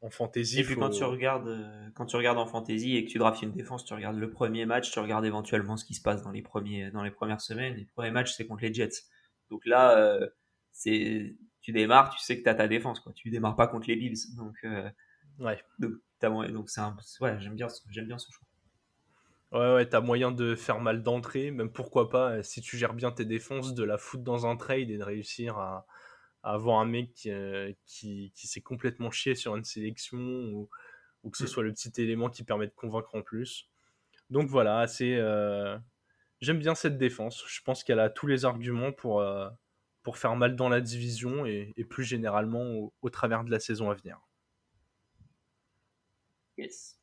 en 0.00 0.08
fantasy. 0.08 0.60
Et 0.60 0.64
puis 0.64 0.76
quand 0.76 0.90
tu 0.90 1.04
regardes, 1.04 1.92
quand 1.94 2.06
tu 2.06 2.16
regardes 2.16 2.38
en 2.38 2.46
fantasy 2.46 2.96
et 2.96 3.04
que 3.04 3.10
tu 3.10 3.18
drafts 3.18 3.42
une 3.42 3.52
défense, 3.52 3.84
tu 3.84 3.92
regardes 3.92 4.16
le 4.16 4.30
premier 4.30 4.64
match, 4.64 4.90
tu 4.90 4.98
regardes 4.98 5.26
éventuellement 5.26 5.76
ce 5.76 5.84
qui 5.84 5.92
se 5.92 6.00
passe 6.00 6.22
dans 6.22 6.30
les 6.30 6.42
premiers, 6.42 6.90
dans 6.90 7.02
les 7.02 7.10
premières 7.10 7.42
semaines. 7.42 7.74
Les 7.74 7.84
premiers 7.84 8.12
matchs, 8.12 8.32
c'est 8.32 8.46
contre 8.46 8.62
les 8.62 8.72
Jets. 8.72 9.04
Donc 9.50 9.66
là, 9.66 10.18
c'est, 10.72 11.36
tu 11.66 11.72
démarres, 11.72 12.10
tu 12.10 12.20
sais 12.20 12.38
que 12.38 12.44
tu 12.44 12.48
as 12.48 12.54
ta 12.54 12.68
défense, 12.68 13.00
quoi. 13.00 13.12
Tu 13.12 13.28
démarres 13.28 13.56
pas 13.56 13.66
contre 13.66 13.88
les 13.88 13.96
Bills. 13.96 14.36
Donc, 14.36 14.54
euh, 14.62 14.88
ouais. 15.40 15.60
Donc, 15.80 15.94
donc 16.52 16.70
c'est 16.70 16.80
un, 16.80 16.96
ouais, 17.20 17.40
j'aime 17.40 17.56
bien, 17.56 17.66
j'aime 17.90 18.06
bien 18.06 18.18
ce 18.18 18.30
choix. 18.30 18.46
Ouais, 19.50 19.74
ouais, 19.74 19.88
t'as 19.88 20.00
moyen 20.00 20.30
de 20.30 20.54
faire 20.54 20.78
mal 20.78 21.02
d'entrée, 21.02 21.50
même 21.50 21.72
pourquoi 21.72 22.08
pas, 22.08 22.40
si 22.44 22.60
tu 22.60 22.76
gères 22.76 22.94
bien 22.94 23.10
tes 23.10 23.24
défenses, 23.24 23.74
de 23.74 23.82
la 23.82 23.98
foutre 23.98 24.22
dans 24.22 24.46
un 24.46 24.56
trade 24.56 24.90
et 24.90 24.96
de 24.96 25.02
réussir 25.02 25.58
à, 25.58 25.88
avoir 26.44 26.78
un 26.78 26.84
mec 26.84 27.26
euh, 27.26 27.72
qui, 27.84 28.32
qui 28.36 28.46
s'est 28.46 28.60
complètement 28.60 29.10
chié 29.10 29.34
sur 29.34 29.56
une 29.56 29.64
sélection 29.64 30.18
ou, 30.18 30.68
ou 31.24 31.30
que 31.30 31.36
ce 31.36 31.44
mm. 31.44 31.48
soit 31.48 31.64
le 31.64 31.72
petit 31.72 32.00
élément 32.00 32.30
qui 32.30 32.44
permet 32.44 32.68
de 32.68 32.74
convaincre 32.76 33.12
en 33.16 33.22
plus. 33.22 33.68
Donc 34.30 34.46
voilà, 34.46 34.86
c'est 34.86 35.16
euh, 35.16 35.76
j'aime 36.40 36.60
bien 36.60 36.76
cette 36.76 36.96
défense. 36.96 37.44
Je 37.48 37.60
pense 37.62 37.82
qu'elle 37.82 37.98
a 37.98 38.08
tous 38.08 38.28
les 38.28 38.44
arguments 38.44 38.92
pour, 38.92 39.20
euh, 39.20 39.48
pour 40.06 40.18
faire 40.18 40.36
mal 40.36 40.54
dans 40.54 40.68
la 40.68 40.80
division 40.80 41.46
et, 41.46 41.74
et 41.76 41.84
plus 41.84 42.04
généralement 42.04 42.62
au, 42.62 42.94
au, 43.02 43.10
travers 43.10 43.42
de 43.42 43.50
la 43.50 43.58
saison 43.58 43.90
à 43.90 43.94
venir. 43.94 44.20
Yes. 46.56 47.00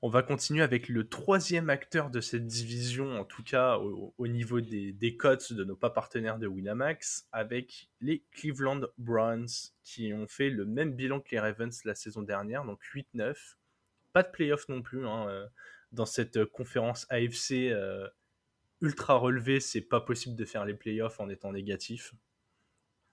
On 0.00 0.08
va 0.08 0.22
continuer 0.22 0.62
avec 0.62 0.88
le 0.88 1.06
troisième 1.06 1.68
acteur 1.68 2.08
de 2.08 2.22
cette 2.22 2.46
division, 2.46 3.20
en 3.20 3.26
tout 3.26 3.42
cas 3.42 3.76
au, 3.76 4.26
niveau 4.26 4.62
des, 4.62 4.92
des 4.92 5.18
cotes 5.18 5.52
de 5.52 5.64
nos 5.64 5.76
pas 5.76 5.90
partenaires 5.90 6.38
de 6.38 6.46
Winamax, 6.46 7.28
avec 7.30 7.90
les 8.00 8.24
Cleveland 8.30 8.80
Browns 8.96 9.74
qui 9.82 10.14
ont 10.14 10.26
fait 10.26 10.48
le 10.48 10.64
même 10.64 10.94
bilan 10.94 11.20
que 11.20 11.28
les 11.32 11.40
Ravens 11.40 11.84
la 11.84 11.94
saison 11.94 12.22
dernière, 12.22 12.64
donc 12.64 12.80
8-9. 12.94 13.34
Pas 14.14 14.22
de 14.22 14.30
playoff 14.30 14.66
non 14.70 14.80
plus. 14.80 15.06
Hein, 15.06 15.28
euh, 15.28 15.46
dans 15.92 16.06
cette 16.06 16.42
conférence 16.46 17.06
AFC 17.10 17.70
euh, 17.70 18.08
ultra 18.80 19.14
relevée, 19.14 19.60
c'est 19.60 19.80
pas 19.80 20.00
possible 20.00 20.36
de 20.36 20.44
faire 20.44 20.64
les 20.64 20.74
playoffs 20.74 21.20
en 21.20 21.28
étant 21.28 21.52
négatif. 21.52 22.14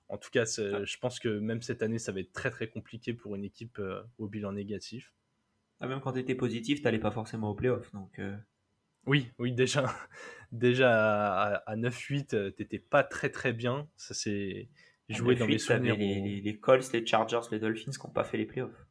En 0.09 0.17
tout 0.17 0.29
cas, 0.29 0.45
je 0.45 0.97
pense 0.97 1.19
que 1.19 1.39
même 1.39 1.61
cette 1.61 1.81
année, 1.81 1.99
ça 1.99 2.11
va 2.11 2.19
être 2.19 2.33
très 2.33 2.51
très 2.51 2.69
compliqué 2.69 3.13
pour 3.13 3.35
une 3.35 3.43
équipe 3.43 3.79
euh, 3.79 4.03
au 4.17 4.27
bilan 4.27 4.51
négatif. 4.51 5.13
Ah, 5.79 5.87
même 5.87 6.01
quand 6.01 6.13
tu 6.13 6.19
étais 6.19 6.35
positif, 6.35 6.79
tu 6.79 6.83
n'allais 6.83 6.99
pas 6.99 7.11
forcément 7.11 7.49
au 7.49 7.55
playoff. 7.55 7.91
Donc, 7.93 8.19
euh. 8.19 8.35
Oui, 9.05 9.31
oui, 9.39 9.53
déjà, 9.53 9.85
déjà 10.51 11.55
à, 11.57 11.75
9-8, 11.75 12.27
tu 12.27 12.61
n'étais 12.61 12.79
pas 12.79 13.03
très 13.03 13.29
très 13.29 13.53
bien. 13.53 13.89
Ça 13.97 14.13
s'est 14.13 14.69
joué 15.09 15.35
dans 15.35 15.47
les 15.47 15.57
souvenirs. 15.57 15.95
Les, 15.97 16.41
les, 16.41 16.59
Colts, 16.59 16.91
les 16.93 17.05
Chargers, 17.05 17.41
les 17.51 17.59
Dolphins 17.59 17.91
qui 17.91 18.05
n'ont 18.05 18.13
pas 18.13 18.23
fait 18.23 18.37
les 18.37 18.45
playoffs. 18.45 18.87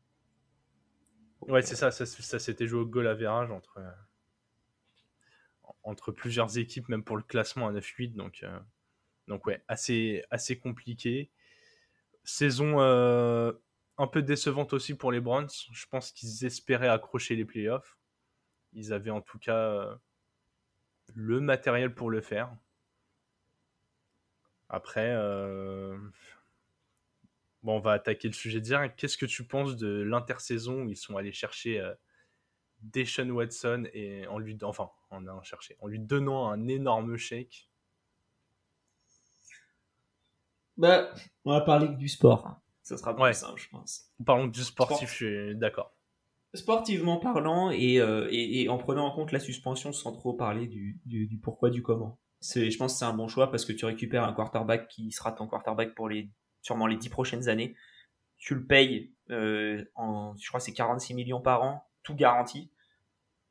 Ouais, 1.42 1.62
c'est 1.62 1.76
ça, 1.76 1.90
ça, 1.90 2.38
s'était 2.38 2.66
joué 2.66 2.80
au 2.80 2.86
goal 2.86 3.06
à 3.06 3.14
virage 3.14 3.50
entre, 3.50 3.80
entre 5.82 6.12
plusieurs 6.12 6.58
équipes, 6.58 6.88
même 6.88 7.04
pour 7.04 7.16
le 7.16 7.22
classement 7.22 7.68
à 7.68 7.72
9-8. 7.72 8.14
Donc, 8.14 8.40
euh, 8.42 8.58
donc 9.28 9.46
ouais, 9.46 9.62
assez, 9.68 10.24
assez 10.30 10.58
compliqué. 10.58 11.30
Saison 12.24 12.80
euh, 12.80 13.52
un 13.98 14.06
peu 14.06 14.22
décevante 14.22 14.72
aussi 14.72 14.94
pour 14.94 15.12
les 15.12 15.20
Browns. 15.20 15.48
Je 15.72 15.86
pense 15.86 16.12
qu'ils 16.12 16.44
espéraient 16.44 16.88
accrocher 16.88 17.36
les 17.36 17.44
playoffs. 17.44 17.98
Ils 18.72 18.92
avaient 18.92 19.10
en 19.10 19.20
tout 19.20 19.38
cas 19.38 19.56
euh, 19.56 19.94
le 21.14 21.40
matériel 21.40 21.94
pour 21.94 22.10
le 22.10 22.20
faire. 22.20 22.54
Après, 24.68 25.14
bon, 27.62 27.76
on 27.76 27.80
va 27.80 27.92
attaquer 27.92 28.28
le 28.28 28.34
sujet 28.34 28.60
direct. 28.60 28.98
Qu'est-ce 28.98 29.18
que 29.18 29.26
tu 29.26 29.44
penses 29.44 29.76
de 29.76 30.02
l'intersaison 30.02 30.82
où 30.82 30.90
ils 30.90 30.96
sont 30.96 31.16
allés 31.16 31.32
chercher 31.32 31.80
euh, 31.80 31.94
Deshaun 32.80 33.30
Watson 33.30 33.88
et 33.92 34.26
en 34.26 34.38
lui, 34.38 34.58
enfin, 34.62 34.90
en, 35.12 35.24
en 35.26 35.86
lui 35.86 36.00
donnant 36.00 36.48
un 36.48 36.66
énorme 36.68 37.16
chèque 37.16 37.68
bah, 40.76 41.14
on 41.44 41.52
va 41.52 41.60
parler 41.60 41.88
du 41.88 42.08
sport. 42.08 42.46
Hein. 42.46 42.58
Ça 42.82 42.96
sera 42.96 43.14
plus 43.14 43.34
simple, 43.34 43.60
je 43.60 43.68
pense. 43.68 44.10
Parlons 44.24 44.46
du 44.46 44.64
sportif, 44.64 45.10
je 45.10 45.14
suis 45.14 45.56
d'accord. 45.56 45.94
Sportivement 46.54 47.18
parlant 47.18 47.70
euh, 47.70 48.28
et, 48.30 48.62
et, 48.62 48.68
en 48.68 48.76
prenant 48.76 49.06
en 49.06 49.12
compte 49.12 49.32
la 49.32 49.40
suspension 49.40 49.92
sans 49.92 50.12
trop 50.12 50.34
parler 50.34 50.66
du, 50.66 51.00
du, 51.06 51.38
pourquoi, 51.38 51.70
du 51.70 51.82
comment. 51.82 52.18
Je 52.42 52.76
pense 52.76 52.94
que 52.94 52.98
c'est 52.98 53.04
un 53.04 53.14
bon 53.14 53.28
choix 53.28 53.50
parce 53.50 53.64
que 53.64 53.72
tu 53.72 53.84
récupères 53.84 54.24
un 54.24 54.32
quarterback 54.32 54.88
qui 54.88 55.12
sera 55.12 55.32
ton 55.32 55.46
quarterback 55.46 55.94
pour 55.94 56.08
les, 56.08 56.28
sûrement 56.60 56.86
les 56.86 56.96
10 56.96 57.08
prochaines 57.08 57.48
années. 57.48 57.74
Tu 58.36 58.54
le 58.54 58.66
payes, 58.66 59.14
euh, 59.30 59.84
en, 59.94 60.34
je 60.36 60.48
crois 60.48 60.58
c'est 60.60 60.72
46 60.72 61.14
millions 61.14 61.40
par 61.40 61.62
an, 61.62 61.88
tout 62.02 62.14
garanti. 62.14 62.70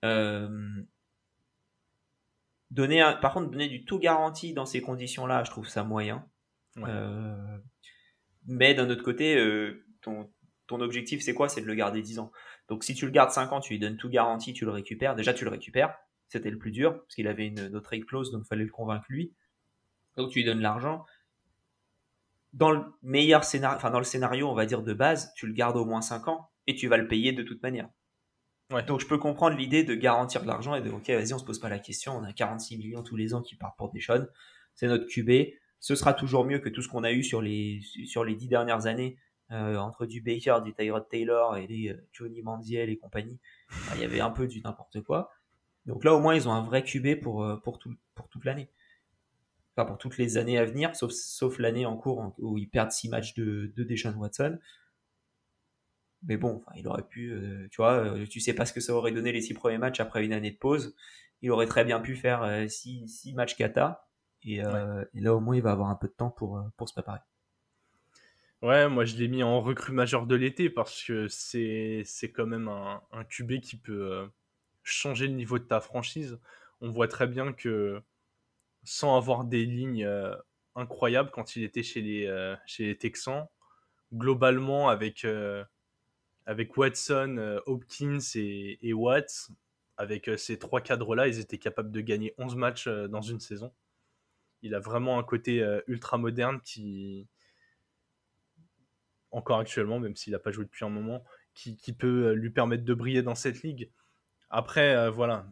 Euh, 0.04 0.84
donner 2.72 3.04
par 3.22 3.34
contre, 3.34 3.52
donner 3.52 3.68
du 3.68 3.86
tout 3.86 4.00
garanti 4.00 4.54
dans 4.54 4.66
ces 4.66 4.82
conditions-là, 4.82 5.44
je 5.44 5.52
trouve 5.52 5.68
ça 5.68 5.84
moyen. 5.84 6.26
Euh, 6.78 7.58
mais 8.48 8.74
d'un 8.74 8.90
autre 8.90 9.04
côté, 9.04 9.38
euh, 9.38 9.86
ton, 10.02 10.32
ton 10.68 10.80
objectif, 10.80 11.22
c'est 11.22 11.34
quoi? 11.34 11.50
C'est 11.50 11.62
de 11.62 11.68
le 11.68 11.76
garder 11.76 12.02
10 12.02 12.20
ans. 12.20 12.32
Donc 12.70 12.84
si 12.84 12.96
tu 12.96 13.06
le 13.06 13.12
gardes 13.12 13.32
5 13.32 13.52
ans, 13.52 13.60
tu 13.60 13.74
lui 13.74 13.80
donnes 13.80 13.98
tout 13.98 14.10
garanti, 14.10 14.54
tu 14.54 14.66
le 14.66 14.72
récupères. 14.72 15.16
Déjà, 15.16 15.34
tu 15.34 15.44
le 15.44 15.52
récupères. 15.52 15.96
C'était 16.28 16.50
le 16.50 16.58
plus 16.58 16.72
dur, 16.72 17.02
parce 17.02 17.16
qu'il 17.16 17.28
avait 17.28 17.48
une 17.48 17.82
trade 17.82 18.06
clause, 18.06 18.32
donc 18.32 18.44
il 18.46 18.48
fallait 18.48 18.64
le 18.64 18.72
convaincre 18.72 19.06
lui. 19.10 19.36
Donc 20.16 20.32
tu 20.32 20.40
lui 20.40 20.46
donnes 20.46 20.62
l'argent. 20.62 21.06
Dans 22.54 22.72
le 22.72 22.84
meilleur 23.02 23.44
scénario, 23.44 23.78
enfin 23.78 23.92
dans 23.92 24.00
le 24.00 24.06
scénario, 24.06 24.50
on 24.50 24.54
va 24.54 24.66
dire 24.66 24.82
de 24.82 24.94
base, 24.94 25.34
tu 25.36 25.46
le 25.46 25.54
gardes 25.54 25.76
au 25.76 25.86
moins 25.86 26.02
5 26.02 26.30
ans 26.30 26.50
et 26.68 26.76
tu 26.76 26.88
vas 26.88 26.98
le 26.98 27.08
payer 27.08 27.34
de 27.34 27.44
toute 27.44 27.62
manière. 27.62 27.90
Donc 28.88 29.02
je 29.02 29.08
peux 29.08 29.18
comprendre 29.18 29.58
l'idée 29.58 29.84
de 29.84 29.94
garantir 29.96 30.42
de 30.42 30.48
l'argent 30.48 30.76
et 30.76 30.82
de 30.82 30.90
ok 30.90 31.10
vas-y 31.10 31.34
on 31.34 31.38
se 31.38 31.44
pose 31.44 31.60
pas 31.60 31.70
la 31.70 31.80
question, 31.80 32.16
on 32.18 32.24
a 32.24 32.32
46 32.32 32.78
millions 32.78 33.04
tous 33.04 33.18
les 33.18 33.34
ans 33.34 33.42
qui 33.42 33.56
partent 33.56 33.78
pour 33.78 33.92
Deshaun, 33.92 34.28
c'est 34.76 34.88
notre 34.88 35.06
QB, 35.08 35.54
ce 35.80 35.96
sera 35.96 36.14
toujours 36.14 36.46
mieux 36.46 36.60
que 36.60 36.70
tout 36.70 36.82
ce 36.82 36.88
qu'on 36.88 37.04
a 37.04 37.12
eu 37.12 37.24
sur 37.24 37.42
les 37.42 37.82
sur 38.06 38.24
les 38.24 38.36
dix 38.36 38.48
dernières 38.48 38.86
années 38.86 39.18
euh, 39.52 39.76
entre 39.78 40.06
du 40.06 40.22
Baker, 40.22 40.60
du 40.64 40.74
Tyrod 40.74 41.10
Taylor 41.10 41.58
et 41.58 41.68
les 41.68 41.90
euh, 41.90 42.08
Johnny 42.14 42.42
Manziel 42.42 42.90
et 42.90 42.98
compagnie. 42.98 43.38
il 43.96 44.02
y 44.02 44.06
avait 44.06 44.22
un 44.22 44.30
peu 44.30 44.48
du 44.48 44.62
n'importe 44.62 45.02
quoi. 45.02 45.32
Donc 45.86 46.06
là 46.06 46.14
au 46.14 46.20
moins 46.20 46.36
ils 46.36 46.48
ont 46.48 46.54
un 46.54 46.64
vrai 46.64 46.84
QB 46.84 47.20
pour 47.22 47.44
euh, 47.44 47.58
pour 47.58 47.78
tout 47.78 47.94
toute 48.30 48.46
l'année. 48.46 48.70
Enfin 49.76 49.86
pour 49.86 49.98
toutes 49.98 50.18
les 50.18 50.38
années 50.38 50.58
à 50.58 50.66
venir, 50.66 50.96
sauf 50.96 51.12
sauf 51.12 51.60
l'année 51.60 51.86
en 51.86 51.98
cours 51.98 52.34
où 52.38 52.58
ils 52.58 52.70
perdent 52.70 52.92
six 52.92 53.10
matchs 53.10 53.34
de 53.34 53.74
de 53.76 53.84
Deshaun 53.84 54.16
Watson. 54.16 54.58
Mais 56.24 56.38
bon, 56.38 56.62
enfin, 56.64 56.72
il 56.78 56.88
aurait 56.88 57.08
pu, 57.08 57.36
tu 57.72 57.78
vois, 57.78 58.14
tu 58.30 58.40
sais 58.40 58.54
pas 58.54 58.66
ce 58.66 58.74
que 58.74 58.80
ça 58.80 58.94
aurait 58.94 59.12
donné 59.12 59.32
les 59.32 59.42
six 59.42 59.54
premiers 59.54 59.80
matchs 59.80 60.00
après 60.00 60.24
une 60.24 60.34
année 60.34 60.52
de 60.52 60.58
pause. 60.58 60.96
Il 61.42 61.50
aurait 61.52 61.66
très 61.66 61.84
bien 61.84 62.00
pu 62.00 62.16
faire 62.16 62.70
six, 62.70 63.08
six 63.08 63.34
matchs 63.34 63.56
kata 63.56 64.08
euh, 64.48 65.06
et, 65.14 65.22
là, 65.22 65.36
au 65.36 65.40
moins, 65.40 65.56
il 65.56 65.62
va 65.62 65.72
avoir 65.72 65.90
un 65.90 65.96
peu 65.96 66.08
de 66.08 66.14
temps 66.14 66.30
pour, 66.30 66.58
euh, 66.58 66.64
pour 66.78 66.90
se 66.90 66.94
préparer. 66.94 67.20
Ouais, 68.62 68.88
moi 68.88 69.06
je 69.06 69.16
l'ai 69.16 69.28
mis 69.28 69.42
en 69.42 69.60
recrue 69.60 69.92
majeur 69.92 70.28
de 70.28 70.36
l'été 70.36 70.70
parce 70.70 71.04
que 71.04 71.28
c'est, 71.28 72.04
c'est 72.06 72.32
quand 72.32 72.46
même 72.46 72.68
un, 72.68 73.02
un 73.12 73.24
QB 73.24 73.60
qui 73.60 73.76
peut 73.76 74.12
euh, 74.12 74.28
changer 74.84 75.26
le 75.26 75.34
niveau 75.34 75.58
de 75.58 75.64
ta 75.64 75.80
franchise. 75.80 76.38
On 76.80 76.92
voit 76.92 77.08
très 77.08 77.26
bien 77.26 77.54
que 77.54 78.00
sans 78.84 79.18
avoir 79.18 79.46
des 79.46 79.66
lignes 79.66 80.08
incroyables 80.76 81.32
quand 81.32 81.56
il 81.56 81.64
était 81.64 81.84
chez 81.84 82.02
les, 82.02 82.56
chez 82.66 82.86
les 82.86 82.98
Texans, 82.98 83.48
globalement 84.12 84.90
avec, 84.90 85.26
avec 86.46 86.76
Watson, 86.78 87.60
Hopkins 87.66 88.20
et, 88.36 88.94
Watts, 88.94 89.50
avec 89.98 90.30
ces 90.38 90.58
trois 90.58 90.82
cadres-là, 90.82 91.28
ils 91.28 91.40
étaient 91.40 91.58
capables 91.58 91.92
de 91.92 92.02
gagner 92.02 92.34
11 92.38 92.56
matchs 92.56 92.88
dans 92.88 93.22
une 93.22 93.40
saison 93.40 93.72
il 94.62 94.76
a 94.76 94.80
vraiment 94.80 95.20
un 95.20 95.24
côté 95.24 95.62
euh, 95.62 95.82
ultra 95.88 96.18
moderne 96.18 96.62
qui 96.62 97.28
encore 99.32 99.60
actuellement, 99.60 100.00
même 100.00 100.16
s'il 100.16 100.34
n'a 100.34 100.40
pas 100.40 100.52
joué 100.52 100.66
depuis 100.66 100.84
un 100.84 100.90
moment, 100.90 101.24
qui, 101.54 101.78
peut 101.94 102.34
lui 102.34 102.50
permettre 102.50 102.84
de 102.84 102.94
briller 102.94 103.22
dans 103.22 103.36
cette 103.36 103.64
ligue. 103.64 103.90
Après, 104.50 105.10
voilà, 105.10 105.48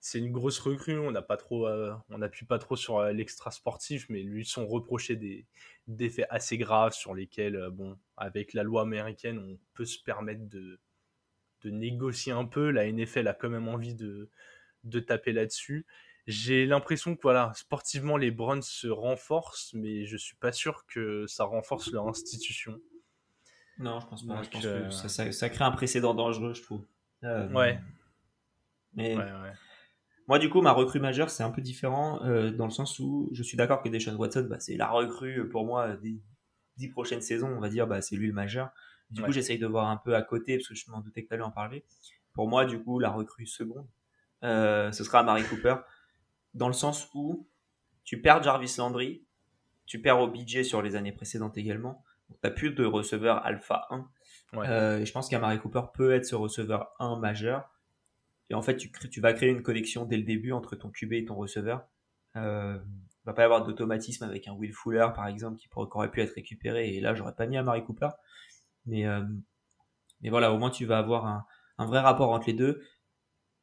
c'est 0.00 0.18
une 0.18 0.32
grosse 0.32 0.58
recrue. 0.58 0.98
On 0.98 1.10
n'a 1.10 1.22
pas 1.22 1.36
trop, 1.36 1.68
on 1.68 2.18
n'appuie 2.18 2.46
pas 2.46 2.58
trop 2.58 2.76
sur 2.76 3.02
l'extra 3.04 3.50
sportif, 3.50 4.06
mais 4.08 4.22
lui 4.22 4.44
sont 4.44 4.66
reprochés 4.66 5.16
des, 5.16 5.46
des 5.88 6.10
faits 6.10 6.26
assez 6.30 6.58
graves 6.58 6.92
sur 6.92 7.14
lesquels, 7.14 7.68
bon, 7.72 7.98
avec 8.16 8.52
la 8.52 8.62
loi 8.62 8.82
américaine, 8.82 9.38
on 9.38 9.58
peut 9.74 9.84
se 9.84 9.98
permettre 10.02 10.48
de, 10.48 10.78
de 11.62 11.70
négocier 11.70 12.32
un 12.32 12.44
peu. 12.44 12.70
La 12.70 12.90
NFL 12.90 13.28
a 13.28 13.34
quand 13.34 13.50
même 13.50 13.68
envie 13.68 13.94
de, 13.94 14.30
de 14.84 15.00
taper 15.00 15.32
là-dessus. 15.32 15.86
J'ai 16.26 16.66
l'impression 16.66 17.14
que 17.14 17.22
voilà, 17.22 17.52
sportivement, 17.54 18.16
les 18.16 18.32
Browns 18.32 18.62
se 18.62 18.88
renforcent, 18.88 19.72
mais 19.74 20.06
je 20.06 20.16
suis 20.16 20.34
pas 20.36 20.50
sûr 20.50 20.84
que 20.86 21.24
ça 21.28 21.44
renforce 21.44 21.92
leur 21.92 22.08
institution. 22.08 22.80
Non, 23.78 24.00
je 24.00 24.06
pense 24.06 24.26
pas. 24.26 24.42
je 24.42 24.50
pense 24.50 24.62
que 24.62 24.68
euh, 24.68 25.32
ça, 25.32 25.48
crée 25.50 25.64
un 25.64 25.70
précédent 25.70 26.14
dangereux, 26.14 26.54
je 26.54 26.62
trouve. 26.62 26.84
Euh, 27.22 27.48
ouais. 27.52 27.78
Mais 28.94 29.16
moi, 30.28 30.38
du 30.38 30.50
coup, 30.50 30.60
ma 30.60 30.72
recrue 30.72 31.00
majeure, 31.00 31.30
c'est 31.30 31.42
un 31.42 31.50
peu 31.50 31.62
différent 31.62 32.22
euh, 32.24 32.50
dans 32.50 32.64
le 32.64 32.70
sens 32.70 32.98
où 32.98 33.28
je 33.32 33.42
suis 33.42 33.56
d'accord 33.56 33.82
que 33.82 33.88
Deshaun 33.88 34.16
Watson, 34.16 34.46
bah, 34.48 34.60
c'est 34.60 34.76
la 34.76 34.88
recrue 34.88 35.48
pour 35.48 35.64
moi 35.64 35.96
des 35.96 36.20
dix 36.76 36.88
prochaines 36.88 37.20
saisons, 37.20 37.48
on 37.48 37.60
va 37.60 37.68
dire, 37.68 37.86
bah, 37.86 38.00
c'est 38.02 38.16
lui 38.16 38.26
le 38.26 38.32
majeur. 38.32 38.70
Du 39.10 39.22
coup, 39.22 39.30
j'essaye 39.30 39.58
de 39.58 39.66
voir 39.66 39.88
un 39.88 39.96
peu 39.96 40.16
à 40.16 40.22
côté 40.22 40.56
parce 40.56 40.68
que 40.68 40.74
je 40.74 40.90
m'en 40.90 41.00
doutais 41.00 41.22
que 41.22 41.28
tu 41.28 41.34
allais 41.34 41.44
en 41.44 41.52
parler. 41.52 41.84
Pour 42.34 42.48
moi, 42.48 42.64
du 42.64 42.82
coup, 42.82 42.98
la 42.98 43.10
recrue 43.10 43.46
seconde, 43.46 43.86
ce 44.42 44.90
sera 44.92 45.22
Mary 45.22 45.44
Cooper 45.44 45.76
dans 46.56 46.68
le 46.68 46.74
sens 46.74 47.08
où 47.14 47.46
tu 48.04 48.20
perds 48.20 48.42
Jarvis 48.42 48.74
Landry, 48.78 49.24
tu 49.84 50.00
perds 50.00 50.20
OBJ 50.20 50.62
sur 50.62 50.82
les 50.82 50.96
années 50.96 51.12
précédentes 51.12 51.56
également. 51.58 52.02
Tu 52.28 52.34
n'as 52.42 52.50
plus 52.50 52.70
de 52.70 52.84
receveur 52.84 53.44
alpha 53.44 53.86
1. 53.90 54.08
Euh, 54.54 54.98
et 54.98 55.06
je 55.06 55.12
pense 55.12 55.28
qu'Amari 55.28 55.60
Cooper 55.60 55.82
peut 55.94 56.12
être 56.12 56.24
ce 56.24 56.34
receveur 56.34 56.92
1 56.98 57.18
majeur. 57.18 57.70
Et 58.50 58.54
en 58.54 58.62
fait, 58.62 58.76
tu, 58.76 58.90
tu 58.90 59.20
vas 59.20 59.32
créer 59.32 59.50
une 59.50 59.62
connexion 59.62 60.04
dès 60.04 60.16
le 60.16 60.22
début 60.22 60.52
entre 60.52 60.76
ton 60.76 60.90
QB 60.90 61.12
et 61.14 61.24
ton 61.24 61.34
receveur. 61.34 61.86
Euh, 62.36 62.78
il 62.84 63.26
va 63.26 63.32
pas 63.32 63.42
y 63.42 63.44
avoir 63.44 63.64
d'automatisme 63.64 64.24
avec 64.24 64.46
un 64.46 64.52
Will 64.52 64.72
Fuller, 64.72 65.08
par 65.14 65.26
exemple, 65.26 65.58
qui, 65.58 65.68
aurait 65.74 66.10
pu 66.10 66.20
être 66.20 66.34
récupéré. 66.34 66.94
Et 66.94 67.00
là, 67.00 67.14
j'aurais 67.14 67.34
pas 67.34 67.46
mis 67.46 67.56
Amari 67.56 67.84
Cooper. 67.84 68.10
Mais, 68.84 69.06
euh, 69.06 69.24
mais 70.20 70.30
voilà, 70.30 70.52
au 70.52 70.58
moins, 70.58 70.70
tu 70.70 70.84
vas 70.84 70.98
avoir 70.98 71.26
un, 71.26 71.44
un 71.78 71.86
vrai 71.86 72.00
rapport 72.00 72.30
entre 72.30 72.46
les 72.46 72.54
deux. 72.54 72.82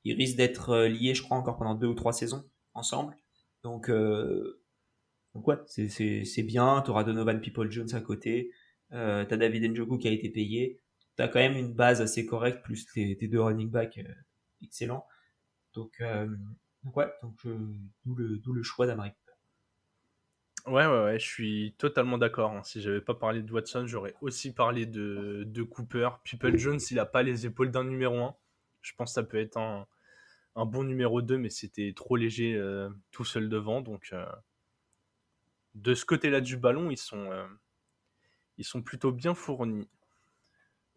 Il 0.04 0.16
risque 0.16 0.38
d'être 0.38 0.72
euh, 0.72 0.88
lié, 0.88 1.14
je 1.14 1.24
crois, 1.24 1.38
encore 1.38 1.58
pendant 1.58 1.76
deux 1.76 1.88
ou 1.88 1.94
trois 1.94 2.14
saisons 2.14 2.44
ensemble. 2.74 3.16
Donc, 3.64 3.90
euh, 3.90 4.62
donc 5.34 5.48
ouais, 5.48 5.58
c'est 5.68 6.44
bien. 6.44 6.82
Tu 6.84 6.92
auras 6.92 7.04
Donovan 7.04 7.40
People-Jones 7.40 7.94
à 7.94 8.02
côté. 8.02 8.52
Euh, 8.92 9.26
David 9.26 9.72
Njoku 9.72 9.98
qui 9.98 10.08
a 10.08 10.12
été 10.12 10.30
payé. 10.30 10.82
Tu 11.18 11.24
as 11.24 11.28
quand 11.28 11.40
même 11.40 11.58
une 11.58 11.74
base 11.74 12.02
assez 12.02 12.26
correcte, 12.26 12.64
plus 12.64 12.86
tes, 12.94 13.16
deux 13.16 13.42
running 13.42 13.70
backs 13.70 14.00
excellents. 14.64 15.08
Donc, 15.74 16.02
euh, 16.02 16.28
donc, 16.84 16.98
ouais, 16.98 17.12
donc 17.22 17.46
d'où 18.06 18.54
le, 18.54 18.64
choix 18.64 18.88
d'Amérique. 18.88 19.16
Ouais, 20.66 20.86
ouais, 20.86 21.04
ouais, 21.04 21.20
je 21.20 21.26
suis 21.26 21.76
totalement 21.78 22.18
d'accord. 22.18 22.52
Hein. 22.52 22.64
Si 22.64 22.82
j'avais 22.82 23.02
pas 23.02 23.16
parlé 23.16 23.42
de 23.42 23.52
Watson, 23.52 23.86
j'aurais 23.86 24.16
aussi 24.22 24.54
parlé 24.54 24.86
de, 24.86 25.64
Cooper. 25.64 26.10
People 26.24 26.58
Jones, 26.58 26.80
il 26.90 27.00
a 27.00 27.06
pas 27.06 27.24
les 27.24 27.46
épaules 27.46 27.72
d'un 27.72 27.84
numéro 27.84 28.18
1. 28.18 28.36
Je 28.82 28.94
pense 28.96 29.12
que 29.12 29.14
ça 29.16 29.24
peut 29.24 29.40
être 29.40 29.58
un, 29.58 29.86
bon 30.56 30.84
numéro 30.84 31.22
2, 31.22 31.38
mais 31.38 31.50
c'était 31.50 31.94
trop 31.96 32.16
léger 32.16 32.56
euh, 32.56 32.90
tout 33.12 33.26
seul 33.26 33.50
devant. 33.50 33.82
Donc, 33.82 34.10
euh, 34.14 34.26
de 35.76 35.94
ce 35.96 36.06
côté-là 36.06 36.40
du 36.40 36.56
ballon, 36.56 36.92
ils 36.92 36.98
sont 38.66 38.82
plutôt 38.82 39.12
bien 39.12 39.34
fournis. 39.34 39.90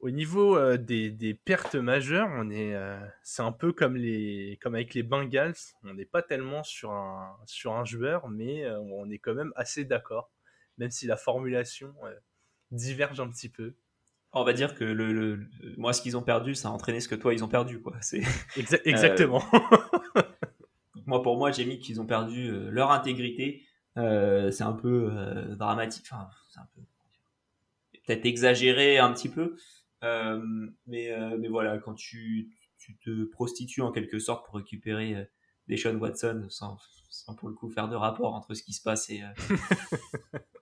Au 0.07 0.11
niveau 0.11 0.77
des, 0.77 1.35
pertes 1.45 1.75
majeures, 1.75 2.29
on 2.33 2.49
est, 2.51 2.75
c'est 3.23 3.43
un 3.43 3.51
peu 3.51 3.73
comme, 3.73 3.97
les, 3.97 4.57
comme 4.63 4.77
avec 4.77 4.95
les 4.95 5.03
Bengals. 5.03 5.55
On 5.83 5.95
n'est 5.95 6.05
pas 6.05 6.23
tellement 6.23 6.63
sur 6.63 6.93
un, 6.93 7.37
sur 7.47 7.73
un 7.73 7.85
joueur, 7.85 8.29
mais 8.29 8.65
on 8.71 9.11
est 9.11 9.19
quand 9.19 9.35
même 9.35 9.53
assez 9.57 9.85
d'accord, 9.85 10.31
même 10.79 10.93
si 10.93 11.09
la 11.09 11.17
formulation 11.17 11.93
diverge 12.71 13.19
un 13.19 13.29
petit 13.29 13.49
peu 13.49 13.75
on 14.33 14.45
va 14.45 14.53
dire 14.53 14.75
que 14.75 14.85
le, 14.85 15.47
moi, 15.79 15.93
ce 15.93 16.03
qu'ils 16.03 16.17
ont 16.17 16.23
perdu, 16.23 16.55
ça 16.55 16.69
a 16.69 16.71
entraîné 16.71 17.01
ce 17.01 17.09
que 17.09 17.15
toi, 17.15 17.33
ils 17.33 17.43
ont 17.43 17.49
perdu. 17.49 17.81
Quoi. 17.81 17.95
C'est, 18.03 18.23
exactement. 18.85 19.43
Euh, 19.55 20.23
moi, 21.07 21.23
pour 21.23 21.39
moi, 21.39 21.51
j'ai 21.53 21.65
mis 21.65 21.79
qu'ils 21.79 22.01
ont 22.01 22.07
perdu 22.07 22.49
euh, 22.49 22.69
leur 22.71 22.91
intégrité. 22.91 23.63
Euh, 23.97 24.51
c'est 24.51 24.65
un 24.65 24.75
peu 24.75 25.11
dramatique. 25.57 26.05
Enfin, 26.11 26.29
c'est 26.51 26.61
un 26.61 26.69
peu. 26.75 26.83
Peut-être 28.07 28.27
exagéré 28.27 28.99
un 28.99 29.11
petit 29.13 29.31
peu. 29.31 29.57
Mais, 30.87 31.11
mais 31.39 31.49
voilà, 31.49 31.79
quand 31.79 31.95
tu, 31.95 32.51
tu, 32.79 32.97
te 32.99 33.25
prostitues 33.25 33.83
en 33.83 33.93
quelque 33.93 34.19
sorte 34.19 34.47
pour 34.47 34.57
récupérer 34.57 35.29
des 35.69 35.77
Sean 35.77 35.97
Watson 35.97 36.47
sans, 36.49 36.79
sans 37.09 37.35
pour 37.35 37.49
le 37.49 37.55
coup 37.55 37.69
faire 37.71 37.89
de 37.89 37.97
rapport 37.97 38.35
entre 38.35 38.55
ce 38.55 38.63
qui 38.63 38.73
se 38.73 38.83
passe 38.83 39.11
et, 39.11 39.23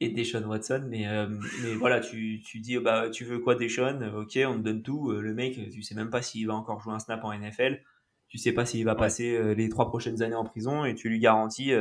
et 0.00 0.08
Deshaun 0.08 0.44
Watson. 0.44 0.86
Mais, 0.88 1.06
euh, 1.06 1.28
mais 1.62 1.74
voilà, 1.74 2.00
tu, 2.00 2.42
tu 2.44 2.58
dis, 2.58 2.78
bah, 2.78 3.10
tu 3.10 3.24
veux 3.24 3.38
quoi 3.38 3.54
Deshaun 3.54 4.02
Ok, 4.14 4.38
on 4.46 4.54
te 4.54 4.62
donne 4.62 4.82
tout. 4.82 5.10
Euh, 5.10 5.20
le 5.20 5.34
mec, 5.34 5.54
tu 5.70 5.82
sais 5.82 5.94
même 5.94 6.10
pas 6.10 6.22
s'il 6.22 6.46
va 6.46 6.54
encore 6.54 6.80
jouer 6.80 6.94
un 6.94 6.98
snap 6.98 7.22
en 7.24 7.32
NFL. 7.32 7.82
Tu 8.28 8.38
sais 8.38 8.52
pas 8.52 8.64
s'il 8.64 8.84
va 8.84 8.94
passer 8.94 9.36
euh, 9.36 9.54
les 9.54 9.68
trois 9.68 9.88
prochaines 9.88 10.22
années 10.22 10.34
en 10.34 10.44
prison 10.44 10.84
et 10.84 10.94
tu 10.94 11.08
lui 11.08 11.18
garantis, 11.18 11.72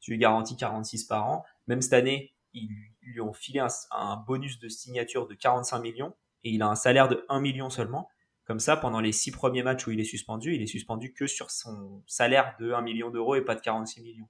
tu 0.00 0.10
lui 0.10 0.18
garantis 0.18 0.56
46 0.56 1.04
par 1.04 1.26
an. 1.26 1.44
Même 1.66 1.80
cette 1.80 1.92
année, 1.92 2.34
ils 2.52 2.68
lui 3.00 3.20
ont 3.20 3.32
filé 3.32 3.60
un, 3.60 3.68
un, 3.92 4.16
bonus 4.16 4.58
de 4.58 4.68
signature 4.68 5.26
de 5.26 5.34
45 5.34 5.78
millions 5.80 6.14
et 6.44 6.50
il 6.50 6.62
a 6.62 6.68
un 6.68 6.74
salaire 6.74 7.08
de 7.08 7.24
1 7.28 7.40
million 7.40 7.70
seulement. 7.70 8.08
Comme 8.44 8.58
ça, 8.58 8.76
pendant 8.76 9.00
les 9.00 9.12
six 9.12 9.30
premiers 9.30 9.62
matchs 9.62 9.86
où 9.86 9.92
il 9.92 10.00
est 10.00 10.04
suspendu, 10.04 10.54
il 10.54 10.62
est 10.62 10.66
suspendu 10.66 11.12
que 11.12 11.26
sur 11.26 11.50
son 11.50 12.02
salaire 12.06 12.56
de 12.58 12.72
1 12.72 12.82
million 12.82 13.10
d'euros 13.10 13.36
et 13.36 13.42
pas 13.42 13.54
de 13.54 13.60
46 13.60 14.02
millions. 14.02 14.28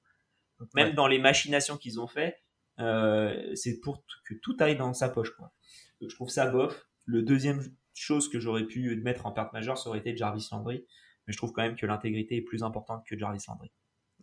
Donc 0.59 0.69
même 0.75 0.95
dans 0.95 1.07
les 1.07 1.19
machinations 1.19 1.77
qu'ils 1.77 1.99
ont 1.99 2.07
fait, 2.07 2.39
euh, 2.79 3.55
c'est 3.55 3.81
pour 3.81 4.05
que 4.25 4.35
tout 4.35 4.57
aille 4.61 4.77
dans 4.77 4.93
sa 4.95 5.09
poche. 5.09 5.31
Quoi. 5.31 5.53
Donc, 6.01 6.11
je 6.11 6.15
trouve 6.15 6.29
ça 6.29 6.47
bof. 6.47 6.87
Le 7.05 7.23
deuxième 7.23 7.63
chose 7.95 8.29
que 8.29 8.39
j'aurais 8.39 8.65
pu 8.65 8.95
mettre 8.97 9.27
en 9.27 9.33
perte 9.33 9.53
majeure, 9.53 9.79
ça 9.79 9.89
aurait 9.89 9.99
été 9.99 10.17
Jarvis 10.17 10.49
Landry. 10.53 10.87
Mais 11.27 11.33
je 11.33 11.37
trouve 11.37 11.53
quand 11.53 11.63
même 11.63 11.77
que 11.77 11.87
l'intégrité 11.87 12.37
est 12.37 12.43
plus 12.43 12.63
importante 12.63 13.05
que 13.07 13.19
Jarvis 13.19 13.45
Landry. 13.49 13.73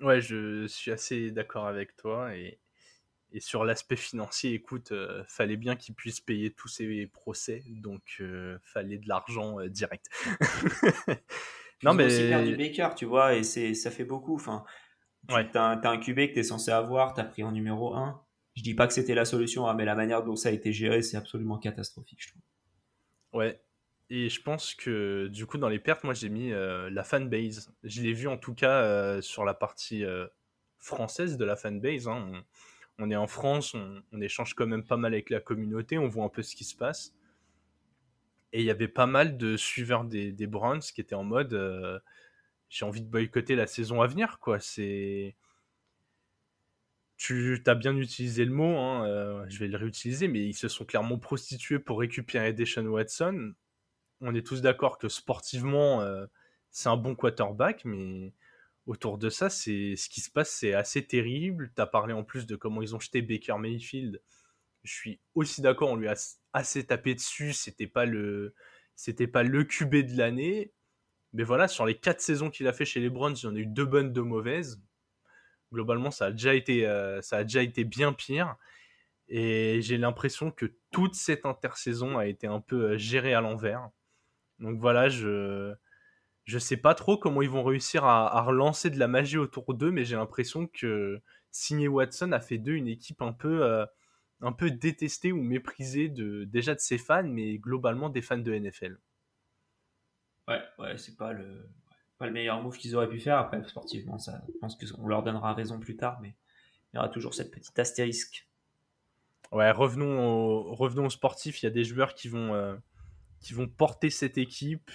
Ouais, 0.02 0.22
je 0.22 0.66
suis 0.68 0.92
assez 0.92 1.32
d'accord 1.32 1.68
avec 1.68 1.96
toi. 1.96 2.36
Et, 2.36 2.60
et 3.32 3.40
sur 3.40 3.64
l'aspect 3.64 3.96
financier, 3.96 4.54
écoute, 4.54 4.92
euh, 4.92 5.24
fallait 5.28 5.58
bien 5.58 5.76
qu'il 5.76 5.96
puisse 5.96 6.20
payer 6.20 6.52
tous 6.52 6.68
ses 6.68 7.08
procès. 7.08 7.64
Donc, 7.68 8.18
euh, 8.22 8.58
fallait 8.64 8.98
de 8.98 9.08
l'argent 9.08 9.58
direct. 9.68 10.08
non, 11.84 11.94
mais. 11.94 12.06
aussi 12.06 12.28
perdu 12.28 12.56
Baker, 12.56 12.90
tu 12.96 13.06
vois, 13.06 13.36
et 13.36 13.44
ça 13.44 13.92
fait 13.92 14.06
beaucoup. 14.06 14.36
Enfin, 14.36 14.64
ouais. 15.30 15.50
t'as 15.52 15.64
un, 15.64 15.82
as 15.82 15.90
un 15.90 15.98
QB 15.98 16.16
que 16.30 16.34
t'es 16.34 16.44
censé 16.44 16.72
avoir, 16.72 17.14
t'as 17.14 17.26
pris 17.26 17.44
en 17.44 17.52
numéro 17.52 17.96
1 17.96 18.22
je 18.60 18.64
dis 18.64 18.74
pas 18.74 18.88
que 18.88 18.94
c'était 18.94 19.16
la 19.16 19.24
solution, 19.24 19.68
hein, 19.68 19.74
mais 19.74 19.86
la 19.86 19.96
manière 19.96 20.22
dont 20.22 20.36
ça 20.36 20.50
a 20.50 20.52
été 20.52 20.74
géré, 20.74 21.02
c'est 21.02 21.16
absolument 21.16 21.58
catastrophique, 21.58 22.22
je 22.22 22.30
trouve. 22.30 22.42
Ouais. 23.32 23.62
Et 24.10 24.28
je 24.28 24.42
pense 24.42 24.74
que 24.74 25.28
du 25.28 25.46
coup, 25.46 25.58
dans 25.58 25.70
les 25.70 25.80
pertes, 25.80 26.04
moi 26.04 26.14
j'ai 26.14 26.28
mis 26.28 26.52
euh, 26.52 26.90
la 26.90 27.04
fanbase. 27.04 27.74
Je 27.84 28.02
l'ai 28.02 28.12
vu 28.12 28.28
en 28.28 28.38
tout 28.38 28.54
cas 28.54 28.82
euh, 28.82 29.22
sur 29.22 29.46
la 29.46 29.54
partie 29.54 30.04
euh, 30.04 30.28
française 30.78 31.38
de 31.38 31.46
la 31.46 31.56
fanbase. 31.56 32.08
Hein. 32.08 32.32
On, 32.34 32.44
est 33.12 33.16
en 33.16 33.28
France, 33.28 33.76
on, 33.76 34.22
échange 34.22 34.54
quand 34.54 34.68
même 34.68 34.84
pas 34.84 34.98
mal 34.98 35.14
avec 35.14 35.30
la 35.30 35.40
communauté, 35.40 35.98
on 35.98 36.08
voit 36.08 36.26
un 36.26 36.30
peu 36.30 36.42
ce 36.42 36.56
qui 36.56 36.64
se 36.64 36.76
passe. 36.76 37.14
Et 38.52 38.62
il 38.62 38.66
y 38.66 38.72
avait 38.72 38.88
pas 38.88 39.06
mal 39.06 39.38
de 39.38 39.58
suiveurs 39.58 40.06
des, 40.06 40.48
Browns 40.48 40.82
qui 40.82 41.02
étaient 41.02 41.16
en 41.16 41.24
mode 41.24 42.02
j'ai 42.70 42.86
envie 42.86 43.02
de 43.02 43.10
boycotter 43.10 43.56
la 43.56 43.68
saison 43.68 44.02
à 44.02 44.08
venir, 44.08 44.40
quoi. 44.40 44.60
C'est 44.60 45.36
tu 47.18 47.62
as 47.66 47.76
bien 47.76 47.98
utilisé 47.98 48.46
le 48.46 48.54
mot, 48.54 48.78
hein, 48.78 49.06
euh, 49.06 49.46
je 49.50 49.60
vais 49.60 49.68
le 49.68 49.78
réutiliser, 49.78 50.30
mais 50.30 50.40
ils 50.40 50.54
se 50.54 50.70
sont 50.70 50.86
clairement 50.86 51.18
prostitués 51.18 51.78
pour 51.78 52.00
récupérer 52.00 52.54
Deshaun 52.54 52.88
Watson. 52.88 53.54
On 54.22 54.34
est 54.34 54.46
tous 54.46 54.62
d'accord 54.62 54.98
que 54.98 55.10
sportivement, 55.10 56.02
euh, 56.02 56.26
c'est 56.72 56.88
un 56.88 56.96
bon 56.96 57.16
quarterback, 57.16 57.84
mais 57.84 58.32
autour 58.90 59.18
de 59.18 59.30
ça, 59.30 59.50
c'est 59.50 59.96
ce 59.96 60.10
qui 60.10 60.22
se 60.22 60.30
passe, 60.32 60.52
c'est 60.52 60.74
assez 60.74 61.06
terrible. 61.06 61.72
Tu 61.76 61.82
as 61.82 61.88
parlé 61.88 62.14
en 62.14 62.24
plus 62.24 62.46
de 62.46 62.56
comment 62.56 62.82
ils 62.82 62.96
ont 62.96 63.00
jeté 63.00 63.22
Baker 63.22 63.58
Mayfield. 63.60 64.22
Je 64.84 64.94
suis 64.94 65.20
aussi 65.36 65.62
d'accord, 65.62 65.90
on 65.90 65.96
lui 65.96 66.08
a 66.08 66.16
assez 66.54 66.86
tapé 66.86 67.16
dessus. 67.16 67.54
C'était 67.54 67.88
pas 67.88 68.06
le, 68.06 68.56
c'était 68.96 69.28
pas 69.28 69.44
le 69.44 69.64
QB 69.64 69.96
de 69.96 70.18
l'année, 70.18 70.74
mais 71.34 71.44
voilà, 71.44 71.68
sur 71.68 71.86
les 71.86 71.96
quatre 71.96 72.22
saisons 72.22 72.50
qu'il 72.50 72.68
a 72.68 72.74
fait 72.74 72.86
chez 72.86 73.00
les 73.00 73.10
Browns, 73.10 73.36
il 73.38 73.44
y 73.44 73.48
en 73.48 73.56
a 73.56 73.60
eu 73.60 73.66
deux 73.66 73.86
bonnes, 73.86 74.12
deux 74.12 74.24
mauvaises 74.24 74.82
globalement, 75.72 76.12
ça 76.12 76.28
a 76.28 76.32
déjà 76.32 76.54
été, 76.54 76.88
euh, 76.88 77.22
ça 77.22 77.38
a 77.38 77.44
déjà 77.44 77.62
été 77.62 77.84
bien 77.84 78.14
pire. 78.14 78.56
Et 79.28 79.82
j'ai 79.82 79.98
l'impression 79.98 80.52
que 80.52 80.74
toute 80.92 81.16
cette 81.16 81.46
intersaison 81.46 82.18
a 82.18 82.26
été 82.26 82.48
un 82.48 82.62
peu 82.62 82.92
euh, 82.94 82.98
gérée 82.98 83.34
à 83.34 83.42
l'envers. 83.42 83.90
Donc 84.60 84.80
voilà, 84.80 85.10
je 85.10 85.74
je 86.50 86.58
sais 86.58 86.78
pas 86.78 86.96
trop 86.96 87.16
comment 87.16 87.44
ils 87.44 87.50
vont 87.50 87.64
réussir 87.64 88.06
à, 88.06 88.42
relancer 88.42 88.90
de 88.90 88.98
la 88.98 89.08
magie 89.08 89.38
autour 89.38 89.76
d'eux, 89.76 89.92
mais 89.92 90.04
j'ai 90.04 90.16
l'impression 90.16 90.66
que 90.66 91.22
signer 91.52 91.88
Watson 91.88 92.32
a 92.32 92.40
fait 92.40 92.58
d'eux 92.58 92.74
une 92.74 92.88
équipe 92.88 93.22
un 93.22 93.34
peu, 93.34 93.64
euh, 93.64 93.86
un 94.42 94.52
peu 94.52 94.72
détesté 94.72 95.32
ou 95.32 95.44
méprisé 95.44 96.10
de, 96.10 96.46
déjà 96.46 96.74
de 96.74 96.80
ses 96.80 96.98
fans, 96.98 97.24
mais 97.24 97.60
globalement 97.60 98.10
des 98.10 98.24
fans 98.24 98.40
de 98.40 98.52
NFL. 98.52 98.98
Ouais, 100.48 100.62
ouais, 100.80 100.98
c'est 100.98 101.16
pas 101.16 101.34
le, 101.34 101.70
pas 102.18 102.26
le 102.26 102.32
meilleur 102.32 102.64
move 102.64 102.78
qu'ils 102.78 102.96
auraient 102.96 103.10
pu 103.10 103.20
faire. 103.20 103.38
Après, 103.38 103.64
sportivement, 103.66 104.18
ça, 104.18 104.42
je 104.52 104.58
pense 104.58 104.76
qu'on 104.76 105.08
leur 105.08 105.22
donnera 105.22 105.54
raison 105.54 105.80
plus 105.80 105.98
tard, 105.98 106.20
mais 106.20 106.36
il 106.92 106.96
y 106.96 107.00
aura 107.00 107.10
toujours 107.10 107.36
cette 107.36 107.52
petite 107.52 107.78
astérisque. 107.78 108.48
Ouais, 109.52 109.70
revenons 109.70 110.20
au, 110.20 110.74
revenons 110.74 111.06
au 111.06 111.10
sportif. 111.12 111.62
Il 111.62 111.68
y 111.68 111.68
a 111.68 111.72
des 111.72 111.84
joueurs 111.84 112.16
qui 112.16 112.28
vont, 112.28 112.56
euh, 112.56 112.76
qui 113.40 113.54
vont 113.54 113.68
porter 113.68 114.10
cette 114.10 114.40
équipe. 114.40 114.90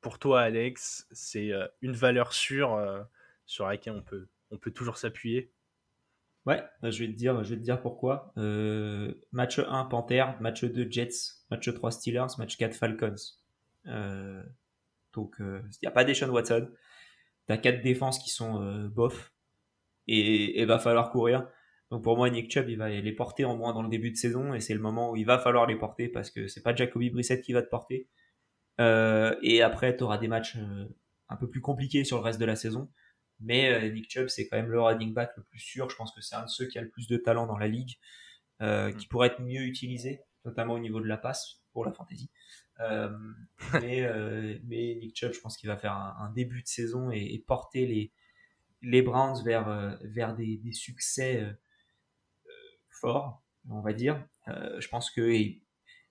Pour 0.00 0.18
toi, 0.18 0.42
Alex, 0.42 1.06
c'est 1.10 1.52
euh, 1.52 1.66
une 1.82 1.92
valeur 1.92 2.32
sûre 2.32 2.74
euh, 2.74 3.02
sur 3.46 3.66
laquelle 3.66 3.94
on 3.94 4.02
peut, 4.02 4.28
on 4.50 4.58
peut 4.58 4.70
toujours 4.70 4.96
s'appuyer? 4.96 5.52
Ouais, 6.46 6.62
bah, 6.82 6.90
je 6.90 7.04
vais 7.04 7.12
te 7.12 7.16
dire, 7.16 7.42
je 7.44 7.50
vais 7.50 7.56
te 7.56 7.62
dire 7.62 7.80
pourquoi. 7.80 8.32
match 9.32 9.58
1 9.58 9.84
Panthers, 9.86 10.40
match 10.40 10.64
2 10.64 10.90
Jets, 10.90 11.44
match 11.50 11.72
3 11.72 11.90
Steelers, 11.90 12.26
match 12.38 12.56
4 12.56 12.74
Falcons. 12.74 13.14
donc 15.12 15.36
il 15.40 15.78
n'y 15.82 15.88
a 15.88 15.90
pas 15.90 16.04
Deshaun 16.04 16.30
Watson. 16.30 16.70
Tu 17.46 17.52
as 17.52 17.58
quatre 17.58 17.82
défenses 17.82 18.18
qui 18.18 18.30
sont 18.30 18.88
bof 18.88 19.32
et 20.06 20.60
il 20.60 20.66
va 20.66 20.78
falloir 20.78 21.10
courir. 21.10 21.46
Donc 21.90 22.02
pour 22.02 22.16
moi, 22.16 22.28
Nick 22.30 22.50
Chubb, 22.50 22.68
il 22.68 22.76
va 22.76 22.88
les 22.88 23.12
porter 23.12 23.44
en 23.44 23.56
moins 23.56 23.72
dans 23.72 23.82
le 23.82 23.88
début 23.88 24.10
de 24.10 24.16
saison 24.16 24.52
et 24.52 24.60
c'est 24.60 24.74
le 24.74 24.80
moment 24.80 25.12
où 25.12 25.16
il 25.16 25.24
va 25.24 25.38
falloir 25.38 25.66
les 25.66 25.76
porter 25.76 26.08
parce 26.08 26.30
que 26.30 26.46
c'est 26.46 26.62
pas 26.62 26.74
Jacoby 26.74 27.10
Brissett 27.10 27.42
qui 27.42 27.52
va 27.52 27.62
te 27.62 27.68
porter. 27.68 28.08
Euh, 28.80 29.34
et 29.42 29.62
après, 29.62 29.96
tu 29.96 30.04
auras 30.04 30.18
des 30.18 30.28
matchs 30.28 30.56
euh, 30.56 30.86
un 31.28 31.36
peu 31.36 31.48
plus 31.48 31.60
compliqués 31.60 32.04
sur 32.04 32.18
le 32.18 32.22
reste 32.22 32.40
de 32.40 32.44
la 32.44 32.56
saison. 32.56 32.90
Mais 33.40 33.70
euh, 33.70 33.92
Nick 33.92 34.10
Chubb, 34.10 34.28
c'est 34.28 34.48
quand 34.48 34.56
même 34.56 34.70
le 34.70 34.80
running 34.80 35.14
back 35.14 35.32
le 35.36 35.42
plus 35.44 35.60
sûr. 35.60 35.88
Je 35.88 35.96
pense 35.96 36.12
que 36.12 36.20
c'est 36.20 36.34
un 36.34 36.44
de 36.44 36.48
ceux 36.48 36.66
qui 36.66 36.78
a 36.78 36.82
le 36.82 36.88
plus 36.88 37.06
de 37.06 37.16
talent 37.16 37.46
dans 37.46 37.58
la 37.58 37.68
ligue, 37.68 37.98
euh, 38.62 38.92
qui 38.92 39.06
pourrait 39.06 39.28
être 39.28 39.40
mieux 39.40 39.62
utilisé, 39.62 40.22
notamment 40.44 40.74
au 40.74 40.78
niveau 40.78 41.00
de 41.00 41.06
la 41.06 41.16
passe 41.16 41.62
pour 41.72 41.84
la 41.84 41.92
fantasy. 41.92 42.30
Euh, 42.80 43.16
mais, 43.74 44.08
mais 44.64 44.96
Nick 44.96 45.16
Chubb, 45.16 45.32
je 45.32 45.40
pense 45.40 45.56
qu'il 45.56 45.68
va 45.68 45.76
faire 45.76 45.92
un, 45.92 46.16
un, 46.20 46.30
début 46.30 46.62
de 46.62 46.68
saison 46.68 47.10
et, 47.10 47.34
et 47.34 47.38
porter 47.38 47.86
les, 47.86 48.12
les 48.82 49.02
Browns 49.02 49.42
vers, 49.44 49.98
vers 50.02 50.34
des, 50.34 50.56
des 50.58 50.72
succès 50.72 51.44
fort, 52.88 53.42
on 53.68 53.80
va 53.80 53.92
dire. 53.92 54.24
Je 54.46 54.88
pense 54.88 55.10
que 55.10 55.20
les, 55.20 55.60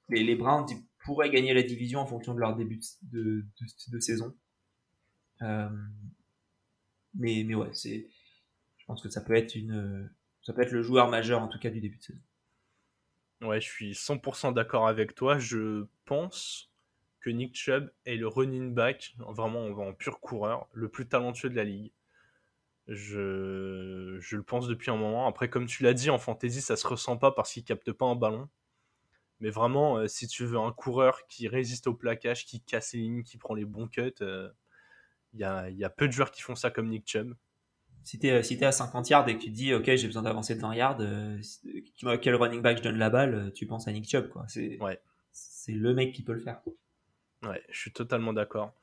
les, 0.09 0.35
Browns 0.35 0.67
pourraient 1.07 1.29
gagner 1.29 1.53
la 1.53 1.63
division 1.63 2.01
en 2.01 2.05
fonction 2.05 2.33
de 2.33 2.41
leur 2.41 2.53
début 2.53 2.81
de, 3.01 3.45
saison. 4.01 4.35
Euh, 5.41 5.69
mais, 7.13 7.45
mais 7.47 7.55
ouais, 7.55 7.69
c'est, 7.71 8.09
je 8.77 8.85
pense 8.85 9.01
que 9.01 9.07
ça 9.07 9.21
peut 9.21 9.33
être 9.33 9.55
une, 9.55 10.11
ça 10.41 10.51
peut 10.51 10.61
être 10.61 10.73
le 10.73 10.83
joueur 10.83 11.09
majeur 11.09 11.41
en 11.41 11.47
tout 11.47 11.59
cas 11.59 11.69
du 11.69 11.79
début 11.79 11.97
de 11.97 12.03
saison. 12.03 12.19
Ouais, 13.41 13.61
je 13.61 13.69
suis 13.69 13.93
100% 13.93 14.53
d'accord 14.53 14.89
avec 14.89 15.15
toi. 15.15 15.39
Je 15.39 15.85
pense 16.03 16.73
que 17.21 17.29
Nick 17.29 17.55
Chubb 17.55 17.89
est 18.05 18.17
le 18.17 18.27
running 18.27 18.73
back, 18.73 19.15
vraiment 19.17 19.65
en 19.65 19.93
pur 19.93 20.19
coureur, 20.19 20.67
le 20.73 20.89
plus 20.89 21.07
talentueux 21.07 21.49
de 21.49 21.55
la 21.55 21.63
ligue. 21.63 21.93
Je, 22.87 24.17
je, 24.19 24.35
le 24.35 24.43
pense 24.43 24.67
depuis 24.67 24.91
un 24.91 24.97
moment. 24.97 25.25
Après, 25.25 25.49
comme 25.49 25.67
tu 25.67 25.83
l'as 25.83 25.93
dit, 25.93 26.09
en 26.09 26.19
fantasy, 26.19 26.61
ça 26.61 26.75
se 26.75 26.85
ressent 26.85 27.15
pas 27.17 27.31
parce 27.31 27.53
qu'il 27.53 27.63
capte 27.63 27.93
pas 27.93 28.05
un 28.05 28.15
ballon. 28.15 28.49
Mais 29.39 29.49
vraiment, 29.49 29.97
euh, 29.97 30.07
si 30.07 30.27
tu 30.27 30.45
veux 30.45 30.57
un 30.57 30.71
coureur 30.71 31.27
qui 31.27 31.47
résiste 31.47 31.87
au 31.87 31.93
plaquage, 31.93 32.45
qui 32.45 32.61
casse 32.61 32.93
les 32.93 33.01
lignes, 33.01 33.23
qui 33.23 33.37
prend 33.37 33.53
les 33.53 33.65
bons 33.65 33.87
cuts, 33.87 34.13
il 34.19 34.23
euh, 34.23 34.49
y, 35.33 35.43
a, 35.43 35.69
y, 35.69 35.83
a, 35.83 35.89
peu 35.89 36.07
de 36.07 36.13
joueurs 36.13 36.31
qui 36.31 36.41
font 36.41 36.55
ça 36.55 36.71
comme 36.71 36.89
Nick 36.89 37.07
Chubb. 37.07 37.35
Si 38.03 38.17
tu 38.17 38.27
es, 38.27 38.41
si 38.41 38.55
es, 38.55 38.63
à 38.63 38.71
50 38.71 39.09
yards 39.09 39.27
et 39.27 39.37
que 39.37 39.43
tu 39.43 39.51
te 39.51 39.55
dis, 39.55 39.73
OK, 39.73 39.85
j'ai 39.85 40.07
besoin 40.07 40.23
d'avancer 40.23 40.55
de 40.55 40.61
20 40.61 40.75
yards, 40.75 40.97
euh, 41.01 41.39
quel 42.21 42.35
running 42.35 42.61
back 42.61 42.77
je 42.77 42.83
donne 42.83 42.97
la 42.97 43.09
balle, 43.09 43.51
tu 43.53 43.67
penses 43.67 43.87
à 43.87 43.91
Nick 43.91 44.09
Chubb. 44.09 44.31
C'est 44.47 44.79
ouais. 44.81 44.99
le 45.67 45.93
mec 45.93 46.13
qui 46.13 46.23
peut 46.23 46.33
le 46.33 46.39
faire. 46.39 46.61
Ouais, 47.43 47.61
je 47.69 47.79
suis 47.79 47.91
totalement 47.91 48.33
d'accord. 48.33 48.73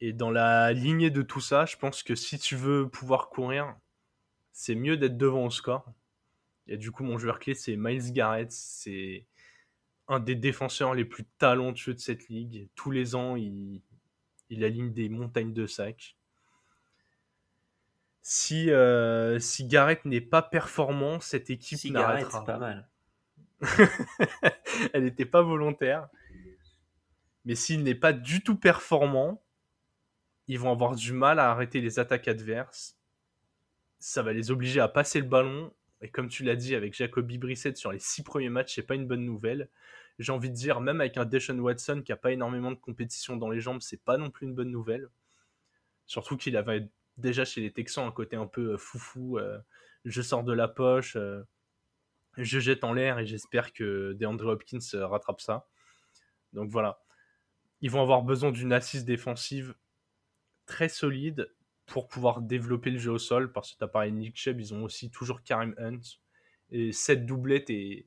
Et 0.00 0.12
dans 0.12 0.30
la 0.30 0.72
lignée 0.72 1.10
de 1.10 1.22
tout 1.22 1.40
ça, 1.40 1.66
je 1.66 1.76
pense 1.76 2.02
que 2.02 2.14
si 2.14 2.38
tu 2.38 2.56
veux 2.56 2.88
pouvoir 2.88 3.28
courir, 3.28 3.76
c'est 4.52 4.74
mieux 4.74 4.96
d'être 4.96 5.16
devant 5.16 5.44
au 5.44 5.50
score. 5.50 5.92
Et 6.66 6.76
du 6.76 6.90
coup, 6.90 7.04
mon 7.04 7.18
joueur 7.18 7.38
clé, 7.38 7.54
c'est 7.54 7.76
Miles 7.76 8.12
Garrett. 8.12 8.50
C'est 8.50 9.26
un 10.08 10.20
des 10.20 10.34
défenseurs 10.34 10.94
les 10.94 11.04
plus 11.04 11.24
talentueux 11.38 11.94
de 11.94 12.00
cette 12.00 12.28
ligue. 12.28 12.68
Tous 12.74 12.90
les 12.90 13.14
ans, 13.14 13.36
il, 13.36 13.80
il 14.50 14.64
aligne 14.64 14.92
des 14.92 15.08
montagnes 15.08 15.52
de 15.52 15.66
sacs. 15.66 16.16
Si, 18.22 18.70
euh, 18.70 19.38
si 19.38 19.66
Garrett 19.66 20.04
n'est 20.04 20.20
pas 20.20 20.42
performant, 20.42 21.20
cette 21.20 21.50
équipe 21.50 21.78
si 21.78 21.90
n'arrêtera. 21.90 22.44
pas 22.44 22.58
mal. 22.58 22.88
Elle 24.92 25.04
n'était 25.04 25.26
pas 25.26 25.42
volontaire. 25.42 26.08
Mais 27.44 27.54
s'il 27.54 27.82
n'est 27.82 27.94
pas 27.94 28.12
du 28.12 28.42
tout 28.42 28.56
performant, 28.56 29.42
ils 30.48 30.58
vont 30.58 30.70
avoir 30.70 30.94
du 30.94 31.12
mal 31.12 31.38
à 31.38 31.50
arrêter 31.50 31.80
les 31.80 31.98
attaques 31.98 32.28
adverses. 32.28 32.98
Ça 33.98 34.22
va 34.22 34.32
les 34.32 34.50
obliger 34.50 34.80
à 34.80 34.88
passer 34.88 35.20
le 35.20 35.26
ballon. 35.26 35.72
Et 36.04 36.10
comme 36.10 36.28
tu 36.28 36.44
l'as 36.44 36.54
dit 36.54 36.74
avec 36.74 36.92
Jacoby 36.92 37.38
Brissett 37.38 37.78
sur 37.78 37.90
les 37.90 37.98
six 37.98 38.22
premiers 38.22 38.50
matchs, 38.50 38.74
c'est 38.74 38.82
pas 38.82 38.94
une 38.94 39.06
bonne 39.06 39.24
nouvelle. 39.24 39.70
J'ai 40.18 40.32
envie 40.32 40.50
de 40.50 40.54
dire, 40.54 40.82
même 40.82 41.00
avec 41.00 41.16
un 41.16 41.24
Deshaun 41.24 41.58
Watson 41.58 42.02
qui 42.04 42.12
a 42.12 42.16
pas 42.18 42.30
énormément 42.30 42.70
de 42.70 42.76
compétition 42.76 43.38
dans 43.38 43.48
les 43.48 43.62
jambes, 43.62 43.80
c'est 43.80 44.04
pas 44.04 44.18
non 44.18 44.28
plus 44.28 44.46
une 44.46 44.54
bonne 44.54 44.70
nouvelle. 44.70 45.08
Surtout 46.04 46.36
qu'il 46.36 46.58
avait 46.58 46.90
déjà 47.16 47.46
chez 47.46 47.62
les 47.62 47.72
Texans 47.72 48.06
un 48.06 48.10
côté 48.10 48.36
un 48.36 48.46
peu 48.46 48.74
euh, 48.74 48.76
foufou. 48.76 49.38
Euh, 49.38 49.58
je 50.04 50.20
sors 50.20 50.44
de 50.44 50.52
la 50.52 50.68
poche, 50.68 51.16
euh, 51.16 51.42
je 52.36 52.60
jette 52.60 52.84
en 52.84 52.92
l'air 52.92 53.18
et 53.18 53.24
j'espère 53.24 53.72
que 53.72 54.12
DeAndre 54.12 54.48
Hopkins 54.48 54.80
rattrape 54.92 55.40
ça. 55.40 55.66
Donc 56.52 56.68
voilà. 56.68 57.00
Ils 57.80 57.90
vont 57.90 58.02
avoir 58.02 58.24
besoin 58.24 58.52
d'une 58.52 58.74
assise 58.74 59.06
défensive 59.06 59.74
très 60.66 60.90
solide 60.90 61.50
pour 61.86 62.08
pouvoir 62.08 62.40
développer 62.40 62.90
le 62.90 62.98
jeu 62.98 63.12
au 63.12 63.18
sol 63.18 63.52
parce 63.52 63.72
que 63.72 63.78
tu 63.78 63.84
as 63.84 63.88
parlé 63.88 64.10
de 64.10 64.16
Nick 64.16 64.36
Chubb, 64.36 64.60
ils 64.60 64.74
ont 64.74 64.84
aussi 64.84 65.10
toujours 65.10 65.42
Karim 65.42 65.74
Hunt. 65.78 66.00
Et 66.70 66.92
cette 66.92 67.26
doublette 67.26 67.70
est, 67.70 68.06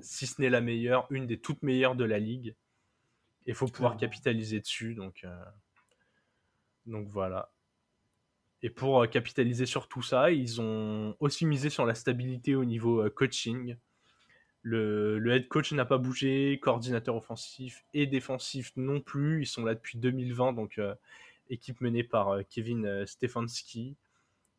si 0.00 0.26
ce 0.26 0.40
n'est 0.40 0.50
la 0.50 0.60
meilleure, 0.60 1.06
une 1.10 1.26
des 1.26 1.40
toutes 1.40 1.62
meilleures 1.62 1.96
de 1.96 2.04
la 2.04 2.18
ligue. 2.18 2.54
Il 3.46 3.54
faut 3.54 3.66
pouvoir 3.66 3.96
capitaliser 3.96 4.60
dessus. 4.60 4.94
Donc, 4.94 5.22
euh, 5.24 5.44
donc 6.86 7.08
voilà. 7.08 7.52
Et 8.62 8.70
pour 8.70 9.02
euh, 9.02 9.06
capitaliser 9.06 9.66
sur 9.66 9.88
tout 9.88 10.02
ça, 10.02 10.30
ils 10.30 10.60
ont 10.60 11.16
aussi 11.20 11.46
misé 11.46 11.70
sur 11.70 11.84
la 11.84 11.94
stabilité 11.94 12.54
au 12.54 12.64
niveau 12.64 13.02
euh, 13.02 13.10
coaching. 13.10 13.76
Le, 14.62 15.18
le, 15.20 15.32
head 15.32 15.46
coach 15.46 15.72
n'a 15.72 15.84
pas 15.84 15.98
bougé, 15.98 16.58
coordinateur 16.60 17.14
offensif 17.14 17.84
et 17.94 18.06
défensif 18.06 18.72
non 18.74 19.00
plus. 19.00 19.42
Ils 19.42 19.46
sont 19.46 19.64
là 19.64 19.74
depuis 19.74 19.98
2020, 19.98 20.54
donc 20.54 20.80
équipe 21.50 21.80
menée 21.80 22.04
par 22.04 22.30
euh, 22.30 22.42
Kevin 22.48 22.86
euh, 22.86 23.06
Stefanski. 23.06 23.96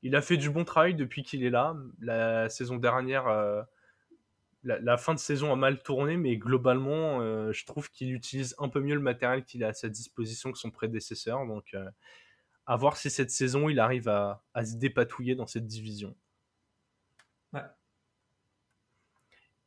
Il 0.04 0.16
a 0.16 0.22
fait 0.22 0.38
du 0.38 0.50
bon 0.50 0.64
travail 0.64 0.96
depuis 0.96 1.24
qu'il 1.24 1.44
est 1.44 1.50
là. 1.50 1.76
La 2.00 2.50
saison 2.50 2.78
dernière, 2.78 3.28
euh, 3.28 3.62
la, 4.64 4.98
fin 4.98 5.14
de 5.14 5.20
saison 5.20 5.52
a 5.52 5.56
mal 5.56 5.82
tourné, 5.82 6.18
mais 6.18 6.38
globalement, 6.38 7.20
je 7.52 7.66
trouve 7.66 7.90
qu'il 7.90 8.14
utilise 8.14 8.54
un 8.60 8.70
peu 8.70 8.80
mieux 8.80 8.94
le 8.94 9.02
matériel 9.02 9.44
qu'il 9.44 9.64
a 9.64 9.70
à 9.70 9.74
sa 9.74 9.90
disposition 9.90 10.52
que 10.52 10.60
son 10.60 10.70
prédécesseur. 10.70 11.48
Donc, 11.48 11.76
à 12.68 12.76
voir 12.76 12.96
si 12.98 13.10
cette 13.10 13.32
saison, 13.32 13.70
il 13.70 13.80
arrive 13.80 14.08
à, 14.08 14.44
se 14.64 14.76
dépatouiller 14.76 15.34
dans 15.34 15.48
cette 15.48 15.66
division. 15.66 16.16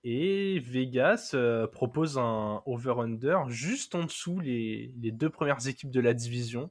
Et 0.04 0.60
Vegas 0.60 1.34
propose 1.72 2.18
un 2.18 2.62
over-under 2.66 3.48
juste 3.48 3.96
en 3.96 4.04
dessous 4.04 4.38
les, 4.38 4.92
les, 5.00 5.10
deux 5.10 5.30
premières 5.30 5.66
équipes 5.66 5.90
de 5.90 6.00
la 6.00 6.14
division 6.14 6.70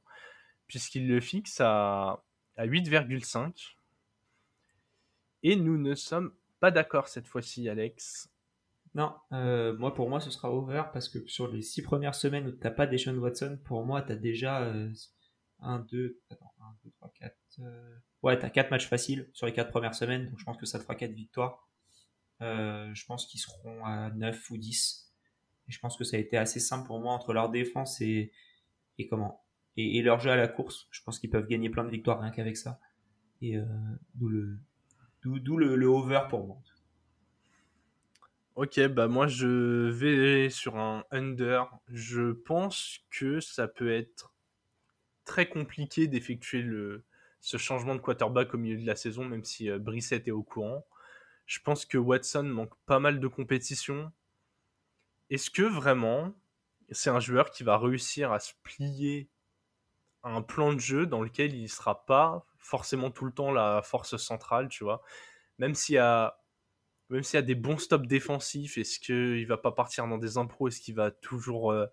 puisqu'il 0.69 1.09
le 1.09 1.19
fixe 1.19 1.59
à, 1.59 2.23
à 2.55 2.65
8,5. 2.65 3.75
Et 5.43 5.57
nous 5.57 5.77
ne 5.77 5.95
sommes 5.95 6.33
pas 6.61 6.71
d'accord 6.71 7.09
cette 7.09 7.27
fois-ci, 7.27 7.67
Alex. 7.67 8.29
Non, 8.95 9.13
euh, 9.33 9.77
moi 9.77 9.93
pour 9.93 10.09
moi 10.09 10.19
ce 10.19 10.31
sera 10.31 10.51
over 10.51 10.83
parce 10.91 11.09
que 11.09 11.19
sur 11.27 11.47
les 11.47 11.61
six 11.61 11.83
premières 11.83 12.15
semaines 12.15 12.47
où 12.47 12.51
t'as 12.51 12.71
pas 12.71 12.87
Deshaun 12.87 13.17
Watson, 13.17 13.59
pour 13.63 13.85
moi 13.85 14.01
tu 14.01 14.13
as 14.13 14.15
déjà 14.15 14.63
1, 15.59 15.79
2, 15.79 16.19
1, 16.29 16.77
2, 16.83 16.91
3, 16.97 17.13
4. 17.19 17.35
Ouais, 18.23 18.39
t'as 18.39 18.49
4 18.49 18.71
matchs 18.71 18.87
faciles 18.87 19.29
sur 19.33 19.45
les 19.45 19.53
4 19.53 19.69
premières 19.69 19.93
semaines, 19.93 20.27
donc 20.29 20.39
je 20.39 20.43
pense 20.43 20.57
que 20.57 20.65
ça 20.65 20.79
te 20.79 20.83
fera 20.83 20.95
4 20.95 21.11
victoires. 21.11 21.67
Euh, 22.41 22.89
je 22.93 23.05
pense 23.05 23.27
qu'ils 23.27 23.39
seront 23.39 23.85
à 23.85 24.09
9 24.11 24.49
ou 24.49 24.57
10. 24.57 25.13
Et 25.67 25.71
je 25.71 25.79
pense 25.79 25.95
que 25.95 26.03
ça 26.03 26.17
a 26.17 26.19
été 26.19 26.37
assez 26.37 26.59
simple 26.59 26.87
pour 26.87 26.99
moi 26.99 27.13
entre 27.13 27.31
leur 27.31 27.49
défense 27.49 28.01
et, 28.01 28.31
et 28.97 29.07
comment? 29.07 29.43
Et, 29.77 30.01
leur 30.01 30.19
jeu 30.19 30.29
à 30.31 30.35
la 30.35 30.47
course. 30.47 30.87
Je 30.91 31.01
pense 31.03 31.19
qu'ils 31.19 31.29
peuvent 31.29 31.47
gagner 31.47 31.69
plein 31.69 31.83
de 31.83 31.89
victoires 31.89 32.19
rien 32.19 32.31
qu'avec 32.31 32.57
ça. 32.57 32.79
Et 33.41 33.57
euh, 33.57 33.65
d'où 34.15 34.27
le, 34.27 34.59
le, 35.23 35.85
over 35.85 36.21
pour 36.29 36.45
moi. 36.45 36.57
Ok, 38.55 38.79
bah 38.87 39.07
moi 39.07 39.27
je 39.27 39.89
vais 39.89 40.49
sur 40.49 40.77
un 40.77 41.05
under. 41.11 41.69
Je 41.87 42.31
pense 42.31 42.99
que 43.09 43.39
ça 43.39 43.67
peut 43.67 43.91
être 43.91 44.33
très 45.23 45.47
compliqué 45.47 46.07
d'effectuer 46.07 46.65
ce 47.39 47.57
changement 47.57 47.95
de 47.95 48.01
quarterback 48.01 48.53
au 48.53 48.57
milieu 48.57 48.81
de 48.81 48.85
la 48.85 48.95
saison, 48.95 49.23
même 49.23 49.45
si 49.45 49.69
euh, 49.69 49.79
Brissette 49.79 50.27
est 50.27 50.31
au 50.31 50.43
courant. 50.43 50.85
Je 51.45 51.59
pense 51.59 51.85
que 51.85 51.97
Watson 51.97 52.43
manque 52.43 52.73
pas 52.85 52.99
mal 52.99 53.19
de 53.19 53.27
compétition. 53.27 54.11
Est-ce 55.29 55.49
que 55.49 55.63
vraiment 55.63 56.33
c'est 56.91 57.09
un 57.09 57.19
joueur 57.19 57.51
qui 57.51 57.63
va 57.63 57.77
réussir 57.77 58.31
à 58.31 58.39
se 58.39 58.53
plier 58.63 59.29
un 60.23 60.41
plan 60.41 60.73
de 60.73 60.79
jeu 60.79 61.05
dans 61.05 61.21
lequel 61.21 61.53
il 61.53 61.63
ne 61.63 61.67
sera 61.67 62.05
pas 62.05 62.45
forcément 62.57 63.11
tout 63.11 63.25
le 63.25 63.31
temps 63.31 63.51
la 63.51 63.81
force 63.81 64.17
centrale, 64.17 64.69
tu 64.69 64.83
vois 64.83 65.01
Même 65.57 65.75
s'il 65.75 65.95
y 65.95 65.99
a 65.99 66.39
même 67.09 67.23
s'il 67.23 67.37
y 67.37 67.39
a 67.39 67.43
des 67.43 67.55
bons 67.55 67.77
stops 67.79 68.07
défensifs, 68.07 68.77
est-ce 68.77 68.99
qu'il 68.99 69.47
va 69.47 69.57
pas 69.57 69.71
partir 69.71 70.07
dans 70.07 70.19
des 70.19 70.37
impros? 70.37 70.67
Est-ce 70.67 70.79
qu'il 70.79 70.95
va 70.95 71.09
toujours 71.09 71.71
euh, 71.71 71.87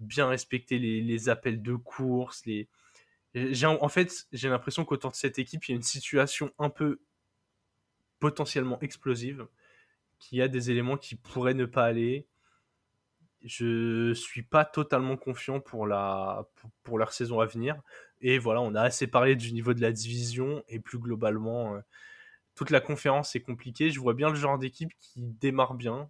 bien 0.00 0.28
respecter 0.28 0.78
les, 0.78 1.28
appels 1.28 1.62
de 1.62 1.74
course 1.74 2.44
les... 2.46 2.68
En 3.64 3.88
fait, 3.88 4.26
j'ai 4.32 4.48
l'impression 4.48 4.84
qu'autour 4.84 5.10
de 5.10 5.16
cette 5.16 5.38
équipe, 5.38 5.64
il 5.64 5.72
y 5.72 5.74
a 5.74 5.76
une 5.76 5.82
situation 5.82 6.52
un 6.58 6.70
peu 6.70 7.00
potentiellement 8.20 8.78
explosive, 8.80 9.46
qu'il 10.18 10.38
y 10.38 10.42
a 10.42 10.48
des 10.48 10.70
éléments 10.70 10.96
qui 10.96 11.16
pourraient 11.16 11.54
ne 11.54 11.66
pas 11.66 11.84
aller. 11.84 12.28
Je 13.44 14.14
suis 14.14 14.42
pas 14.42 14.64
totalement 14.64 15.18
confiant 15.18 15.60
pour, 15.60 15.86
la, 15.86 16.48
pour, 16.82 16.98
leur 16.98 17.12
saison 17.12 17.40
à 17.40 17.46
venir. 17.46 17.80
Et 18.22 18.38
voilà, 18.38 18.62
on 18.62 18.74
a 18.74 18.80
assez 18.80 19.06
parlé 19.06 19.36
du 19.36 19.52
niveau 19.52 19.74
de 19.74 19.82
la 19.82 19.92
division 19.92 20.64
et 20.68 20.80
plus 20.80 20.98
globalement, 20.98 21.74
euh, 21.74 21.80
toute 22.54 22.70
la 22.70 22.80
conférence 22.80 23.36
est 23.36 23.40
compliquée. 23.40 23.90
Je 23.90 24.00
vois 24.00 24.14
bien 24.14 24.30
le 24.30 24.36
genre 24.36 24.58
d'équipe 24.58 24.92
qui 24.98 25.20
démarre 25.22 25.74
bien 25.74 26.08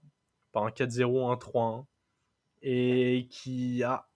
par 0.53 0.65
un 0.65 0.71
4-0, 0.71 1.33
un 1.33 1.37
3-1 1.37 1.87
et 2.63 3.27
qui 3.31 3.83
a 3.83 4.09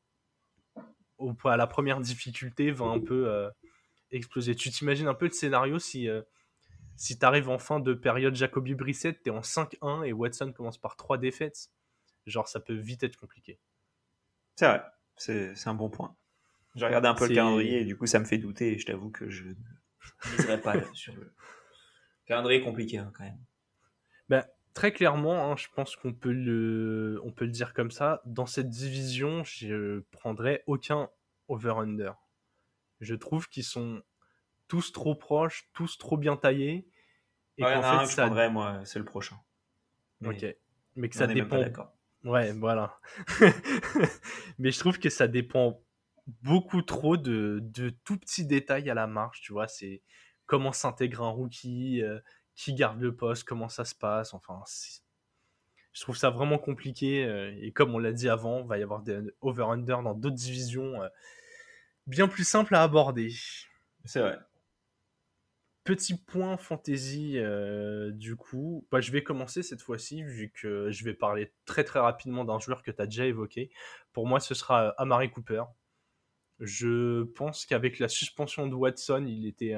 à 1.45 1.57
la 1.57 1.67
première 1.67 2.01
difficulté 2.01 2.71
va 2.71 2.87
un 2.87 3.01
peu 3.01 3.29
euh, 3.29 3.51
exploser. 4.13 4.55
Tu 4.55 4.71
t'imagines 4.71 5.09
un 5.09 5.15
peu 5.15 5.27
le 5.27 5.33
scénario 5.33 5.79
si, 5.79 6.09
euh, 6.09 6.23
si 6.97 7.19
tu 7.19 7.27
arrives 7.27 7.49
en 7.49 7.59
fin 7.59 7.81
de 7.81 7.95
période 7.95 8.37
Jacoby 8.37 8.75
Brissett, 8.75 9.23
tu 9.23 9.31
es 9.31 9.33
en 9.33 9.41
5-1 9.41 10.05
et 10.05 10.13
Watson 10.13 10.53
commence 10.53 10.79
par 10.79 10.97
3 10.97 11.19
défaites? 11.19 11.71
Genre, 12.29 12.49
ça 12.49 12.61
peut 12.61 12.75
vite 12.75 13.03
être 13.03 13.17
compliqué. 13.17 13.59
C'est 14.57 14.67
vrai, 14.67 14.83
c'est 15.17 15.67
un 15.67 15.75
bon 15.75 15.91
point. 15.91 16.17
J'ai 16.75 16.87
regardé 16.87 17.09
un 17.09 17.15
peu 17.15 17.29
le 17.29 17.35
calendrier 17.35 17.81
et 17.81 17.85
du 17.85 17.97
coup, 17.97 18.07
ça 18.07 18.19
me 18.19 18.25
fait 18.25 18.39
douter 18.39 18.75
et 18.75 18.79
je 18.79 18.87
t'avoue 18.87 19.11
que 19.11 19.29
je 19.31 19.45
ne 19.45 20.57
pas 20.57 20.75
sur 20.95 21.15
le, 21.15 21.33
Calendrier 22.27 22.61
compliqué 22.61 22.99
hein, 22.99 23.11
quand 23.17 23.25
même. 23.25 23.39
Ben, 24.29 24.45
très 24.75 24.93
clairement, 24.93 25.51
hein, 25.51 25.57
je 25.57 25.67
pense 25.75 25.97
qu'on 25.97 26.13
peut, 26.13 26.33
le, 26.33 27.21
on 27.25 27.33
peut 27.33 27.47
le 27.47 27.51
dire 27.51 27.73
comme 27.73 27.91
ça. 27.91 28.21
Dans 28.27 28.45
cette 28.45 28.69
division, 28.69 29.43
je 29.45 30.01
prendrais 30.11 30.63
aucun 30.67 31.09
over-under. 31.49 32.13
Je 33.01 33.15
trouve 33.15 33.49
qu'ils 33.49 33.65
sont 33.65 34.03
tous 34.69 34.93
trop 34.93 35.15
proches, 35.15 35.71
tous 35.73 35.97
trop 35.97 36.19
bien 36.19 36.37
taillés. 36.37 36.87
Et 37.57 37.65
ouais, 37.65 37.83
fait, 37.83 38.11
je 38.11 38.17
prendrais, 38.17 38.51
moi, 38.51 38.83
c'est 38.85 38.99
le 38.99 39.07
prochain. 39.07 39.37
ok. 40.25 40.45
Mais 40.97 41.09
que 41.09 41.17
ça 41.17 41.27
dépend. 41.27 41.65
Ouais, 42.25 42.53
voilà. 42.53 42.99
Mais 44.59 44.71
je 44.71 44.79
trouve 44.79 44.99
que 44.99 45.09
ça 45.09 45.29
dépend 45.29 45.81
beaucoup 46.43 46.83
trop 46.83 47.17
de, 47.17 47.61
de 47.63 47.91
tout 48.05 48.19
petits 48.19 48.45
détails 48.45 48.91
à 48.91 48.95
la 48.95 49.07
marge, 49.07 49.41
tu 49.41 49.53
vois. 49.53 49.69
C'est 49.69 50.03
comment 50.47 50.73
s'intègre 50.73 51.23
un 51.23 51.31
rookie, 51.31 52.03
euh, 52.03 52.19
qui 52.57 52.75
garde 52.75 53.01
le 53.01 53.15
poste, 53.15 53.45
comment 53.45 53.69
ça 53.69 53.85
se 53.85 53.95
passe. 53.95 54.35
Enfin, 54.35 54.61
je 55.93 56.01
trouve 56.03 56.17
ça 56.17 56.31
vraiment 56.31 56.59
compliqué. 56.59 57.25
Euh, 57.25 57.57
et 57.61 57.71
comme 57.73 57.95
on 57.95 57.99
l'a 57.99 58.13
dit 58.13 58.29
avant, 58.29 58.63
il 58.63 58.67
va 58.67 58.79
y 58.79 58.83
avoir 58.83 59.03
des 59.03 59.21
over-under 59.41 60.03
dans 60.03 60.15
d'autres 60.15 60.37
divisions 60.37 61.03
euh, 61.03 61.09
bien 62.07 62.27
plus 62.27 62.45
simples 62.45 62.75
à 62.75 62.83
aborder. 62.83 63.33
C'est 64.05 64.21
vrai. 64.21 64.39
Petit 65.89 66.19
point 66.19 66.59
fantasy, 66.59 67.39
du 68.13 68.37
coup, 68.37 68.87
bah, 68.91 69.01
je 69.01 69.11
vais 69.11 69.23
commencer 69.23 69.63
cette 69.63 69.81
fois-ci, 69.81 70.23
vu 70.23 70.51
que 70.51 70.91
je 70.91 71.03
vais 71.03 71.15
parler 71.15 71.55
très 71.65 71.83
très 71.83 71.99
rapidement 71.99 72.45
d'un 72.45 72.59
joueur 72.59 72.83
que 72.83 72.91
tu 72.91 73.01
as 73.01 73.07
déjà 73.07 73.25
évoqué. 73.25 73.71
Pour 74.13 74.27
moi, 74.27 74.39
ce 74.39 74.53
sera 74.53 74.91
Amari 74.99 75.31
Cooper. 75.31 75.63
Je 76.61 77.23
pense 77.23 77.65
qu'avec 77.65 78.01
la 78.01 78.09
suspension 78.09 78.67
de 78.67 78.75
Watson, 78.75 79.25
il 79.27 79.47
était 79.47 79.75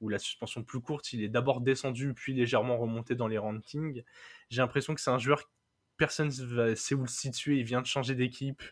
ou 0.00 0.08
la 0.08 0.18
suspension 0.18 0.64
plus 0.64 0.80
courte, 0.80 1.12
il 1.12 1.22
est 1.22 1.28
d'abord 1.28 1.60
descendu 1.60 2.14
puis 2.14 2.32
légèrement 2.32 2.78
remonté 2.78 3.14
dans 3.14 3.28
les 3.28 3.36
rankings. 3.36 4.02
J'ai 4.48 4.62
l'impression 4.62 4.94
que 4.94 5.02
c'est 5.02 5.10
un 5.10 5.18
joueur 5.18 5.50
personne 5.98 6.28
ne 6.28 6.74
sait 6.74 6.94
où 6.94 7.02
le 7.02 7.08
situer, 7.08 7.58
il 7.58 7.64
vient 7.64 7.82
de 7.82 7.86
changer 7.86 8.14
d'équipe, 8.14 8.62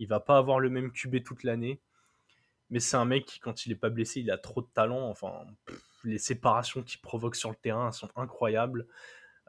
il 0.00 0.08
va 0.08 0.18
pas 0.18 0.36
avoir 0.36 0.58
le 0.58 0.68
même 0.68 0.90
QB 0.90 1.22
toute 1.22 1.44
l'année. 1.44 1.80
Mais 2.70 2.80
c'est 2.80 2.96
un 2.96 3.04
mec 3.04 3.26
qui, 3.26 3.38
quand 3.38 3.66
il 3.66 3.72
est 3.72 3.76
pas 3.76 3.90
blessé, 3.90 4.20
il 4.20 4.30
a 4.30 4.38
trop 4.38 4.60
de 4.60 4.68
talent. 4.74 5.08
Enfin, 5.08 5.46
les 6.04 6.18
séparations 6.18 6.82
qu'il 6.82 7.00
provoque 7.00 7.36
sur 7.36 7.50
le 7.50 7.56
terrain 7.56 7.92
sont 7.92 8.10
incroyables. 8.16 8.86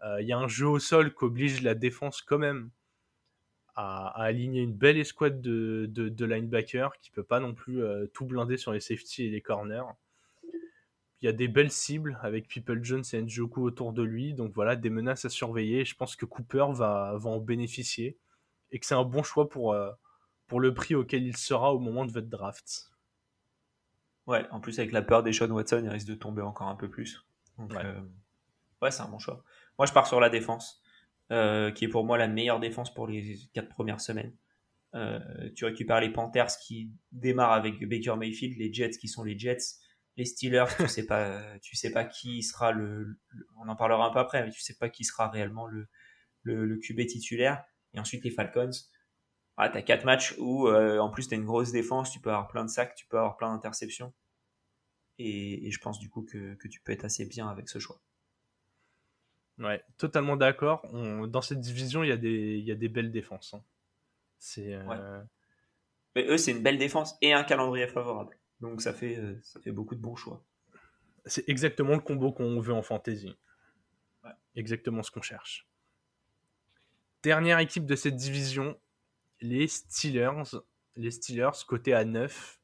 Euh, 0.03 0.21
il 0.21 0.27
y 0.27 0.33
a 0.33 0.37
un 0.37 0.47
jeu 0.47 0.67
au 0.67 0.79
sol 0.79 1.13
qui 1.13 1.23
oblige 1.23 1.61
la 1.63 1.73
défense 1.73 2.21
quand 2.21 2.37
même 2.37 2.69
à, 3.75 4.07
aligner 4.21 4.61
une 4.61 4.73
belle 4.73 4.97
escouade 4.97 5.41
de, 5.41 6.25
linebackers 6.25 6.97
qui 6.99 7.11
peut 7.11 7.23
pas 7.23 7.39
non 7.39 7.53
plus 7.53 7.83
euh, 7.83 8.07
tout 8.13 8.25
blinder 8.25 8.57
sur 8.57 8.71
les 8.71 8.79
safety 8.79 9.25
et 9.25 9.29
les 9.29 9.41
corners 9.41 9.83
il 11.21 11.25
y 11.25 11.29
a 11.29 11.33
des 11.33 11.47
belles 11.47 11.71
cibles 11.71 12.19
avec 12.21 12.47
People 12.47 12.83
Jones 12.83 13.03
et 13.13 13.21
Njoku 13.21 13.63
autour 13.63 13.93
de 13.93 14.03
lui. 14.03 14.33
Donc 14.33 14.53
voilà, 14.53 14.75
des 14.75 14.89
menaces 14.89 15.25
à 15.25 15.29
surveiller. 15.29 15.83
Je 15.83 15.95
pense 15.95 16.15
que 16.15 16.25
Cooper 16.25 16.67
va, 16.71 17.17
en 17.23 17.39
bénéficier 17.39 18.17
et 18.71 18.79
que 18.79 18.85
c'est 18.85 18.95
un 18.95 19.03
bon 19.03 19.23
choix 19.23 19.49
euh, 19.55 19.91
pour 20.47 20.59
le 20.59 20.73
prix 20.73 20.95
auquel 20.95 21.25
il 21.25 21.37
sera 21.37 21.73
au 21.73 21.79
moment 21.79 22.05
de 22.05 22.11
votre 22.11 22.27
draft. 22.27 22.91
Ouais, 24.27 24.45
en 24.51 24.59
plus 24.59 24.77
avec 24.79 24.91
la 24.91 25.01
peur 25.01 25.23
des 25.23 25.33
Sean 25.33 25.49
Watson, 25.49 25.81
il 25.83 25.89
risque 25.89 26.07
de 26.07 26.15
tomber 26.15 26.41
encore 26.41 26.67
un 26.67 26.75
peu 26.75 26.89
plus. 26.89 27.25
ouais, 27.57 27.85
euh, 27.85 28.01
ouais 28.81 28.91
c'est 28.91 29.01
un 29.01 29.07
bon 29.07 29.19
choix. 29.19 29.43
Moi, 29.79 29.85
je 29.85 29.93
pars 29.93 30.07
sur 30.07 30.19
la 30.19 30.29
défense, 30.29 30.81
euh, 31.31 31.71
qui 31.71 31.85
est 31.85 31.87
pour 31.87 32.05
moi 32.05 32.17
la 32.17 32.27
meilleure 32.27 32.59
défense 32.59 32.93
pour 32.93 33.07
les 33.07 33.37
quatre 33.53 33.69
premières 33.69 34.01
semaines. 34.01 34.33
tu 35.55 35.65
récupères 35.65 36.01
les 36.01 36.11
Panthers 36.11 36.57
qui 36.61 36.91
démarrent 37.11 37.53
avec 37.53 37.79
Baker 37.87 38.15
Mayfield, 38.17 38.57
les 38.57 38.73
Jets 38.73 38.97
qui 38.99 39.07
sont 39.07 39.23
les 39.23 39.37
Jets, 39.37 39.77
les 40.17 40.25
Steelers, 40.25 40.65
tu 40.77 40.87
sais 40.87 41.05
pas, 41.05 41.41
tu 41.61 41.75
sais 41.75 41.91
pas 41.91 42.03
qui 42.03 42.43
sera 42.43 42.71
le, 42.71 43.19
on 43.57 43.69
en 43.69 43.75
parlera 43.75 44.07
un 44.07 44.11
peu 44.11 44.19
après, 44.19 44.43
mais 44.43 44.51
tu 44.51 44.61
sais 44.61 44.75
pas 44.75 44.89
qui 44.89 45.03
sera 45.03 45.29
réellement 45.29 45.67
le, 45.67 45.87
le, 46.43 46.77
QB 46.77 47.05
titulaire. 47.07 47.63
Et 47.93 47.99
ensuite 47.99 48.23
les 48.23 48.31
Falcons. 48.31 48.71
Ah, 49.57 49.69
tu 49.69 49.77
as 49.77 49.81
quatre 49.81 50.05
matchs 50.05 50.35
où 50.37 50.67
euh, 50.67 50.99
en 50.99 51.09
plus 51.09 51.27
tu 51.27 51.33
as 51.33 51.37
une 51.37 51.45
grosse 51.45 51.71
défense, 51.71 52.11
tu 52.11 52.19
peux 52.19 52.29
avoir 52.29 52.47
plein 52.47 52.63
de 52.63 52.69
sacs, 52.69 52.93
tu 52.95 53.07
peux 53.07 53.17
avoir 53.17 53.37
plein 53.37 53.51
d'interceptions. 53.53 54.13
Et, 55.19 55.71
je 55.71 55.79
pense 55.79 55.97
du 55.97 56.09
coup 56.09 56.21
que, 56.21 56.55
tu 56.67 56.79
peux 56.79 56.91
être 56.91 57.05
assez 57.05 57.25
bien 57.25 57.49
avec 57.49 57.69
ce 57.69 57.79
choix. 57.79 57.99
Ouais, 59.57 59.83
totalement 59.97 60.37
d'accord. 60.37 60.87
Dans 61.27 61.41
cette 61.41 61.59
division, 61.59 62.03
il 62.03 62.09
y, 62.09 62.11
a 62.11 62.17
des, 62.17 62.59
y 62.59 62.71
a 62.71 62.75
des 62.75 62.87
belles 62.87 63.11
défenses. 63.11 63.55
Hein. 63.55 63.63
C'est. 64.37 64.75
Euh, 64.75 65.23
mais 66.15 66.27
eux, 66.27 66.37
c'est 66.37 66.51
une 66.51 66.61
belle 66.61 66.77
défense 66.77 67.17
et 67.21 67.33
un 67.33 67.43
calendrier 67.43 67.87
favorable. 67.87 68.37
Donc 68.59 68.81
ça 68.81 68.93
fait, 68.93 69.17
euh, 69.17 69.39
ça 69.41 69.59
fait 69.59 69.71
beaucoup 69.71 69.95
de 69.95 70.01
bons 70.01 70.15
choix. 70.15 70.43
C'est 71.25 71.47
exactement 71.49 71.93
le 71.93 71.99
combo 71.99 72.31
qu'on 72.31 72.59
veut 72.59 72.73
en 72.73 72.83
fantasy. 72.83 73.35
Exactement 74.55 75.03
ce 75.03 75.11
qu'on 75.11 75.21
cherche. 75.21 75.67
Dernière 77.23 77.59
équipe 77.59 77.85
de 77.85 77.95
cette 77.95 78.15
division, 78.15 78.79
les 79.41 79.67
Steelers. 79.67 80.43
Les 80.95 81.11
Steelers 81.11 81.51
côté 81.67 81.93
à 81.93 82.05
9, 82.05 82.59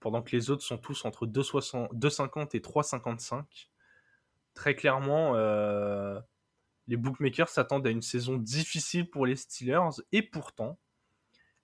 pendant 0.00 0.22
que 0.22 0.34
les 0.34 0.50
autres 0.50 0.62
sont 0.62 0.78
tous 0.78 1.04
entre 1.04 1.26
2,50 1.26 2.56
et 2.56 2.60
3,55. 2.60 3.68
Très 4.54 4.74
clairement, 4.74 5.34
euh, 5.34 6.18
les 6.88 6.96
bookmakers 6.96 7.48
s'attendent 7.48 7.86
à 7.86 7.90
une 7.90 8.02
saison 8.02 8.36
difficile 8.38 9.10
pour 9.10 9.26
les 9.26 9.36
Steelers, 9.36 10.02
et 10.12 10.22
pourtant, 10.22 10.78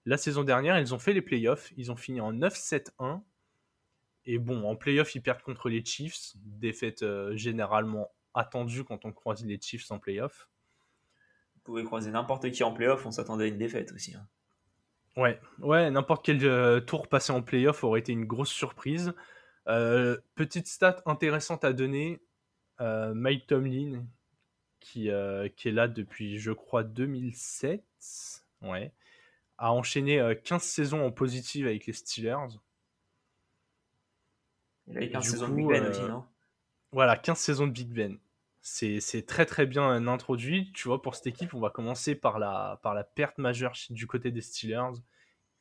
la 0.05 0.17
saison 0.17 0.43
dernière, 0.43 0.77
ils 0.77 0.93
ont 0.93 0.99
fait 0.99 1.13
les 1.13 1.21
playoffs, 1.21 1.71
ils 1.77 1.91
ont 1.91 1.95
fini 1.95 2.21
en 2.21 2.31
9-7-1, 2.31 3.21
et 4.25 4.37
bon, 4.37 4.63
en 4.65 4.75
playoff, 4.75 5.15
ils 5.15 5.21
perdent 5.21 5.41
contre 5.41 5.69
les 5.69 5.83
Chiefs. 5.83 6.33
Défaite 6.35 7.03
euh, 7.03 7.35
généralement 7.35 8.11
attendue 8.33 8.83
quand 8.83 9.05
on 9.05 9.11
croise 9.11 9.43
les 9.45 9.59
Chiefs 9.59 9.91
en 9.91 9.99
playoff. 9.99 10.49
Vous 11.55 11.61
pouvez 11.63 11.83
croiser 11.83 12.11
n'importe 12.11 12.49
qui 12.51 12.63
en 12.63 12.73
playoff, 12.73 13.05
on 13.05 13.11
s'attendait 13.11 13.45
à 13.45 13.47
une 13.47 13.57
défaite 13.57 13.91
aussi. 13.91 14.15
Hein. 14.15 14.27
Ouais, 15.15 15.39
ouais, 15.59 15.91
n'importe 15.91 16.25
quel 16.25 16.43
euh, 16.43 16.79
tour 16.79 17.07
passé 17.07 17.31
en 17.31 17.41
playoff 17.41 17.83
aurait 17.83 17.99
été 17.99 18.11
une 18.11 18.25
grosse 18.25 18.49
surprise. 18.49 19.13
Euh, 19.67 20.17
petite 20.35 20.67
stat 20.67 21.01
intéressante 21.05 21.63
à 21.63 21.73
donner 21.73 22.21
Mike 22.79 23.47
Tomlin, 23.47 24.03
qui, 24.81 25.09
qui 25.55 25.67
est 25.69 25.71
là 25.71 25.87
depuis, 25.87 26.37
je 26.37 26.51
crois, 26.51 26.83
2007, 26.83 27.81
ouais, 28.63 28.91
a 29.57 29.71
enchaîné 29.71 30.35
15 30.43 30.61
saisons 30.61 31.05
en 31.05 31.11
positive 31.11 31.67
avec 31.67 31.85
les 31.85 31.93
Steelers. 31.93 32.57
Il 34.87 34.97
a 34.97 35.07
15 35.07 35.29
saisons 35.29 35.47
de 35.47 35.55
Big 35.55 35.67
Ben 35.67 35.85
aussi, 35.87 36.01
euh, 36.01 36.07
non? 36.07 36.25
Voilà, 36.91 37.17
15 37.17 37.37
saisons 37.37 37.67
de 37.67 37.71
Big 37.71 37.89
Ben. 37.89 38.17
C'est 38.65 39.25
très 39.27 39.45
très 39.45 39.65
bien 39.65 40.07
introduit. 40.07 40.71
Tu 40.71 40.87
vois, 40.87 41.01
pour 41.01 41.15
cette 41.15 41.27
équipe, 41.27 41.53
on 41.53 41.59
va 41.59 41.69
commencer 41.69 42.15
par 42.15 42.39
la, 42.39 42.79
par 42.81 42.93
la 42.93 43.03
perte 43.03 43.37
majeure 43.37 43.73
du 43.89 44.07
côté 44.07 44.31
des 44.31 44.39
Steelers. 44.39 45.01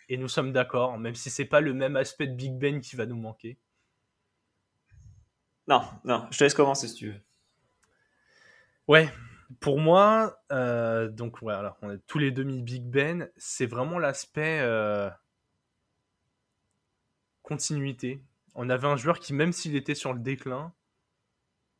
Et 0.09 0.17
nous 0.17 0.29
sommes 0.29 0.53
d'accord, 0.53 0.99
même 0.99 1.17
si 1.17 1.29
c'est 1.29 1.45
pas 1.45 1.61
le 1.61 1.75
même 1.75 1.97
aspect 1.97 2.29
de 2.29 2.35
Big 2.35 2.57
Ben 2.57 2.81
qui 2.81 2.95
va 2.95 3.05
nous 3.05 3.17
manquer. 3.17 3.59
Non, 5.67 5.83
non, 6.05 6.29
je 6.31 6.39
te 6.39 6.45
laisse 6.45 6.55
commencer 6.55 6.87
si 6.87 6.95
tu 6.95 7.11
veux. 7.11 7.21
Ouais, 8.87 9.13
pour 9.59 9.81
moi, 9.81 10.41
euh, 10.53 11.09
donc 11.09 11.41
voilà, 11.41 11.77
on 11.83 11.91
est 11.91 12.07
tous 12.07 12.19
les 12.19 12.31
demi 12.31 12.63
Big 12.63 12.85
Ben, 12.85 13.29
c'est 13.37 13.67
vraiment 13.67 13.99
l'aspect 13.99 14.61
euh, 14.61 15.11
continuité. 17.43 18.23
On 18.55 18.71
avait 18.71 18.89
un 18.89 18.97
joueur 18.97 19.19
qui, 19.19 19.35
même 19.35 19.53
s'il 19.53 19.75
était 19.75 19.95
sur 19.97 20.13
le 20.13 20.21
déclin, 20.21 20.73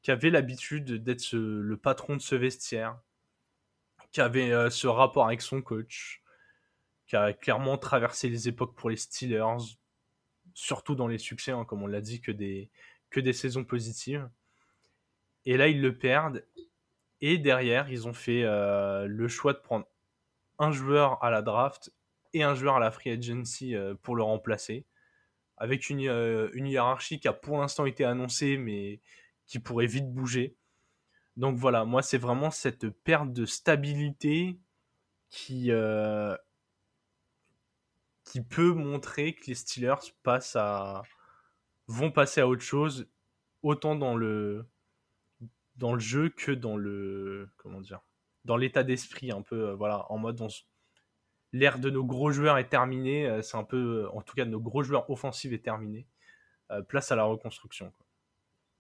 qui 0.03 0.11
avait 0.11 0.31
l'habitude 0.31 1.03
d'être 1.03 1.33
le 1.33 1.77
patron 1.77 2.17
de 2.17 2.21
ce 2.21 2.35
vestiaire, 2.35 2.99
qui 4.11 4.21
avait 4.21 4.53
euh, 4.53 4.69
ce 4.69 4.87
rapport 4.87 5.27
avec 5.27 5.41
son 5.41 5.63
coach, 5.63 6.23
qui 7.07 7.17
a 7.17 7.33
clairement 7.33 7.79
traversé 7.79 8.29
les 8.29 8.49
époques 8.49 8.77
pour 8.77 8.91
les 8.91 8.97
Steelers, 8.97 9.77
surtout 10.55 10.95
dans 10.95 11.07
les 11.07 11.19
succès, 11.19 11.53
hein, 11.53 11.65
comme 11.65 11.83
on 11.83 11.87
l'a 11.87 12.01
dit, 12.01 12.21
que 12.21 12.33
des, 12.33 12.71
que 13.11 13.21
des 13.21 13.33
saisons 13.33 13.65
positives. 13.65 14.29
Et 15.47 15.57
là, 15.57 15.69
ils 15.69 15.81
le 15.81 15.97
perdent. 15.97 16.45
Et 17.21 17.39
derrière, 17.39 17.89
ils 17.89 18.09
ont 18.09 18.13
fait 18.13 18.43
euh, 18.43 19.07
le 19.07 19.29
choix 19.29 19.53
de 19.53 19.59
prendre 19.59 19.87
un 20.59 20.73
joueur 20.73 21.23
à 21.23 21.31
la 21.31 21.43
draft 21.43 21.93
et 22.35 22.43
un 22.43 22.55
joueur 22.55 22.77
à 22.77 22.81
la 22.81 22.91
free 22.91 23.11
agency 23.11 23.75
euh, 23.75 23.95
pour 24.03 24.17
le 24.17 24.23
remplacer, 24.23 24.85
avec 25.57 25.91
une, 25.91 26.01
une, 26.55 26.67
hiérarchie 26.67 27.21
qui 27.21 27.29
a 27.29 27.33
pour 27.33 27.59
l'instant 27.59 27.87
été 27.87 28.05
annoncée, 28.05 28.57
mais 28.57 29.01
qui 29.53 29.59
pourrait 29.59 29.87
vite 29.87 30.11
bouger. 30.11 30.57
Donc 31.37 31.59
voilà, 31.59 31.85
moi 31.85 32.01
c'est 32.01 32.17
vraiment 32.17 32.51
cette 32.51 32.89
perte 32.89 33.35
de 33.35 33.45
stabilité 33.45 34.59
qui, 35.29 35.71
euh, 35.71 36.35
qui 38.25 38.41
peut 38.41 38.73
montrer 38.73 39.35
que 39.35 39.45
les 39.49 39.55
Steelers 39.55 40.15
passent 40.23 40.57
à, 40.57 41.03
vont 41.87 42.11
passer 42.11 42.41
à 42.41 42.49
autre 42.49 42.63
chose, 42.63 43.07
autant 43.63 43.95
dans 43.95 44.17
le, 44.17 44.65
dans 45.77 45.93
le 45.93 46.01
jeu 46.01 46.31
que 46.31 46.53
dans 46.53 46.79
le 46.79 47.51
comment 47.59 47.83
dire, 47.83 48.01
dans 48.47 48.57
l'état 48.57 48.85
d'esprit 48.85 49.33
un 49.33 49.43
peu, 49.43 49.69
euh, 49.69 49.75
voilà, 49.75 50.11
en 50.11 50.17
mode 50.17 50.41
l'ère 51.53 51.79
de 51.79 51.91
nos 51.91 52.07
gros 52.07 52.33
joueurs 52.33 52.57
est 52.57 52.71
terminée, 52.71 53.27
euh, 53.27 53.43
c'est 53.43 53.59
un 53.59 53.65
peu, 53.65 54.09
en 54.15 54.23
tout 54.23 54.35
cas 54.35 54.47
de 54.47 54.51
nos 54.51 54.61
gros 54.61 54.83
joueurs 54.83 55.11
offensifs 55.11 55.53
est 55.53 55.63
terminée. 55.63 56.07
place 56.89 57.13
à 57.13 57.17
la 57.17 57.25
reconstruction. 57.25 57.93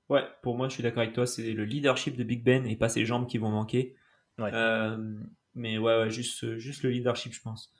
Ouais, 0.09 0.25
pour 0.43 0.57
moi, 0.57 0.69
je 0.69 0.75
suis 0.75 0.83
d'accord 0.83 1.03
avec 1.03 1.15
toi. 1.15 1.27
C'est 1.27 1.53
le 1.53 1.65
leadership 1.65 2.17
de 2.17 2.25
Big 2.25 2.43
Ben 2.43 2.67
et 2.67 2.77
pas 2.77 2.89
ses 2.89 3.07
jambes 3.07 3.27
qui 3.27 3.39
vont 3.39 3.51
manquer. 3.51 3.97
Euh, 4.41 5.21
mais 5.55 5.79
ouais, 5.79 6.11
juste, 6.11 6.59
juste 6.59 6.83
le 6.83 6.91
leadership, 6.91 7.33
je 7.33 7.41
pense. 7.41 7.73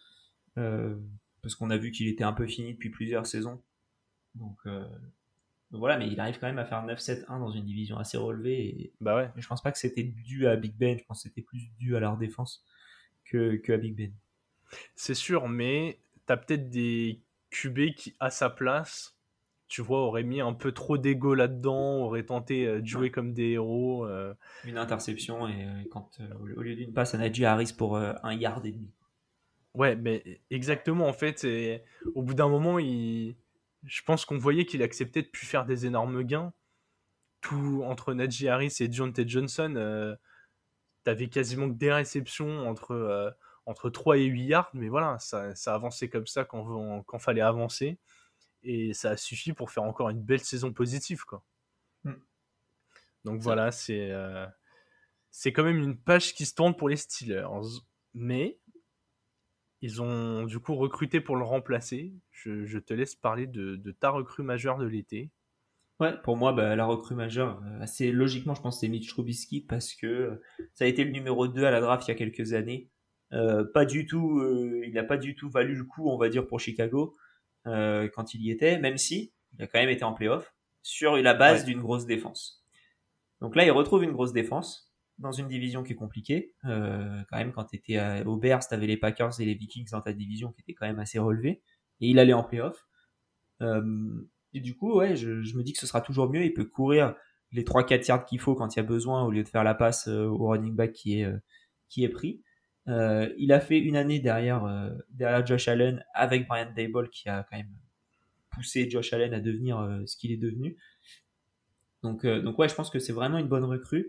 Euh, 0.59 0.97
parce 1.43 1.55
qu'on 1.55 1.71
a 1.71 1.77
vu 1.77 1.91
qu'il 1.91 2.09
était 2.09 2.25
un 2.25 2.33
peu 2.33 2.47
fini 2.47 2.75
depuis 2.75 2.91
plusieurs 2.91 3.27
saisons. 3.27 3.63
Donc, 4.35 4.59
euh, 4.67 4.87
voilà, 5.71 5.99
mais 5.99 6.09
il 6.09 6.21
arrive 6.21 6.39
quand 6.39 6.47
même 6.47 6.59
à 6.59 6.65
faire 6.65 6.85
9-7-1 6.85 7.39
dans 7.39 7.51
une 7.51 7.65
division 7.65 7.99
assez 7.99 8.17
relevée. 8.17 8.67
Et, 8.69 8.93
bah 9.01 9.17
ouais. 9.17 9.31
Je 9.37 9.47
pense 9.47 9.63
pas 9.63 9.73
que 9.73 9.79
c'était 9.79 10.05
dû 10.05 10.47
à 10.47 10.57
Big 10.57 10.77
Ben. 10.77 10.99
Je 10.99 11.05
pense 11.05 11.23
que 11.23 11.29
c'était 11.29 11.43
plus 11.43 11.71
dû 11.79 11.97
à 11.97 12.01
leur 12.01 12.17
défense 12.17 12.65
que, 13.25 13.57
que 13.57 13.73
à 13.73 13.77
Big 13.77 13.97
Ben. 13.97 14.13
C'est 14.95 15.15
sûr, 15.15 15.49
mais 15.49 15.99
tu 16.27 16.33
as 16.33 16.37
peut-être 16.37 16.71
des 16.71 17.21
QB 17.51 17.95
qui, 17.97 18.17
à 18.21 18.31
sa 18.31 18.49
place, 18.49 19.19
tu 19.73 19.81
vois, 19.81 20.01
aurait 20.01 20.23
mis 20.23 20.43
un 20.43 20.53
peu 20.53 20.71
trop 20.71 20.99
d'ego 20.99 21.33
là-dedans, 21.35 22.03
aurait 22.03 22.25
tenté 22.25 22.67
euh, 22.67 22.83
de 22.83 22.87
jouer 22.87 23.11
comme 23.11 23.33
des 23.33 23.53
héros. 23.53 24.05
Euh. 24.05 24.35
Une 24.65 24.77
interception 24.77 25.49
et 25.49 25.65
euh, 25.65 25.83
quand 25.91 26.21
au 26.43 26.61
lieu 26.61 26.75
d'une 26.75 26.93
passe 26.93 27.15
à 27.15 27.19
Najee 27.19 27.47
Harris 27.47 27.73
pour 27.79 27.97
un 27.97 28.35
yard 28.35 28.67
et 28.67 28.73
demi. 28.73 28.91
Ouais, 29.73 29.97
mais 29.97 30.43
exactement 30.51 31.09
en 31.09 31.15
fait. 31.15 31.47
au 32.15 32.21
bout 32.21 32.35
d'un 32.35 32.51
moment, 32.51 32.79
il... 32.79 33.35
je 33.87 34.03
pense 34.03 34.27
qu'on 34.27 34.37
voyait 34.37 34.67
qu'il 34.67 34.83
acceptait 34.83 35.23
de 35.23 35.29
plus 35.29 35.47
faire 35.47 35.65
des 35.65 35.87
énormes 35.87 36.23
gains. 36.23 36.53
Tout 37.41 37.81
entre 37.87 38.13
Najee 38.13 38.49
Harris 38.49 38.77
et 38.81 38.93
John 38.93 39.11
T. 39.11 39.27
Johnson, 39.27 40.19
t'avais 41.03 41.29
quasiment 41.29 41.71
que 41.71 41.79
des 41.79 41.95
réceptions 41.95 42.69
entre, 42.69 43.35
entre 43.65 43.89
3 43.89 44.19
et 44.19 44.25
8 44.25 44.45
yards, 44.45 44.71
mais 44.75 44.91
voilà, 44.91 45.19
ça, 45.19 45.55
ça 45.55 45.75
avançait 45.75 46.11
comme 46.11 46.27
ça 46.27 46.45
quand, 46.45 47.03
quand 47.05 47.19
fallait 47.19 47.41
avancer 47.41 47.97
et 48.65 48.95
ça 48.95 49.11
a 49.11 49.17
suffi 49.17 49.53
pour 49.53 49.71
faire 49.71 49.83
encore 49.83 50.09
une 50.09 50.23
belle 50.23 50.41
saison 50.41 50.73
positive 50.73 51.25
quoi. 51.25 51.45
Mm. 52.05 52.13
Donc 53.25 53.41
voilà, 53.41 53.71
c'est 53.71 54.11
euh, 54.11 54.47
c'est 55.31 55.53
quand 55.53 55.65
même 55.65 55.79
une 55.79 55.97
page 55.97 56.35
qui 56.35 56.47
se 56.47 56.55
tourne 56.55 56.77
pour 56.77 56.89
les 56.89 56.97
Steelers, 56.97 57.47
mais 58.15 58.59
ils 59.81 60.03
ont 60.03 60.45
du 60.45 60.59
coup 60.59 60.75
recruté 60.75 61.21
pour 61.21 61.37
le 61.37 61.45
remplacer. 61.45 62.15
Je, 62.31 62.79
te 62.79 62.95
laisse 62.95 63.15
parler 63.15 63.47
de, 63.47 63.77
ta 63.93 64.11
recrue 64.11 64.43
majeure 64.43 64.79
de 64.79 64.87
l'été. 64.87 65.31
Ouais, 66.01 66.15
pour 66.25 66.37
moi, 66.37 66.53
bah, 66.53 66.75
la 66.75 66.85
recrue 66.85 67.15
majeure, 67.15 67.63
euh, 67.65 67.81
assez 67.81 68.11
logiquement, 68.11 68.55
je 68.57 68.63
pense 68.63 68.81
c'est 68.81 68.89
Mitch 68.89 69.09
Trubisky 69.09 69.61
parce 69.61 69.95
que 69.95 70.07
euh, 70.07 70.43
ça 70.75 70.85
a 70.85 70.89
été 70.89 71.05
le 71.05 71.11
numéro 71.11 71.47
2 71.47 71.65
à 71.65 71.71
la 71.71 71.81
draft 71.81 72.09
il 72.09 72.11
y 72.11 72.15
a 72.15 72.17
quelques 72.17 72.55
années. 72.55 72.91
pas 73.31 73.85
du 73.85 74.05
tout, 74.07 74.43
il 74.85 74.93
n'a 74.95 75.05
pas 75.05 75.17
du 75.17 75.35
tout 75.37 75.49
valu 75.49 75.75
le 75.75 75.85
coup, 75.85 76.11
on 76.11 76.19
va 76.19 76.29
dire, 76.29 76.47
pour 76.47 76.61
Chicago. 76.61 77.15
Euh, 77.67 78.09
quand 78.15 78.35
il 78.35 78.43
y 78.43 78.51
était, 78.51 78.79
même 78.79 78.99
si 78.99 79.33
il 79.55 79.63
a 79.63 79.67
quand 79.67 79.79
même 79.79 79.89
été 79.89 80.05
en 80.05 80.13
playoff 80.13 80.55
sur 80.83 81.17
la 81.17 81.35
base 81.35 81.65
d'une 81.65 81.81
grosse 81.81 82.07
défense. 82.07 82.65
Donc 83.41 83.55
là, 83.55 83.65
il 83.65 83.71
retrouve 83.71 84.03
une 84.03 84.13
grosse 84.13 84.33
défense 84.33 84.93
dans 85.19 85.31
une 85.31 85.47
division 85.47 85.83
qui 85.83 85.93
est 85.93 85.97
compliquée. 85.97 86.55
Euh, 86.65 87.23
quand 87.31 87.37
même, 87.37 87.53
quand 87.53 87.65
tu 87.65 87.77
étais 87.77 88.25
au 88.25 88.37
Bears, 88.37 88.67
tu 88.67 88.75
avais 88.75 88.87
les 88.87 88.97
Packers 88.97 89.41
et 89.41 89.45
les 89.45 89.55
Vikings 89.55 89.89
dans 89.91 90.01
ta 90.01 90.13
division 90.13 90.51
qui 90.51 90.63
était 90.63 90.75
quand 90.75 90.87
même 90.87 90.99
assez 90.99 91.19
relevée. 91.19 91.63
Et 92.01 92.09
il 92.09 92.19
allait 92.19 92.33
en 92.33 92.43
playoff. 92.43 92.87
Euh, 93.61 94.27
et 94.55 94.61
du 94.61 94.77
coup, 94.77 94.95
ouais, 94.95 95.17
je, 95.17 95.43
je, 95.43 95.57
me 95.57 95.63
dis 95.63 95.73
que 95.73 95.79
ce 95.79 95.87
sera 95.87 96.01
toujours 96.01 96.29
mieux. 96.29 96.45
Il 96.45 96.53
peut 96.53 96.65
courir 96.65 97.15
les 97.53 97.65
3-4 97.65 98.07
yards 98.09 98.25
qu'il 98.25 98.41
faut 98.41 98.55
quand 98.55 98.75
il 98.75 98.79
y 98.79 98.81
a 98.81 98.85
besoin 98.85 99.23
au 99.25 99.31
lieu 99.31 99.43
de 99.43 99.49
faire 99.49 99.65
la 99.65 99.75
passe 99.75 100.09
euh, 100.09 100.27
au 100.27 100.49
running 100.49 100.75
back 100.75 100.93
qui 100.93 101.21
est, 101.21 101.25
euh, 101.25 101.39
qui 101.89 102.05
est 102.05 102.09
pris. 102.09 102.43
Euh, 102.89 103.33
il 103.39 103.53
a 103.53 103.61
fait 103.61 103.79
une 103.79 103.97
année 103.97 104.19
derrière, 104.19 104.65
euh, 104.65 104.91
derrière 105.11 105.47
Josh 105.47 105.69
Allen 105.69 106.05
avec 106.15 106.49
Brian 106.49 106.73
Dable 106.75 107.11
qui 107.11 107.29
a 107.29 107.47
quand 107.49 107.57
même 107.57 107.71
poussé 108.51 108.91
Josh 108.91 109.13
Allen 109.13 109.33
à 109.35 109.41
devenir 109.41 109.79
euh, 109.79 110.03
ce 110.07 110.17
qu'il 110.17 110.33
est 110.33 110.37
devenu. 110.37 110.77
Donc, 112.03 112.27
donc 112.27 112.59
ouais, 112.59 112.69
je 112.69 112.75
pense 112.75 112.91
que 112.91 112.99
c'est 112.99 113.13
vraiment 113.13 113.39
une 113.39 113.47
bonne 113.47 113.65
recrue 113.65 114.09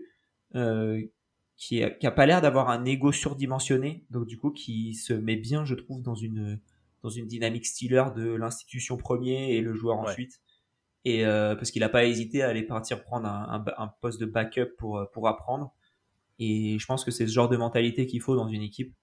qui, 1.56 1.84
a, 1.84 1.90
qui 1.90 2.06
a 2.08 2.10
pas 2.10 2.26
l'air 2.26 2.40
d'avoir 2.40 2.68
un 2.68 2.84
ego 2.84 3.12
surdimensionné, 3.12 4.04
donc 4.10 4.26
du 4.26 4.36
coup 4.36 4.50
qui 4.50 4.94
se 4.94 5.12
met 5.12 5.36
bien, 5.36 5.64
je 5.64 5.76
trouve, 5.76 6.02
dans 6.02 6.16
une 6.16 6.60
dans 7.02 7.10
une 7.10 7.26
dynamique 7.26 7.66
Steeler 7.66 8.04
de 8.16 8.34
l'institution 8.34 8.96
premier 8.96 9.52
et 9.52 9.60
le 9.60 9.74
joueur 9.74 9.98
ensuite. 9.98 10.40
Et 11.04 11.22
parce 11.24 11.70
qu'il 11.70 11.80
n'a 11.80 11.88
pas 11.88 12.04
hésité 12.04 12.42
à 12.42 12.48
aller 12.48 12.64
partir 12.64 13.04
prendre 13.04 13.28
un, 13.28 13.64
un, 13.64 13.64
un, 13.78 13.88
poste 14.00 14.20
de 14.20 14.26
backup 14.26 14.74
pour 14.76 15.08
pour 15.12 15.28
apprendre. 15.28 15.72
Et 16.38 16.78
je 16.78 16.86
pense 16.86 17.04
que 17.04 17.10
c'est 17.10 17.26
ce 17.26 17.32
genre 17.32 17.48
de 17.48 17.56
mentalité 17.56 18.06
qu'il 18.06 18.20
faut 18.20 18.36
dans 18.36 18.48
une 18.48 18.62
équipe. 18.62 18.94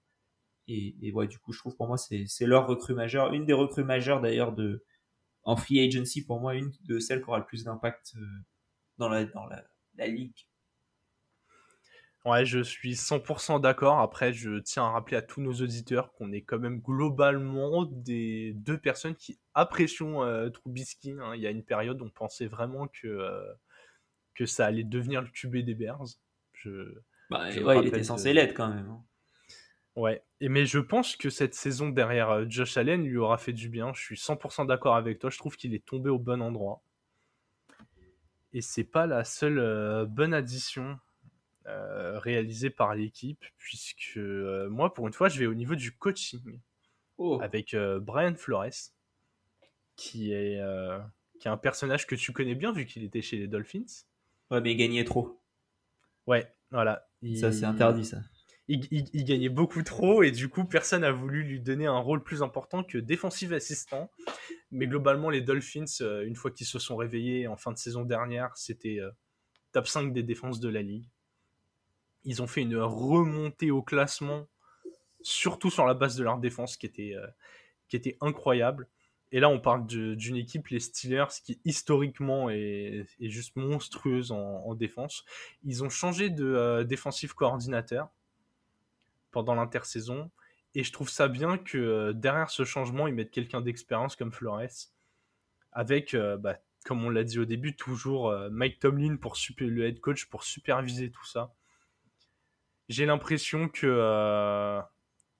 Et, 0.67 1.11
ouais, 1.13 1.27
du 1.27 1.38
coup, 1.39 1.51
je 1.51 1.59
trouve 1.59 1.75
pour 1.75 1.88
moi, 1.88 1.97
c'est 1.97 2.45
leur 2.45 2.67
recrue 2.67 2.93
majeure. 2.93 3.34
Une 3.34 3.45
des 3.45 3.53
recrues 3.53 3.84
majeures 3.84 4.21
d'ailleurs 4.21 4.53
de, 4.53 4.86
en 5.43 5.55
free 5.57 5.79
agency, 5.86 6.25
pour 6.25 6.39
moi, 6.39 6.55
une 6.55 6.71
de 6.86 6.99
celles 6.99 7.21
qui 7.21 7.27
aura 7.27 7.39
le 7.39 7.45
plus 7.45 7.63
d'impact 7.65 8.13
euh, 8.15 8.25
dans, 8.97 9.09
la, 9.09 9.25
dans 9.25 9.45
la, 9.47 9.63
la 9.95 10.07
ligue. 10.07 10.47
Ouais, 12.23 12.45
je 12.45 12.59
suis 12.59 12.93
100% 12.93 13.59
d'accord. 13.61 13.99
Après, 13.99 14.32
je 14.32 14.59
tiens 14.59 14.84
à 14.84 14.91
rappeler 14.91 15.17
à 15.17 15.23
tous 15.23 15.41
nos 15.41 15.53
auditeurs 15.53 16.13
qu'on 16.13 16.32
est 16.32 16.43
quand 16.43 16.59
même 16.59 16.79
globalement 16.79 17.86
des 17.86 18.53
deux 18.53 18.77
personnes 18.77 19.15
qui 19.15 19.39
apprécions 19.55 20.23
euh, 20.23 20.49
Trubisky. 20.49 21.13
Hein. 21.19 21.34
Il 21.36 21.41
y 21.41 21.47
a 21.47 21.49
une 21.49 21.63
période 21.63 21.99
où 21.99 22.05
on 22.05 22.09
pensait 22.11 22.45
vraiment 22.45 22.88
que, 22.88 23.07
euh, 23.07 23.51
que 24.36 24.45
ça 24.45 24.67
allait 24.67 24.84
devenir 24.84 25.23
le 25.23 25.29
QB 25.29 25.57
des 25.65 25.73
Bears. 25.73 26.05
Je, 26.53 27.01
bah, 27.32 27.49
ouais, 27.49 27.79
il 27.79 27.88
était 27.88 28.03
censé 28.03 28.34
l'être 28.34 28.53
quand 28.53 28.67
même. 28.67 28.89
Hein. 28.89 29.01
Ouais, 29.95 30.21
et 30.41 30.49
mais 30.49 30.65
je 30.65 30.79
pense 30.79 31.15
que 31.15 31.29
cette 31.29 31.55
saison 31.55 31.89
derrière 31.89 32.29
euh, 32.29 32.45
Josh 32.47 32.75
Allen 32.75 33.05
lui 33.05 33.17
aura 33.17 33.38
fait 33.38 33.53
du 33.53 33.69
bien. 33.69 33.93
Je 33.93 34.01
suis 34.01 34.15
100% 34.15 34.67
d'accord 34.67 34.95
avec 34.95 35.19
toi. 35.19 35.29
Je 35.29 35.38
trouve 35.38 35.55
qu'il 35.55 35.73
est 35.73 35.86
tombé 35.86 36.09
au 36.09 36.19
bon 36.19 36.41
endroit. 36.41 36.84
Et 38.51 38.59
c'est 38.59 38.84
pas 38.84 39.07
la 39.07 39.23
seule 39.23 39.59
euh, 39.59 40.05
bonne 40.05 40.34
addition 40.34 40.99
euh, 41.67 42.19
réalisée 42.19 42.69
par 42.69 42.95
l'équipe, 42.95 43.45
puisque 43.57 44.17
moi, 44.17 44.93
pour 44.93 45.07
une 45.07 45.13
fois, 45.13 45.29
je 45.29 45.39
vais 45.39 45.45
au 45.45 45.53
niveau 45.53 45.75
du 45.75 45.93
coaching 45.93 46.59
oh. 47.17 47.39
avec 47.41 47.73
Brian 48.01 48.36
Flores, 48.36 48.91
qui 49.95 50.34
est, 50.34 50.59
qui 51.39 51.47
est 51.47 51.51
un 51.51 51.57
personnage 51.57 52.07
que 52.07 52.15
tu 52.15 52.34
connais 52.34 52.55
bien 52.55 52.73
vu 52.73 52.86
qu'il 52.86 53.05
était 53.05 53.21
chez 53.21 53.38
les 53.38 53.47
Dolphins. 53.47 54.03
Ouais, 54.49 54.59
mais 54.59 54.73
il 54.73 54.77
gagnait 54.77 55.05
trop. 55.05 55.39
Ouais, 56.27 56.53
voilà. 56.72 57.07
ça, 57.36 57.51
c'est 57.51 57.65
interdit, 57.65 58.05
ça. 58.05 58.17
Il, 58.67 59.26
gagnait 59.26 59.49
beaucoup 59.49 59.84
trop 59.84 60.24
et 60.24 60.32
du 60.32 60.47
coup, 60.47 60.63
personne 60.63 61.01
n'a 61.01 61.11
voulu 61.11 61.43
lui 61.43 61.59
donner 61.59 61.88
un 61.88 61.97
rôle 61.97 62.24
plus 62.24 62.41
important 62.41 62.84
que 62.84 62.97
défensif 62.97 63.51
assistant. 63.51 64.09
Mais 64.72 64.88
globalement, 64.88 65.30
les 65.30 65.41
Dolphins, 65.41 65.84
euh, 65.99 66.26
une 66.26 66.36
fois 66.36 66.51
qu'ils 66.51 66.67
se 66.67 66.80
sont 66.80 66.95
réveillés 66.95 67.47
en 67.47 67.57
fin 67.57 67.74
de 67.74 67.78
saison 67.78 68.03
dernière, 68.03 68.55
c'était 68.55 68.99
euh, 68.99 69.11
top 69.74 69.88
5 69.88 70.13
des 70.13 70.24
défenses 70.24 70.61
de 70.61 70.69
la 70.69 70.82
ligue. 70.82 71.09
Ils 72.24 72.41
ont 72.41 72.47
fait 72.47 72.61
une 72.61 72.78
remontée 72.78 73.72
au 73.72 73.82
classement, 73.82 74.47
surtout 75.22 75.69
sur 75.69 75.86
la 75.86 75.93
base 75.93 76.15
de 76.15 76.24
leur 76.24 76.38
défense, 76.38 76.78
qui 76.78 76.86
était, 76.86 77.13
euh, 77.15 77.28
qui 77.89 77.97
était 77.97 78.17
incroyable. 78.22 78.88
Et 79.32 79.39
là, 79.39 79.49
on 79.49 79.59
parle 79.59 79.88
d'une 79.88 80.36
équipe, 80.36 80.67
les 80.67 80.82
Steelers, 80.82 81.27
qui 81.43 81.59
historiquement 81.63 82.49
est, 82.49 83.07
juste 83.21 83.55
monstrueuse 83.55 84.32
en, 84.32 84.75
défense. 84.75 85.23
Ils 85.63 85.84
ont 85.84 85.89
changé 85.89 86.29
de 86.29 86.45
euh, 86.45 86.84
défensif 86.84 87.34
coordinateur 87.34 88.09
pendant 89.32 89.55
l'intersaison. 89.55 90.29
Et 90.75 90.84
je 90.84 90.91
trouve 90.91 91.09
ça 91.09 91.29
bien 91.29 91.57
que 91.57 91.77
euh, 91.77 92.13
derrière 92.13 92.49
ce 92.49 92.65
changement, 92.65 93.07
ils 93.07 93.13
mettent 93.13 93.32
quelqu'un 93.32 93.61
d'expérience 93.61 94.17
comme 94.17 94.34
Flores. 94.34 94.89
Avec, 95.71 96.13
euh, 96.13 96.36
bah, 96.36 96.57
comme 96.84 97.03
on 97.05 97.09
l'a 97.09 97.23
dit 97.23 97.39
au 97.39 97.45
début, 97.45 97.75
toujours 97.77 98.36
Mike 98.51 98.79
Tomlin 98.79 99.15
pour 99.15 99.38
le 99.59 99.86
head 99.86 100.01
coach 100.01 100.25
pour 100.25 100.43
superviser 100.43 101.09
tout 101.09 101.25
ça. 101.25 101.53
J'ai 102.89 103.05
l'impression 103.05 103.69
que, 103.69 104.82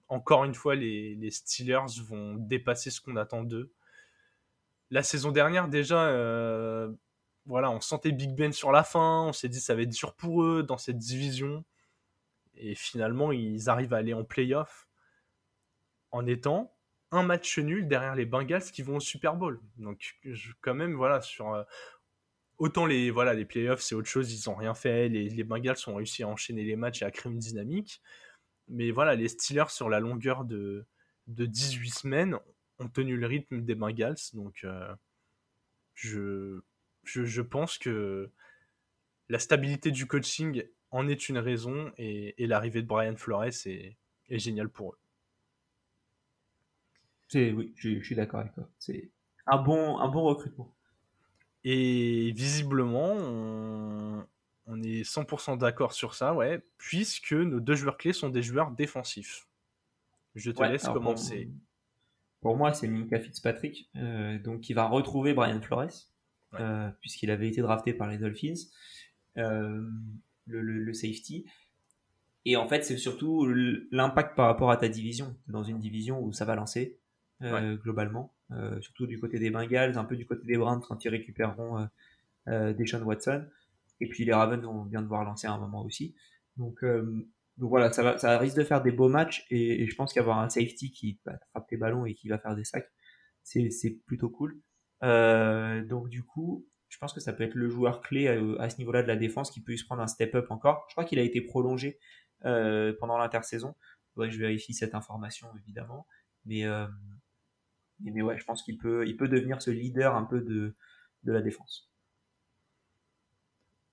encore 0.08 0.46
une 0.46 0.54
fois, 0.54 0.76
les, 0.76 1.16
les 1.16 1.32
Steelers 1.32 2.02
vont 2.06 2.36
dépasser 2.36 2.90
ce 2.90 3.02
qu'on 3.02 3.18
attend 3.18 3.44
d'eux 3.44 3.74
la 4.92 5.04
saison 5.04 5.32
dernière, 5.32 5.70
déjà, 5.70 6.06
euh, 6.08 6.92
voilà, 7.46 7.72
on 7.72 7.80
sentait 7.80 8.12
Big 8.12 8.36
Ben 8.36 8.52
sur 8.52 8.72
la 8.72 8.84
fin. 8.84 9.24
On 9.24 9.34
s'est 9.34 9.50
dit 9.50 9.62
ça 9.62 9.74
va 9.74 9.82
être 9.82 9.90
dur 9.90 10.14
pour 10.16 10.44
eux 10.44 10.64
dans 10.64 10.78
cette 10.78 10.98
division. 10.98 11.64
Et 12.56 12.76
finalement, 12.76 13.32
ils 13.32 13.70
arrivent 13.70 13.94
à 13.94 13.98
aller 13.98 14.14
en 14.14 14.26
playoff 14.26 14.88
en 16.12 16.28
étant 16.28 16.76
un 17.12 17.24
match 17.24 17.58
nul 17.58 17.88
derrière 17.88 18.16
les 18.16 18.26
Bengals 18.26 18.64
qui 18.64 18.82
vont 18.84 18.98
au 18.98 19.00
Super 19.00 19.36
Bowl. 19.36 19.62
Donc, 19.78 20.20
quand 20.60 20.76
même, 20.76 20.94
voilà, 20.94 21.22
sur. 21.22 21.54
Euh, 21.54 21.64
autant 22.58 22.86
les, 22.86 23.12
playoffs, 23.46 23.82
c'est 23.82 23.96
autre 23.96 24.10
chose, 24.10 24.32
ils 24.34 24.50
n'ont 24.50 24.56
rien 24.56 24.74
fait. 24.74 25.08
Les, 25.10 25.30
les, 25.30 25.44
Bengals 25.44 25.78
ont 25.88 25.96
réussi 25.96 26.24
à 26.24 26.28
enchaîner 26.28 26.64
les 26.64 26.76
matchs 26.76 27.02
et 27.02 27.06
à 27.06 27.12
créer 27.12 27.32
une 27.32 27.40
dynamique. 27.40 28.02
Mais 28.68 28.92
voilà, 28.92 29.16
les 29.16 29.30
Steelers, 29.30 29.70
sur 29.70 29.90
la 29.90 30.00
longueur 30.00 30.44
de, 30.44 30.86
de 31.28 31.46
18 31.46 31.90
semaines, 31.90 32.40
ont 32.82 32.90
tenu 32.90 33.18
le 33.18 33.28
rythme 33.28 33.62
des 33.62 33.76
Bengals. 33.76 34.18
Donc, 34.34 34.62
euh, 34.64 34.94
je, 35.94 36.62
je, 37.04 37.42
pense 37.42 37.78
que 37.78 38.30
la 39.30 39.40
stabilité 39.40 39.92
du 39.92 40.08
coaching 40.08 40.64
en 40.92 41.08
est 41.08 41.30
une 41.30 41.38
raison 41.38 41.92
et, 41.98 42.36
l'arrivée 42.48 42.82
de 42.82 42.88
Brian 42.88 43.16
Flores 43.16 43.46
est, 43.66 43.98
est 44.30 44.40
géniale 44.40 44.70
pour 44.70 44.94
eux. 44.94 44.98
Oui, 47.34 47.74
je, 47.76 48.02
suis 48.02 48.16
d'accord 48.16 48.42
avec 48.42 48.54
toi. 48.54 48.68
C'est 48.78 49.10
un 49.48 49.58
bon, 49.58 50.00
un 50.00 50.10
bon 50.10 50.24
recrutement. 50.24 50.76
Et 51.64 52.32
visiblement, 52.36 53.14
on, 53.14 54.26
on 54.66 54.84
est 54.84 55.04
100% 55.04 55.58
d'accord 55.58 55.94
sur 55.94 56.14
ça, 56.14 56.34
ouais, 56.34 56.62
puisque 56.78 57.34
nos 57.34 57.60
deux 57.60 57.76
joueurs 57.76 57.98
clés 57.98 58.14
sont 58.14 58.30
des 58.30 58.42
joueurs 58.42 58.72
défensifs. 58.72 59.48
Je 60.36 60.52
te 60.52 60.64
laisse 60.64 60.84
commencer. 60.84 61.50
Pour 62.42 62.58
moi, 62.58 62.74
c'est 62.74 62.88
Minka 62.88 63.20
Fitzpatrick, 63.20 63.90
euh, 63.96 64.40
donc 64.40 64.62
qui 64.62 64.74
va 64.74 64.88
retrouver 64.88 65.34
Brian 65.34 65.62
Flores, 65.62 66.10
euh, 66.56 66.90
puisqu'il 67.00 67.30
avait 67.30 67.48
été 67.48 67.62
drafté 67.62 67.94
par 67.94 68.10
les 68.10 68.18
Dolphins, 68.18 68.56
euh, 69.38 69.88
le, 70.48 70.94
safety. 70.94 71.46
Et 72.46 72.58
en 72.58 72.68
fait, 72.68 72.84
c'est 72.84 72.98
surtout 72.98 73.46
l'impact 73.92 74.36
par 74.36 74.48
rapport 74.48 74.72
à 74.72 74.78
ta 74.78 74.90
division, 74.90 75.36
dans 75.48 75.64
une 75.64 75.80
division 75.80 76.20
où 76.20 76.34
ça 76.34 76.44
va 76.46 76.56
lancer 76.56 77.00
globalement, 77.42 78.34
surtout 78.82 79.08
du 79.08 79.20
côté 79.20 79.40
des 79.40 79.50
Bengals, 79.50 79.98
un 79.98 80.04
peu 80.04 80.16
du 80.16 80.26
côté 80.26 80.46
des 80.46 80.58
Browns 80.58 80.82
quand 80.82 81.04
ils 81.06 81.10
récupéreront 81.10 81.88
Deshaun 82.48 83.04
Watson. 83.04 83.46
Et 84.00 84.08
puis 84.08 84.26
les 84.26 84.34
Ravens 84.34 84.64
vont 84.64 84.86
bien 84.86 85.02
devoir 85.02 85.24
lancer 85.24 85.48
à 85.48 85.54
un 85.54 85.60
moment 85.60 85.84
aussi. 85.84 86.16
Donc 86.58 86.84
donc 87.62 87.70
voilà, 87.70 87.94
ça, 87.94 88.02
va, 88.02 88.38
risque 88.40 88.58
de 88.58 88.64
faire 88.64 88.82
des 88.82 88.92
beaux 88.92 89.08
matchs 89.08 89.46
et, 89.52 89.86
je 89.86 89.96
pense 89.96 90.14
qu'avoir 90.14 90.40
un 90.40 90.50
safety 90.50 90.92
qui 90.92 91.20
va 91.26 91.38
frappe 91.52 91.68
tes 91.68 91.78
ballons 91.78 92.08
et 92.08 92.16
qui 92.16 92.28
va 92.28 92.40
faire 92.40 92.56
des 92.56 92.64
sacs, 92.64 92.92
c'est 93.44 94.00
plutôt 94.08 94.32
cool. 94.32 94.60
Euh, 95.04 95.86
donc 95.86 96.10
du 96.10 96.24
coup, 96.24 96.68
je 96.90 96.98
pense 96.98 97.14
que 97.14 97.20
ça 97.20 97.34
peut 97.34 97.44
être 97.44 97.54
le 97.54 97.70
joueur 97.70 98.02
clé 98.02 98.28
à, 98.28 98.68
ce 98.68 98.78
niveau-là 98.80 99.04
de 99.04 99.08
la 99.08 99.16
défense 99.16 99.52
qui 99.52 99.62
peut 99.62 99.78
se 99.78 99.86
prendre 99.86 100.02
un 100.02 100.08
step-up 100.08 100.50
encore. 100.50 100.86
Je 100.90 100.96
crois 100.96 101.06
qu'il 101.06 101.20
a 101.20 101.22
été 101.22 101.40
prolongé 101.40 102.00
euh, 102.46 102.94
pendant 103.00 103.20
l'intersaison. 103.20 103.76
je 104.18 104.40
vérifie 104.40 104.74
cette 104.74 104.96
information 104.96 105.48
évidemment, 105.56 106.08
mais 106.46 106.66
euh, 106.66 106.88
mais 108.00 108.24
ouais, 108.24 108.40
je 108.40 108.44
pense 108.44 108.64
qu'il 108.64 108.80
peut 108.80 109.08
il 109.08 109.18
peut 109.18 109.28
devenir 109.28 109.62
ce 109.62 109.70
leader 109.70 110.16
un 110.16 110.24
peu 110.24 110.42
de 110.42 110.76
de 111.26 111.32
la 111.32 111.44
défense. 111.44 111.91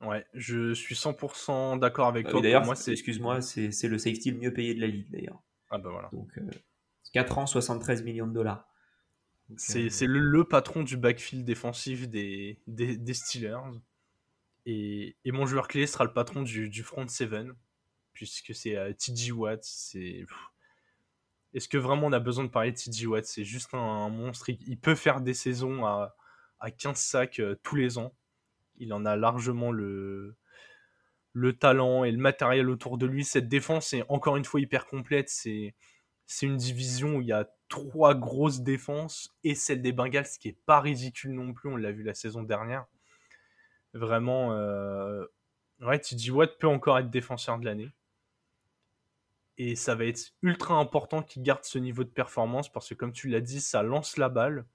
Ouais, 0.00 0.24
je 0.32 0.74
suis 0.74 0.94
100% 0.94 1.78
d'accord 1.78 2.06
avec 2.06 2.26
ah 2.28 2.30
toi. 2.30 2.40
d'ailleurs, 2.40 2.64
moi, 2.64 2.76
c'est, 2.76 2.92
excuse-moi, 2.92 3.40
c'est, 3.40 3.88
le 3.88 3.98
safety 3.98 4.30
le 4.30 4.38
mieux 4.38 4.52
payé 4.52 4.74
de 4.74 4.80
la 4.80 4.86
ligue 4.86 5.10
d'ailleurs. 5.10 5.42
Ah 5.70 5.78
bah 5.78 5.90
voilà. 5.90 6.08
Donc 6.12 6.38
4 7.12 7.38
euh, 7.38 7.40
ans, 7.42 7.46
73 7.46 8.04
millions 8.04 8.26
de 8.26 8.32
dollars. 8.32 8.68
c'est, 9.56 9.86
euh, 10.02 10.06
le, 10.06 10.44
patron 10.44 10.84
du 10.84 10.96
backfield 10.96 11.44
défensif 11.44 12.08
des, 12.08 12.60
des, 12.68 13.14
Steelers. 13.14 13.58
Et, 14.66 15.16
et, 15.24 15.32
mon 15.32 15.46
joueur 15.46 15.66
clé 15.66 15.86
sera 15.86 16.04
le 16.04 16.12
patron 16.12 16.42
du, 16.42 16.68
du 16.68 16.84
front 16.84 17.08
seven, 17.08 17.54
puisque 18.12 18.54
c'est 18.54 18.76
euh, 18.76 18.92
TG 18.92 19.32
Watt. 19.32 19.64
C'est... 19.64 20.26
Est-ce 21.54 21.68
que 21.68 21.78
vraiment 21.78 22.06
on 22.06 22.12
a 22.12 22.20
besoin 22.20 22.44
de 22.44 22.50
parler 22.50 22.70
de 22.70 22.76
TG 22.76 23.06
Watt? 23.08 23.24
C'est 23.24 23.44
juste 23.44 23.74
un, 23.74 24.08
monstre. 24.10 24.48
Il, 24.50 24.78
peut 24.78 24.94
faire 24.94 25.20
des 25.20 25.34
saisons 25.34 25.84
à, 25.84 26.14
à 26.60 26.70
15 26.70 26.96
sacs 26.96 27.42
tous 27.64 27.74
les 27.74 27.98
ans 27.98 28.14
il 28.78 28.92
en 28.92 29.04
a 29.04 29.16
largement 29.16 29.72
le, 29.72 30.36
le 31.32 31.56
talent 31.56 32.04
et 32.04 32.12
le 32.12 32.18
matériel 32.18 32.68
autour 32.68 32.98
de 32.98 33.06
lui. 33.06 33.24
Cette 33.24 33.48
défense 33.48 33.92
est 33.92 34.04
encore 34.08 34.36
une 34.36 34.44
fois 34.44 34.60
hyper 34.60 34.86
complète. 34.86 35.28
C'est, 35.28 35.74
c'est 36.26 36.46
une 36.46 36.56
division 36.56 37.16
où 37.16 37.20
il 37.20 37.28
y 37.28 37.32
a 37.32 37.48
trois 37.68 38.14
grosses 38.14 38.60
défenses 38.60 39.34
et 39.44 39.54
celle 39.54 39.82
des 39.82 39.92
Bengals, 39.92 40.26
ce 40.26 40.38
qui 40.38 40.48
est 40.48 40.58
pas 40.66 40.80
ridicule 40.80 41.32
non 41.32 41.52
plus. 41.52 41.70
On 41.70 41.76
l'a 41.76 41.92
vu 41.92 42.02
la 42.02 42.14
saison 42.14 42.42
dernière. 42.42 42.86
Vraiment, 43.94 44.52
euh... 44.52 45.24
ouais, 45.80 45.98
TJ 45.98 46.30
Watt 46.30 46.58
peut 46.58 46.66
encore 46.66 46.98
être 46.98 47.10
défenseur 47.10 47.58
de 47.58 47.64
l'année. 47.64 47.90
Et 49.56 49.74
ça 49.74 49.94
va 49.96 50.04
être 50.04 50.34
ultra 50.42 50.74
important 50.74 51.22
qu'il 51.22 51.42
garde 51.42 51.64
ce 51.64 51.78
niveau 51.78 52.04
de 52.04 52.10
performance 52.10 52.70
parce 52.70 52.88
que, 52.88 52.94
comme 52.94 53.12
tu 53.12 53.28
l'as 53.28 53.40
dit, 53.40 53.60
ça 53.60 53.82
lance 53.82 54.16
la 54.16 54.28
balle. 54.28 54.66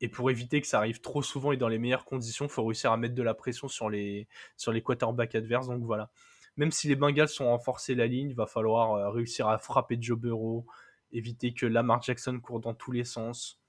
Et 0.00 0.08
pour 0.08 0.30
éviter 0.30 0.60
que 0.60 0.66
ça 0.66 0.78
arrive 0.78 1.00
trop 1.00 1.22
souvent 1.22 1.52
et 1.52 1.56
dans 1.56 1.68
les 1.68 1.78
meilleures 1.78 2.04
conditions, 2.04 2.46
il 2.46 2.50
faut 2.50 2.64
réussir 2.64 2.92
à 2.92 2.96
mettre 2.96 3.14
de 3.14 3.22
la 3.22 3.34
pression 3.34 3.68
sur 3.68 3.88
les, 3.88 4.28
sur 4.56 4.72
les 4.72 4.82
quarterbacks 4.82 5.34
adverses. 5.34 5.68
Donc 5.68 5.82
voilà. 5.84 6.10
Même 6.56 6.70
si 6.70 6.88
les 6.88 6.96
Bengals 6.96 7.28
sont 7.28 7.46
renforcés 7.46 7.94
la 7.94 8.06
ligne, 8.06 8.30
il 8.30 8.34
va 8.34 8.46
falloir 8.46 8.94
euh, 8.94 9.10
réussir 9.10 9.48
à 9.48 9.58
frapper 9.58 9.98
Joe 10.00 10.18
Burrow, 10.18 10.66
éviter 11.12 11.54
que 11.54 11.66
Lamar 11.66 12.02
Jackson 12.02 12.38
court 12.40 12.60
dans 12.60 12.74
tous 12.74 12.92
les 12.92 13.04
sens, 13.04 13.60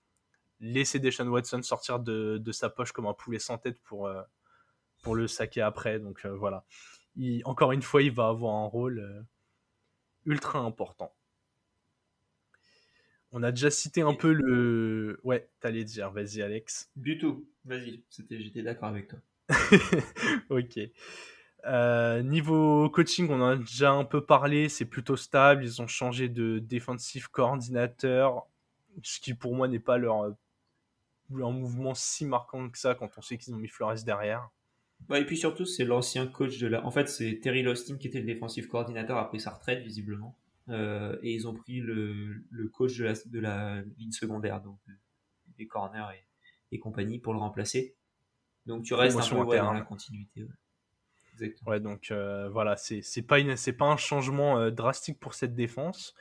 laisser 0.60 1.00
Deshaun 1.00 1.28
Watson 1.28 1.62
sortir 1.62 2.00
de, 2.00 2.38
de 2.38 2.52
sa 2.52 2.70
poche 2.70 2.92
comme 2.92 3.06
un 3.06 3.14
poulet 3.14 3.40
sans 3.40 3.58
tête 3.58 3.82
pour, 3.84 4.08
euh, 4.08 4.22
pour 5.04 5.16
le 5.16 5.28
saquer 5.28 5.62
après. 5.62 6.00
Donc 6.00 6.26
euh, 6.26 6.36
voilà. 6.36 6.66
encore 7.46 7.72
une 7.72 7.82
fois, 7.82 8.02
il 8.02 8.12
va 8.12 8.28
avoir 8.28 8.56
un 8.56 8.68
rôle 8.68 9.26
ultra 10.26 10.60
important. 10.60 11.14
On 13.32 13.44
a 13.44 13.52
déjà 13.52 13.70
cité 13.70 14.02
un 14.02 14.14
peu 14.14 14.32
le. 14.32 15.20
Ouais, 15.24 15.50
t'allais 15.60 15.84
dire, 15.84 16.12
vas-y 16.12 16.42
Alex. 16.42 16.90
Du 16.96 17.18
tout, 17.18 17.48
vas-y, 17.66 18.04
j'étais 18.30 18.64
d'accord 18.64 18.90
avec 18.90 19.10
toi. 19.10 19.20
ok. 20.50 20.80
Euh, 21.66 22.22
niveau 22.22 22.90
coaching, 22.90 23.28
on 23.30 23.42
en 23.42 23.50
a 23.50 23.56
déjà 23.58 23.92
un 23.92 24.06
peu 24.06 24.26
parlé, 24.26 24.70
c'est 24.70 24.86
plutôt 24.86 25.18
stable. 25.18 25.64
Ils 25.64 25.82
ont 25.82 25.88
changé 25.88 26.30
de 26.30 26.60
defensive 26.60 27.30
coordinateur, 27.30 28.48
ce 29.04 29.20
qui 29.20 29.34
pour 29.34 29.56
moi 29.56 29.68
n'est 29.68 29.80
pas 29.80 29.98
leur, 29.98 30.24
un 30.24 31.52
mouvement 31.52 31.94
si 31.94 32.26
marquant 32.26 32.70
que 32.70 32.78
ça 32.78 32.96
quand 32.96 33.10
on 33.18 33.22
sait 33.22 33.38
qu'ils 33.38 33.54
ont 33.54 33.58
mis 33.58 33.68
Flores 33.68 34.04
derrière. 34.06 34.50
et 35.14 35.26
puis 35.26 35.38
surtout, 35.38 35.66
c'est 35.66 35.84
l'ancien 35.84 36.28
coach 36.28 36.58
de 36.60 36.68
la. 36.68 36.86
En 36.86 36.92
fait, 36.92 37.10
c'est 37.10 37.40
Terry 37.42 37.64
Lostin 37.64 37.98
qui 37.98 38.08
était 38.08 38.22
le 38.22 38.34
defensive 38.34 38.68
coordinateur 38.68 39.18
après 39.18 39.40
sa 39.40 39.52
retraite, 39.52 39.84
visiblement. 39.84 40.38
Euh, 40.70 41.18
et 41.22 41.34
ils 41.34 41.48
ont 41.48 41.54
pris 41.54 41.80
le, 41.80 42.44
le 42.50 42.68
coach 42.68 42.98
de 42.98 43.06
la, 43.06 43.14
de 43.14 43.40
la, 43.40 43.82
ligne 43.98 44.12
secondaire, 44.12 44.62
donc 44.62 44.80
des 45.58 45.66
corners 45.68 46.08
et, 46.14 46.76
et, 46.76 46.80
compagnie, 46.80 47.20
pour 47.20 47.34
le 47.34 47.40
remplacer. 47.40 47.96
Donc 48.66 48.84
tu 48.84 48.94
restes 48.94 49.18
un 49.18 49.30
peu 49.30 49.44
ouais, 49.44 49.58
dans 49.60 49.74
la 49.74 49.82
continuité. 49.82 50.44
Ouais. 50.44 50.50
Exactement. 51.34 51.72
Ouais, 51.72 51.80
donc 51.80 52.12
euh, 52.12 52.50
voilà, 52.50 52.76
c'est 52.78 53.22
pas, 53.22 53.56
c'est 53.56 53.74
pas 53.74 53.86
un 53.86 53.98
changement 53.98 54.60
euh, 54.60 54.72
drastique 54.72 55.20
pour 55.20 55.34
cette 55.34 55.56
défense. 55.56 56.14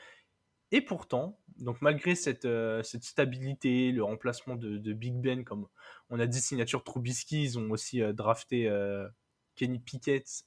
Et 0.73 0.81
pourtant, 0.81 1.39
donc 1.59 1.81
malgré 1.81 2.15
cette, 2.15 2.45
euh, 2.45 2.83
cette 2.83 3.05
stabilité, 3.05 3.93
le 3.93 4.05
remplacement 4.05 4.57
de, 4.57 4.79
de, 4.79 4.93
Big 4.93 5.15
Ben, 5.15 5.45
comme 5.45 5.67
on 6.11 6.21
a 6.21 6.27
dit, 6.27 6.41
signature 6.41 6.85
Trubisky, 6.85 7.45
ils 7.45 7.59
ont 7.59 7.71
aussi 7.71 8.01
drafté 8.15 8.71
Kenny 9.55 9.79
Pickett 9.79 10.45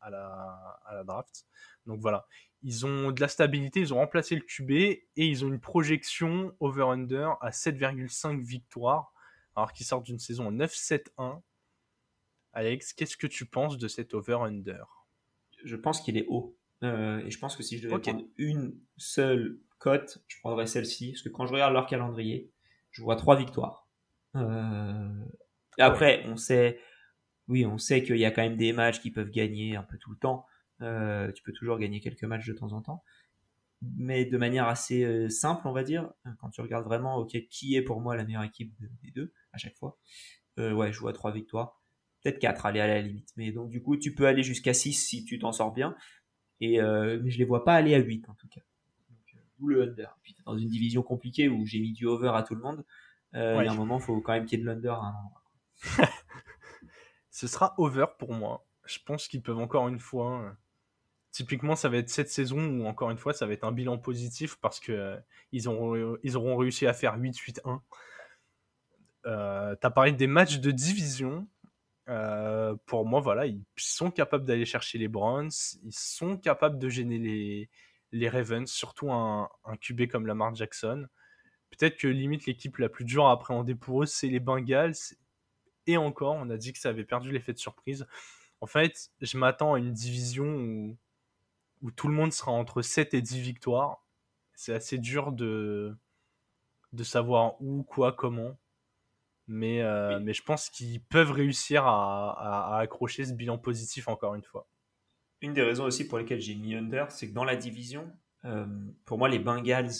à 0.00 0.10
la, 0.10 0.80
à, 0.84 0.94
la, 0.94 1.04
draft. 1.04 1.46
Donc 1.86 2.00
voilà, 2.00 2.26
ils 2.62 2.86
ont 2.86 3.10
de 3.10 3.20
la 3.20 3.28
stabilité, 3.28 3.80
ils 3.80 3.92
ont 3.92 3.98
remplacé 3.98 4.36
le 4.36 4.42
QB 4.42 4.70
et 4.70 5.06
ils 5.16 5.44
ont 5.44 5.48
une 5.48 5.60
projection 5.60 6.54
over-under 6.60 7.36
à 7.40 7.50
7,5 7.50 8.40
victoires, 8.40 9.12
alors 9.56 9.72
qu'ils 9.72 9.86
sortent 9.86 10.04
d'une 10.04 10.18
saison 10.18 10.46
en 10.46 10.52
9-7-1. 10.52 11.40
Alex, 12.52 12.92
qu'est-ce 12.92 13.16
que 13.16 13.26
tu 13.26 13.46
penses 13.46 13.78
de 13.78 13.88
cet 13.88 14.14
over-under? 14.14 14.84
Je 15.64 15.76
pense 15.76 16.00
qu'il 16.00 16.16
est 16.16 16.26
haut. 16.28 16.56
Euh, 16.84 17.24
et 17.24 17.30
je 17.30 17.38
pense 17.38 17.56
que 17.56 17.62
si 17.62 17.78
je 17.78 17.88
devais 17.88 17.98
prendre 17.98 18.24
une 18.36 18.76
seule 18.96 19.58
cote, 19.78 20.22
je 20.28 20.38
prendrais 20.40 20.66
celle-ci. 20.66 21.12
Parce 21.12 21.22
que 21.22 21.28
quand 21.28 21.46
je 21.46 21.52
regarde 21.52 21.72
leur 21.72 21.86
calendrier, 21.86 22.50
je 22.90 23.02
vois 23.02 23.16
trois 23.16 23.36
victoires. 23.36 23.88
après, 25.78 26.24
on 26.26 26.36
sait, 26.36 26.78
oui, 27.48 27.66
on 27.66 27.78
sait 27.78 28.02
qu'il 28.02 28.18
y 28.18 28.24
a 28.24 28.30
quand 28.30 28.42
même 28.42 28.56
des 28.56 28.72
matchs 28.72 29.00
qui 29.00 29.10
peuvent 29.10 29.30
gagner 29.30 29.76
un 29.76 29.82
peu 29.82 29.98
tout 29.98 30.10
le 30.10 30.18
temps. 30.18 30.46
Tu 31.34 31.42
peux 31.42 31.52
toujours 31.52 31.78
gagner 31.78 32.00
quelques 32.00 32.24
matchs 32.24 32.46
de 32.46 32.52
temps 32.52 32.72
en 32.72 32.82
temps 32.82 33.02
mais 33.82 34.24
de 34.24 34.38
manière 34.38 34.66
assez 34.68 35.04
euh, 35.04 35.28
simple, 35.28 35.66
on 35.66 35.72
va 35.72 35.82
dire. 35.82 36.10
Quand 36.38 36.50
tu 36.50 36.60
regardes 36.60 36.84
vraiment, 36.84 37.16
ok, 37.16 37.36
qui 37.48 37.74
est 37.76 37.82
pour 37.82 38.00
moi 38.00 38.16
la 38.16 38.24
meilleure 38.24 38.44
équipe 38.44 38.72
des 39.02 39.10
deux 39.10 39.32
à 39.52 39.58
chaque 39.58 39.76
fois. 39.76 39.98
Euh, 40.58 40.72
ouais, 40.72 40.92
je 40.92 41.00
vois 41.00 41.12
trois 41.12 41.32
victoires, 41.32 41.80
peut-être 42.22 42.38
quatre, 42.38 42.66
aller 42.66 42.80
à 42.80 42.86
la 42.86 43.00
limite. 43.00 43.32
Mais 43.36 43.52
donc 43.52 43.70
du 43.70 43.82
coup, 43.82 43.96
tu 43.96 44.14
peux 44.14 44.26
aller 44.26 44.42
jusqu'à 44.42 44.74
6 44.74 44.92
si 44.92 45.24
tu 45.24 45.38
t'en 45.38 45.52
sors 45.52 45.72
bien. 45.72 45.96
Et 46.60 46.80
euh, 46.80 47.18
mais 47.22 47.30
je 47.30 47.38
les 47.38 47.44
vois 47.44 47.64
pas 47.64 47.74
aller 47.74 47.94
à 47.94 47.98
8 47.98 48.28
en 48.28 48.34
tout 48.34 48.48
cas. 48.48 48.60
D'où 49.58 49.68
le 49.68 49.82
under. 49.82 50.16
Puis 50.22 50.36
dans 50.46 50.56
une 50.56 50.68
division 50.68 51.02
compliquée 51.02 51.48
où 51.48 51.66
j'ai 51.66 51.80
mis 51.80 51.92
du 51.92 52.06
over 52.06 52.32
à 52.34 52.42
tout 52.42 52.54
le 52.54 52.62
monde, 52.62 52.84
il 53.34 53.40
y 53.40 53.40
a 53.40 53.70
un 53.70 53.74
moment, 53.74 53.98
il 53.98 54.02
faut 54.02 54.20
quand 54.20 54.32
même 54.32 54.44
qu'il 54.44 54.58
y 54.58 54.62
ait 54.62 54.64
de 54.64 54.70
l'under 54.70 54.88
à 54.88 55.06
un 55.06 55.14
endroit. 55.14 55.42
Ce 57.30 57.46
sera 57.46 57.74
over 57.78 58.06
pour 58.18 58.34
moi. 58.34 58.66
Je 58.84 58.98
pense 59.04 59.26
qu'ils 59.26 59.42
peuvent 59.42 59.58
encore 59.58 59.88
une 59.88 59.98
fois 59.98 60.56
Typiquement, 61.32 61.76
ça 61.76 61.88
va 61.88 61.96
être 61.96 62.10
cette 62.10 62.28
saison 62.28 62.58
où, 62.58 62.86
encore 62.86 63.10
une 63.10 63.16
fois, 63.16 63.32
ça 63.32 63.46
va 63.46 63.54
être 63.54 63.64
un 63.64 63.72
bilan 63.72 63.96
positif 63.96 64.56
parce 64.60 64.78
que 64.80 64.92
euh, 64.92 65.16
ils, 65.50 65.66
auront, 65.66 66.18
ils 66.22 66.36
auront 66.36 66.58
réussi 66.58 66.86
à 66.86 66.92
faire 66.92 67.18
8-8-1. 67.18 67.80
Euh, 69.24 69.74
tu 69.80 69.86
as 69.86 69.90
parlé 69.90 70.12
des 70.12 70.26
matchs 70.26 70.58
de 70.58 70.70
division. 70.70 71.48
Euh, 72.08 72.76
pour 72.84 73.06
moi, 73.06 73.20
voilà, 73.20 73.46
ils 73.46 73.62
sont 73.78 74.10
capables 74.10 74.44
d'aller 74.44 74.66
chercher 74.66 74.98
les 74.98 75.08
Browns. 75.08 75.50
Ils 75.84 75.94
sont 75.94 76.36
capables 76.36 76.78
de 76.78 76.90
gêner 76.90 77.18
les, 77.18 77.70
les 78.12 78.28
Ravens, 78.28 78.70
surtout 78.70 79.10
un, 79.10 79.48
un 79.64 79.76
QB 79.78 80.08
comme 80.08 80.26
Lamar 80.26 80.54
Jackson. 80.54 81.06
Peut-être 81.70 81.96
que 81.96 82.08
limite 82.08 82.44
l'équipe 82.44 82.76
la 82.76 82.90
plus 82.90 83.06
dure 83.06 83.26
à 83.26 83.32
appréhender 83.32 83.74
pour 83.74 84.02
eux, 84.02 84.06
c'est 84.06 84.28
les 84.28 84.40
Bengals. 84.40 85.16
Et 85.86 85.96
encore, 85.96 86.34
on 86.34 86.50
a 86.50 86.58
dit 86.58 86.74
que 86.74 86.78
ça 86.78 86.90
avait 86.90 87.04
perdu 87.04 87.32
l'effet 87.32 87.54
de 87.54 87.58
surprise. 87.58 88.06
En 88.60 88.66
fait, 88.66 89.10
je 89.22 89.38
m'attends 89.38 89.74
à 89.74 89.78
une 89.78 89.92
division 89.92 90.44
où 90.44 90.98
où 91.82 91.90
tout 91.90 92.08
le 92.08 92.14
monde 92.14 92.32
sera 92.32 92.52
entre 92.52 92.80
7 92.80 93.14
et 93.14 93.22
10 93.22 93.40
victoires. 93.40 94.06
C'est 94.54 94.72
assez 94.72 94.98
dur 94.98 95.32
de, 95.32 95.96
de 96.92 97.04
savoir 97.04 97.60
où, 97.60 97.82
quoi, 97.82 98.12
comment. 98.12 98.56
Mais, 99.48 99.82
euh, 99.82 100.20
mais 100.20 100.32
je 100.32 100.42
pense 100.42 100.70
qu'ils 100.70 101.02
peuvent 101.02 101.32
réussir 101.32 101.84
à, 101.84 102.78
accrocher 102.78 103.24
ce 103.24 103.32
bilan 103.32 103.58
positif 103.58 104.08
encore 104.08 104.34
une 104.34 104.44
fois. 104.44 104.68
Une 105.40 105.52
des 105.52 105.62
raisons 105.62 105.84
aussi 105.84 106.06
pour 106.06 106.18
lesquelles 106.18 106.40
j'ai 106.40 106.54
mis 106.54 106.76
under, 106.76 107.10
c'est 107.10 107.28
que 107.28 107.34
dans 107.34 107.44
la 107.44 107.56
division, 107.56 108.10
euh, 108.44 108.66
pour 109.04 109.18
moi, 109.18 109.28
les 109.28 109.40
Bengals 109.40 109.90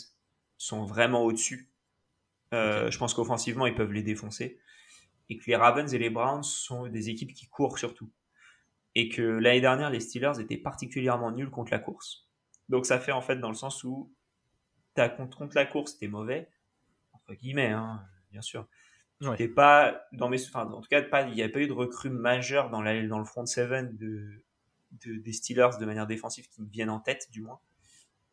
sont 0.57 0.85
vraiment 0.85 1.25
au-dessus. 1.25 1.73
Euh, 2.55 2.91
je 2.91 2.99
pense 2.99 3.15
qu'offensivement, 3.15 3.67
ils 3.67 3.75
peuvent 3.75 3.93
les 3.93 4.05
défoncer. 4.05 4.61
Et 5.29 5.39
que 5.39 5.45
les 5.47 5.57
Ravens 5.57 5.93
et 5.93 5.99
les 5.99 6.11
Browns 6.11 6.45
sont 6.45 6.87
des 6.87 7.09
équipes 7.09 7.35
qui 7.35 7.49
courent 7.49 7.79
surtout 7.79 8.11
et 8.95 9.09
que 9.09 9.23
l'année 9.23 9.61
dernière, 9.61 9.91
les 9.91 10.01
Steelers 10.01 10.41
étaient 10.41 10.57
particulièrement 10.57 11.31
nuls 11.31 11.51
contre 11.51 11.73
la 11.73 11.79
course. 11.79 12.29
Donc 12.69 12.87
ça 12.87 12.99
fait 12.99 13.13
en 13.13 13.21
fait 13.21 13.37
dans 13.37 13.49
le 13.49 13.55
sens 13.55 13.85
où 13.85 14.11
as, 14.97 15.09
contre, 15.09 15.49
la 15.55 15.67
course, 15.67 15.99
t'es 15.99 16.09
mauvais, 16.09 16.49
entre 17.13 17.35
guillemets, 17.35 17.71
hein, 17.71 18.03
bien 18.31 18.43
sûr. 18.43 18.67
T'es 19.37 19.47
pas 19.49 20.05
dans 20.13 20.29
mes, 20.29 20.45
enfin, 20.49 20.67
en 20.67 20.81
tout 20.81 20.89
cas, 20.89 21.01
il 21.27 21.35
n'y 21.35 21.43
a 21.43 21.49
pas 21.49 21.61
eu 21.61 21.69
de 21.69 21.73
recrue 21.73 22.11
majeure 22.11 22.71
dans, 22.71 22.83
la, 22.83 23.07
dans 23.07 23.21
le 23.21 23.25
front 23.25 23.47
seven 23.47 23.97
de, 23.97 24.43
des 25.07 25.33
Steelers 25.33 25.79
de 25.79 25.87
manière 25.87 26.09
défensive 26.09 26.49
qui 26.49 26.61
me 26.61 26.69
viennent 26.69 26.91
en 26.91 26.99
tête, 26.99 27.29
du 27.31 27.41
moins. 27.41 27.61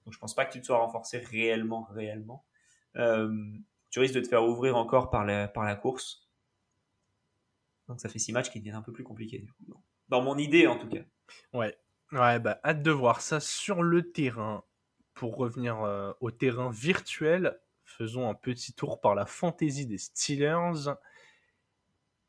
Donc 0.03 0.15
je 0.15 0.19
pense 0.19 0.33
pas 0.33 0.45
que 0.45 0.51
tu 0.51 0.61
te 0.61 0.65
sois 0.65 0.79
renforcé 0.79 1.19
réellement, 1.19 1.83
réellement. 1.91 2.43
Euh, 2.95 3.31
tu 3.91 3.99
risques 3.99 4.15
de 4.15 4.21
te 4.21 4.27
faire 4.27 4.43
ouvrir 4.43 4.75
encore 4.77 5.11
par 5.11 5.25
la, 5.25 5.47
par 5.47 5.63
la 5.63 5.75
course. 5.75 6.27
Donc 7.87 8.01
ça 8.01 8.09
fait 8.09 8.19
six 8.19 8.33
matchs 8.33 8.49
qui 8.49 8.59
deviennent 8.59 8.75
un 8.75 8.81
peu 8.81 8.91
plus 8.91 9.03
compliqués 9.03 9.39
du 9.39 9.51
coup 9.51 9.65
dans 10.09 10.21
mon 10.21 10.37
idée 10.37 10.67
en 10.67 10.77
tout 10.77 10.87
cas. 10.87 11.01
Ouais, 11.53 11.77
ouais, 12.11 12.39
bah 12.39 12.59
hâte 12.63 12.81
de 12.81 12.91
voir 12.91 13.21
ça 13.21 13.39
sur 13.39 13.81
le 13.81 14.11
terrain. 14.11 14.63
Pour 15.13 15.35
revenir 15.35 15.81
euh, 15.81 16.13
au 16.21 16.31
terrain 16.31 16.71
virtuel, 16.71 17.59
faisons 17.83 18.29
un 18.29 18.33
petit 18.33 18.73
tour 18.73 19.01
par 19.01 19.15
la 19.15 19.25
fantaisie 19.25 19.85
des 19.85 19.97
Steelers. 19.97 20.93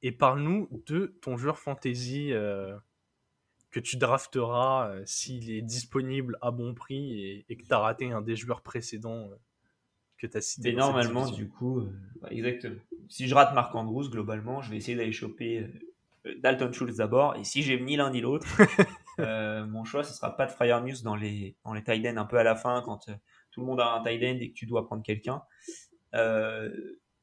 Et 0.02 0.12
parle-nous 0.12 0.68
de 0.86 1.14
ton 1.20 1.36
joueur 1.36 1.58
fantasy 1.58 2.32
euh, 2.32 2.76
que 3.70 3.78
tu 3.78 3.96
drafteras 3.96 4.88
euh, 4.88 5.02
s'il 5.06 5.50
est 5.50 5.62
disponible 5.62 6.36
à 6.40 6.50
bon 6.50 6.74
prix 6.74 7.44
et, 7.48 7.56
que 7.56 7.62
tu 7.62 7.72
as 7.72 7.78
raté 7.78 8.10
un 8.10 8.22
des 8.22 8.34
joueurs 8.34 8.62
précédents 8.62 9.30
que 10.18 10.26
tu 10.26 10.36
as 10.36 10.40
cité. 10.40 10.70
Et 10.70 10.72
normalement, 10.72 11.30
du 11.30 11.48
coup, 11.48 11.86
exactement. 12.28 12.80
Si 13.08 13.28
je 13.28 13.34
rate 13.34 13.54
Marc 13.54 13.74
Andrews, 13.74 14.08
globalement, 14.10 14.62
je 14.62 14.70
vais 14.70 14.78
essayer 14.78 14.96
d'aller 14.96 15.12
choper 15.12 15.68
Dalton 16.24 16.72
Schultz 16.72 16.96
d'abord, 16.96 17.36
et 17.36 17.44
si 17.44 17.62
j'ai 17.62 17.80
ni 17.80 17.96
l'un 17.96 18.10
ni 18.10 18.20
l'autre, 18.20 18.46
euh, 19.20 19.66
mon 19.66 19.84
choix, 19.84 20.04
ce 20.04 20.12
sera 20.12 20.36
pas 20.36 20.46
de 20.46 20.50
Fryermuth 20.50 21.02
dans 21.02 21.16
les, 21.16 21.56
dans 21.64 21.72
les 21.72 21.82
tight 21.82 22.06
ends 22.06 22.16
un 22.16 22.24
peu 22.24 22.38
à 22.38 22.42
la 22.42 22.56
fin, 22.56 22.82
quand 22.84 23.08
euh, 23.08 23.14
tout 23.52 23.60
le 23.60 23.66
monde 23.66 23.80
a 23.80 23.94
un 23.94 24.02
tight 24.02 24.22
end 24.22 24.38
et 24.40 24.50
que 24.50 24.54
tu 24.54 24.66
dois 24.66 24.86
prendre 24.86 25.02
quelqu'un. 25.02 25.42
Euh, 26.14 26.70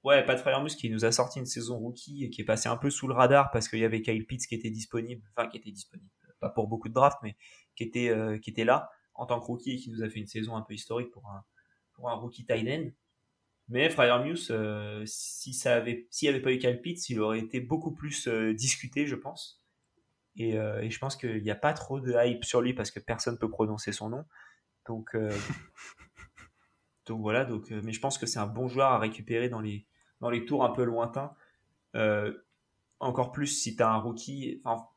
ouais, 0.03 0.25
Pat 0.25 0.39
Fryermuth 0.39 0.75
qui 0.75 0.89
nous 0.89 1.05
a 1.05 1.11
sorti 1.11 1.39
une 1.39 1.45
saison 1.45 1.77
rookie 1.77 2.25
et 2.25 2.29
qui 2.29 2.41
est 2.41 2.45
passé 2.45 2.69
un 2.69 2.77
peu 2.77 2.89
sous 2.89 3.07
le 3.07 3.13
radar 3.13 3.51
parce 3.51 3.69
qu'il 3.69 3.79
y 3.79 3.85
avait 3.85 4.01
Kyle 4.01 4.25
Pitts 4.25 4.47
qui 4.47 4.55
était 4.55 4.71
disponible, 4.71 5.21
enfin 5.35 5.47
qui 5.47 5.57
était 5.57 5.71
disponible, 5.71 6.09
pas 6.39 6.49
pour 6.49 6.67
beaucoup 6.67 6.89
de 6.89 6.93
drafts, 6.93 7.19
mais 7.21 7.35
qui 7.75 7.83
était, 7.83 8.11
qui 8.41 8.49
était 8.49 8.65
là 8.65 8.89
en 9.13 9.25
tant 9.25 9.39
que 9.39 9.45
rookie 9.45 9.71
et 9.71 9.77
qui 9.77 9.91
nous 9.91 10.01
a 10.03 10.09
fait 10.09 10.19
une 10.19 10.27
saison 10.27 10.55
un 10.55 10.61
peu 10.61 10.73
historique 10.73 11.11
pour 11.11 11.27
un, 11.27 11.43
pour 11.93 12.09
un 12.09 12.15
rookie 12.15 12.45
tight 12.45 12.67
end. 12.67 12.89
Mais 13.69 13.89
Fryermuth, 13.89 14.49
euh, 14.49 15.03
si 15.05 15.53
ça 15.53 15.75
avait, 15.75 16.07
s'il 16.09 16.29
n'y 16.29 16.35
avait 16.35 16.41
pas 16.41 16.53
eu 16.53 16.59
Calpitz, 16.59 17.09
il 17.09 17.19
aurait 17.19 17.39
été 17.39 17.59
beaucoup 17.59 17.91
plus 17.91 18.27
euh, 18.27 18.53
discuté, 18.53 19.07
je 19.07 19.15
pense. 19.15 19.61
Et, 20.37 20.57
euh, 20.57 20.81
et 20.81 20.89
je 20.89 20.99
pense 20.99 21.17
qu'il 21.17 21.41
n'y 21.41 21.51
a 21.51 21.55
pas 21.55 21.73
trop 21.73 21.99
de 21.99 22.13
hype 22.17 22.45
sur 22.45 22.61
lui 22.61 22.73
parce 22.73 22.91
que 22.91 22.99
personne 22.99 23.33
ne 23.33 23.39
peut 23.39 23.49
prononcer 23.49 23.91
son 23.91 24.09
nom. 24.09 24.25
Donc, 24.85 25.15
euh, 25.15 25.29
donc 27.07 27.19
voilà. 27.21 27.43
Donc, 27.43 27.71
mais 27.71 27.91
je 27.91 27.99
pense 27.99 28.17
que 28.17 28.25
c'est 28.25 28.39
un 28.39 28.47
bon 28.47 28.69
joueur 28.69 28.91
à 28.91 28.99
récupérer 28.99 29.49
dans 29.49 29.59
les, 29.59 29.85
dans 30.21 30.29
les 30.29 30.45
tours 30.45 30.63
un 30.63 30.71
peu 30.71 30.83
lointains. 30.83 31.35
encore 32.99 33.31
plus 33.33 33.47
si 33.47 33.75
tu 33.75 33.83
as 33.83 33.89
un 33.89 33.97
rookie, 33.97 34.61
enfin, 34.63 34.87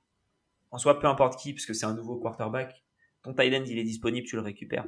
en 0.71 0.79
soi, 0.79 1.01
peu 1.01 1.09
importe 1.09 1.41
qui, 1.41 1.53
puisque 1.53 1.75
c'est 1.75 1.87
un 1.87 1.95
nouveau 1.95 2.21
quarterback. 2.21 2.85
Ton 3.23 3.33
end, 3.33 3.65
il 3.67 3.79
est 3.79 3.85
disponible, 3.85 4.27
tu 4.29 4.37
le 4.37 4.43
récupères. 4.43 4.87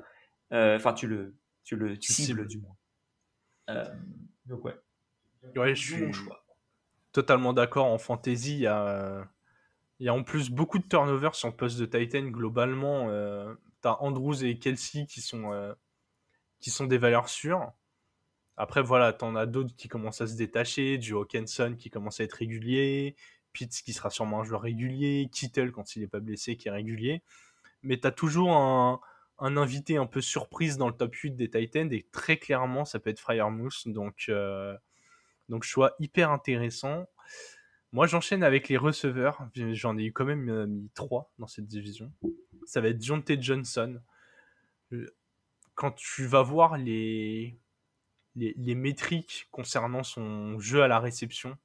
Enfin, 0.52 0.92
tu 0.92 1.08
le, 1.08 1.34
tu 1.64 1.74
le 1.74 2.00
cibles, 2.00 2.46
du 2.46 2.58
moins. 2.58 2.76
Euh, 3.76 3.84
donc 4.46 4.64
ouais. 4.64 5.74
je 5.74 5.74
suis 5.74 6.12
totalement 7.12 7.52
d'accord. 7.52 7.86
En 7.86 7.98
fantasy, 7.98 8.54
il 8.54 8.60
y 8.60 8.66
a, 8.66 9.26
il 9.98 10.06
y 10.06 10.08
a 10.08 10.14
en 10.14 10.22
plus 10.22 10.50
beaucoup 10.50 10.78
de 10.78 10.86
turnovers 10.86 11.34
sur 11.34 11.48
le 11.48 11.54
poste 11.54 11.78
de 11.78 11.86
Titan. 11.86 12.22
Globalement, 12.22 13.08
euh, 13.08 13.54
tu 13.82 13.88
as 13.88 14.02
Andrews 14.02 14.44
et 14.44 14.58
Kelsey 14.58 15.06
qui 15.06 15.20
sont, 15.20 15.52
euh, 15.52 15.72
qui 16.60 16.70
sont 16.70 16.86
des 16.86 16.98
valeurs 16.98 17.28
sûres. 17.28 17.72
Après, 18.56 18.82
voilà, 18.82 19.12
tu 19.12 19.24
en 19.24 19.34
as 19.36 19.46
d'autres 19.46 19.74
qui 19.76 19.88
commencent 19.88 20.20
à 20.20 20.26
se 20.26 20.36
détacher. 20.36 20.98
Du 20.98 21.14
Hawkinson 21.14 21.76
qui 21.78 21.90
commence 21.90 22.20
à 22.20 22.24
être 22.24 22.34
régulier. 22.34 23.16
Pitts 23.52 23.82
qui 23.84 23.92
sera 23.92 24.10
sûrement 24.10 24.40
un 24.40 24.44
joueur 24.44 24.62
régulier. 24.62 25.28
Kittle 25.32 25.72
quand 25.72 25.96
il 25.96 26.02
n'est 26.02 26.08
pas 26.08 26.20
blessé 26.20 26.56
qui 26.56 26.68
est 26.68 26.72
régulier. 26.72 27.22
Mais 27.82 27.98
tu 27.98 28.06
as 28.06 28.12
toujours 28.12 28.52
un, 28.52 29.00
un 29.42 29.56
invité 29.56 29.96
un 29.96 30.06
peu 30.06 30.20
surprise 30.20 30.78
dans 30.78 30.86
le 30.86 30.94
top 30.94 31.14
8 31.14 31.32
des 31.32 31.50
Titans 31.50 31.92
et 31.92 32.06
très 32.12 32.36
clairement 32.36 32.84
ça 32.84 33.00
peut 33.00 33.10
être 33.10 33.18
Fryermouth 33.18 33.88
donc 33.88 34.26
euh, 34.28 34.76
donc 35.48 35.64
choix 35.64 35.96
hyper 35.98 36.30
intéressant. 36.30 37.08
Moi 37.90 38.06
j'enchaîne 38.06 38.44
avec 38.44 38.68
les 38.68 38.76
receveurs. 38.76 39.46
J'en 39.54 39.98
ai 39.98 40.04
eu 40.04 40.12
quand 40.12 40.24
même 40.24 40.48
euh, 40.48 40.66
mis 40.66 40.88
3 40.94 41.32
dans 41.40 41.48
cette 41.48 41.66
division. 41.66 42.12
Ça 42.66 42.80
va 42.80 42.88
être 42.88 43.02
Jonte 43.02 43.32
Johnson. 43.40 44.00
Euh, 44.92 45.12
quand 45.74 45.90
tu 45.90 46.24
vas 46.26 46.42
voir 46.42 46.78
les, 46.78 47.58
les, 48.36 48.74
métriques 48.76 49.48
concernant 49.50 50.04
son 50.04 50.58
jeu 50.60 50.82
à 50.82 50.88
la 50.88 51.00
réception 51.00 51.58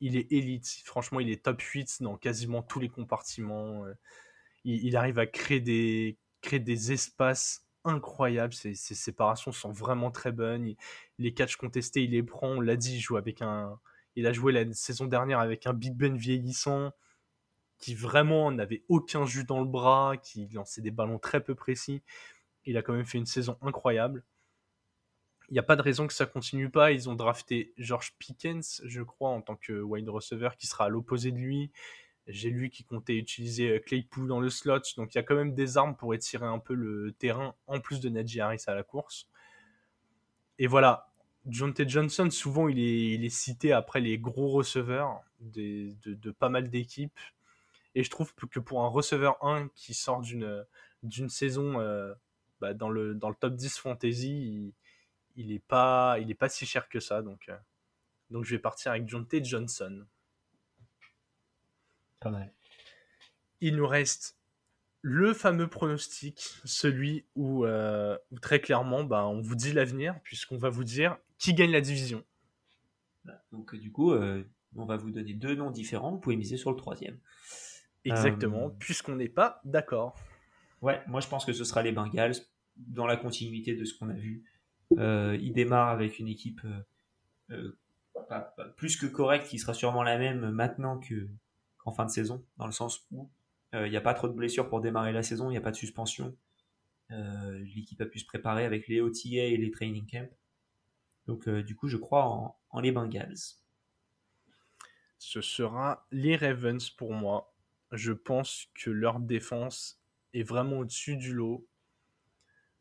il 0.00 0.16
est 0.16 0.32
élite. 0.32 0.82
Franchement 0.84 1.20
il 1.20 1.30
est 1.30 1.44
top 1.44 1.60
8 1.60 2.02
dans 2.02 2.16
quasiment 2.16 2.62
tous 2.62 2.80
les 2.80 2.88
compartiments. 2.88 3.84
Il 4.64 4.96
arrive 4.96 5.18
à 5.18 5.26
créer 5.26 5.60
des 5.60 6.18
crée 6.40 6.58
des 6.58 6.92
espaces 6.92 7.66
incroyables. 7.84 8.52
Ses, 8.52 8.74
séparations 8.74 9.52
sont 9.52 9.72
vraiment 9.72 10.10
très 10.10 10.32
bonnes. 10.32 10.74
les 11.18 11.34
catchs 11.34 11.56
contestés, 11.56 12.04
il 12.04 12.10
les 12.12 12.22
prend. 12.22 12.48
On 12.48 12.60
l'a 12.60 12.76
dit, 12.76 12.96
il 12.96 13.00
joue 13.00 13.16
avec 13.16 13.42
un. 13.42 13.78
Il 14.16 14.26
a 14.26 14.32
joué 14.32 14.52
la 14.52 14.72
saison 14.72 15.06
dernière 15.06 15.38
avec 15.38 15.66
un 15.66 15.72
Big 15.72 15.94
Ben 15.94 16.16
vieillissant 16.16 16.92
qui 17.78 17.94
vraiment 17.94 18.52
n'avait 18.52 18.84
aucun 18.88 19.24
jus 19.24 19.44
dans 19.44 19.60
le 19.60 19.66
bras, 19.66 20.16
qui 20.22 20.48
lançait 20.48 20.82
des 20.82 20.90
ballons 20.90 21.18
très 21.18 21.42
peu 21.42 21.54
précis. 21.54 22.02
Il 22.66 22.76
a 22.76 22.82
quand 22.82 22.92
même 22.92 23.06
fait 23.06 23.18
une 23.18 23.26
saison 23.26 23.56
incroyable. 23.62 24.22
Il 25.48 25.54
n'y 25.54 25.58
a 25.58 25.64
pas 25.64 25.76
de 25.76 25.82
raison 25.82 26.06
que 26.06 26.12
ça 26.12 26.26
continue 26.26 26.70
pas. 26.70 26.92
Ils 26.92 27.08
ont 27.08 27.14
drafté 27.14 27.72
George 27.78 28.14
Pickens, 28.18 28.82
je 28.84 29.02
crois, 29.02 29.30
en 29.30 29.40
tant 29.40 29.56
que 29.56 29.80
wide 29.80 30.08
receiver, 30.08 30.50
qui 30.58 30.66
sera 30.66 30.84
à 30.84 30.88
l'opposé 30.88 31.32
de 31.32 31.38
lui. 31.38 31.72
J'ai 32.26 32.50
lu 32.50 32.70
qu'il 32.70 32.86
comptait 32.86 33.16
utiliser 33.16 33.70
euh, 33.70 33.78
Claypool 33.80 34.28
dans 34.28 34.40
le 34.40 34.50
slot, 34.50 34.80
donc 34.96 35.14
il 35.14 35.18
y 35.18 35.20
a 35.20 35.22
quand 35.22 35.34
même 35.34 35.54
des 35.54 35.76
armes 35.76 35.96
pour 35.96 36.14
étirer 36.14 36.46
un 36.46 36.58
peu 36.58 36.74
le 36.74 37.12
terrain, 37.12 37.54
en 37.66 37.80
plus 37.80 38.00
de 38.00 38.08
Najee 38.08 38.40
Harris 38.40 38.62
à 38.66 38.74
la 38.74 38.82
course. 38.82 39.26
Et 40.58 40.66
voilà, 40.66 41.10
John 41.46 41.72
T. 41.72 41.88
Johnson, 41.88 42.28
souvent, 42.30 42.68
il 42.68 42.78
est, 42.78 43.28
cité 43.30 43.72
après 43.72 44.00
les 44.00 44.18
gros 44.18 44.48
receveurs 44.50 45.20
de, 45.40 46.30
pas 46.32 46.48
mal 46.48 46.68
d'équipes. 46.68 47.18
Et 47.94 48.04
je 48.04 48.10
trouve 48.10 48.34
que 48.34 48.60
pour 48.60 48.84
un 48.84 48.88
receveur 48.88 49.42
1 49.44 49.68
qui 49.74 49.94
sort 49.94 50.20
d'une, 50.20 51.28
saison 51.28 51.80
euh, 51.80 52.12
bah, 52.60 52.74
dans, 52.74 52.90
le, 52.90 53.18
top 53.40 53.54
10 53.54 53.78
fantasy, 53.78 54.72
il, 55.36 55.48
n'est 55.48 55.54
est 55.54 55.58
pas, 55.58 56.48
si 56.48 56.66
cher 56.66 56.88
que 56.88 57.00
ça. 57.00 57.22
Donc, 57.22 57.48
euh, 57.48 57.56
donc 58.30 58.44
je 58.44 58.50
vais 58.50 58.60
partir 58.60 58.92
avec 58.92 59.08
John 59.08 59.26
T. 59.26 59.42
Johnson. 59.42 60.04
Pas 62.20 62.30
mal. 62.30 62.52
Il 63.60 63.76
nous 63.76 63.86
reste 63.86 64.38
le 65.02 65.32
fameux 65.32 65.68
pronostic, 65.68 66.38
celui 66.64 67.26
où, 67.34 67.64
euh, 67.64 68.18
très 68.42 68.60
clairement, 68.60 69.04
bah, 69.04 69.26
on 69.26 69.40
vous 69.40 69.54
dit 69.54 69.72
l'avenir, 69.72 70.20
puisqu'on 70.22 70.58
va 70.58 70.68
vous 70.68 70.84
dire 70.84 71.16
qui 71.38 71.54
gagne 71.54 71.72
la 71.72 71.80
division. 71.80 72.24
Donc 73.52 73.74
du 73.74 73.90
coup, 73.92 74.12
on 74.76 74.84
va 74.84 74.96
vous 74.96 75.10
donner 75.10 75.34
deux 75.34 75.54
noms 75.54 75.70
différents, 75.70 76.12
vous 76.12 76.18
pouvez 76.18 76.36
miser 76.36 76.56
sur 76.56 76.70
le 76.70 76.76
troisième. 76.76 77.18
Exactement, 78.04 78.66
euh, 78.66 78.76
puisqu'on 78.78 79.16
n'est 79.16 79.28
pas 79.28 79.60
d'accord. 79.64 80.16
Ouais, 80.80 81.02
moi 81.06 81.20
je 81.20 81.28
pense 81.28 81.44
que 81.44 81.52
ce 81.52 81.64
sera 81.64 81.82
les 81.82 81.92
Bengals, 81.92 82.36
dans 82.76 83.06
la 83.06 83.16
continuité 83.16 83.74
de 83.74 83.84
ce 83.84 83.98
qu'on 83.98 84.08
a 84.08 84.14
vu. 84.14 84.44
Euh, 84.98 85.36
il 85.40 85.52
démarre 85.52 85.88
avec 85.88 86.18
une 86.18 86.28
équipe 86.28 86.62
euh, 87.50 87.76
plus 88.76 88.96
que 88.96 89.06
correcte, 89.06 89.48
qui 89.48 89.58
sera 89.58 89.74
sûrement 89.74 90.02
la 90.02 90.18
même 90.18 90.50
maintenant 90.50 90.98
que, 90.98 91.28
qu'en 91.82 91.92
fin 91.92 92.04
de 92.04 92.10
saison, 92.10 92.44
dans 92.56 92.66
le 92.66 92.72
sens 92.72 93.06
où 93.10 93.30
il 93.72 93.90
n'y 93.90 93.96
a 93.96 94.00
pas 94.00 94.14
trop 94.14 94.26
de 94.26 94.32
blessures 94.32 94.68
pour 94.68 94.80
démarrer 94.80 95.12
la 95.12 95.22
saison, 95.22 95.48
il 95.48 95.52
n'y 95.52 95.56
a 95.56 95.60
pas 95.60 95.70
de 95.70 95.76
suspension. 95.76 96.36
l'équipe 97.08 98.00
a 98.00 98.06
pu 98.06 98.18
se 98.18 98.26
préparer 98.26 98.64
avec 98.64 98.88
les 98.88 99.00
OTA 99.00 99.28
et 99.28 99.56
les 99.56 99.70
training 99.70 100.06
camps. 100.10 100.28
Donc 101.26 101.48
du 101.48 101.76
coup, 101.76 101.86
je 101.86 101.96
crois 101.96 102.24
en, 102.26 102.58
en 102.70 102.80
les 102.80 102.90
Bengals. 102.90 103.58
Ce 105.18 105.40
sera 105.40 106.04
les 106.10 106.36
Ravens 106.36 106.90
pour 106.90 107.12
moi 107.12 107.50
je 107.92 108.12
pense 108.12 108.68
que 108.74 108.90
leur 108.90 109.20
défense 109.20 110.00
est 110.32 110.42
vraiment 110.42 110.78
au-dessus 110.78 111.16
du 111.16 111.34
lot. 111.34 111.66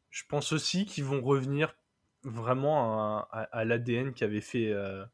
Je 0.09 0.23
pense 0.27 0.51
aussi 0.51 0.85
qu'ils 0.85 1.03
vont 1.03 1.21
revenir 1.21 1.75
vraiment 2.23 3.23
à, 3.31 3.65
l'ADN 3.65 4.13
qui 4.13 4.23
avait 4.23 4.41
fait 4.41 4.71
euh, 4.71 5.05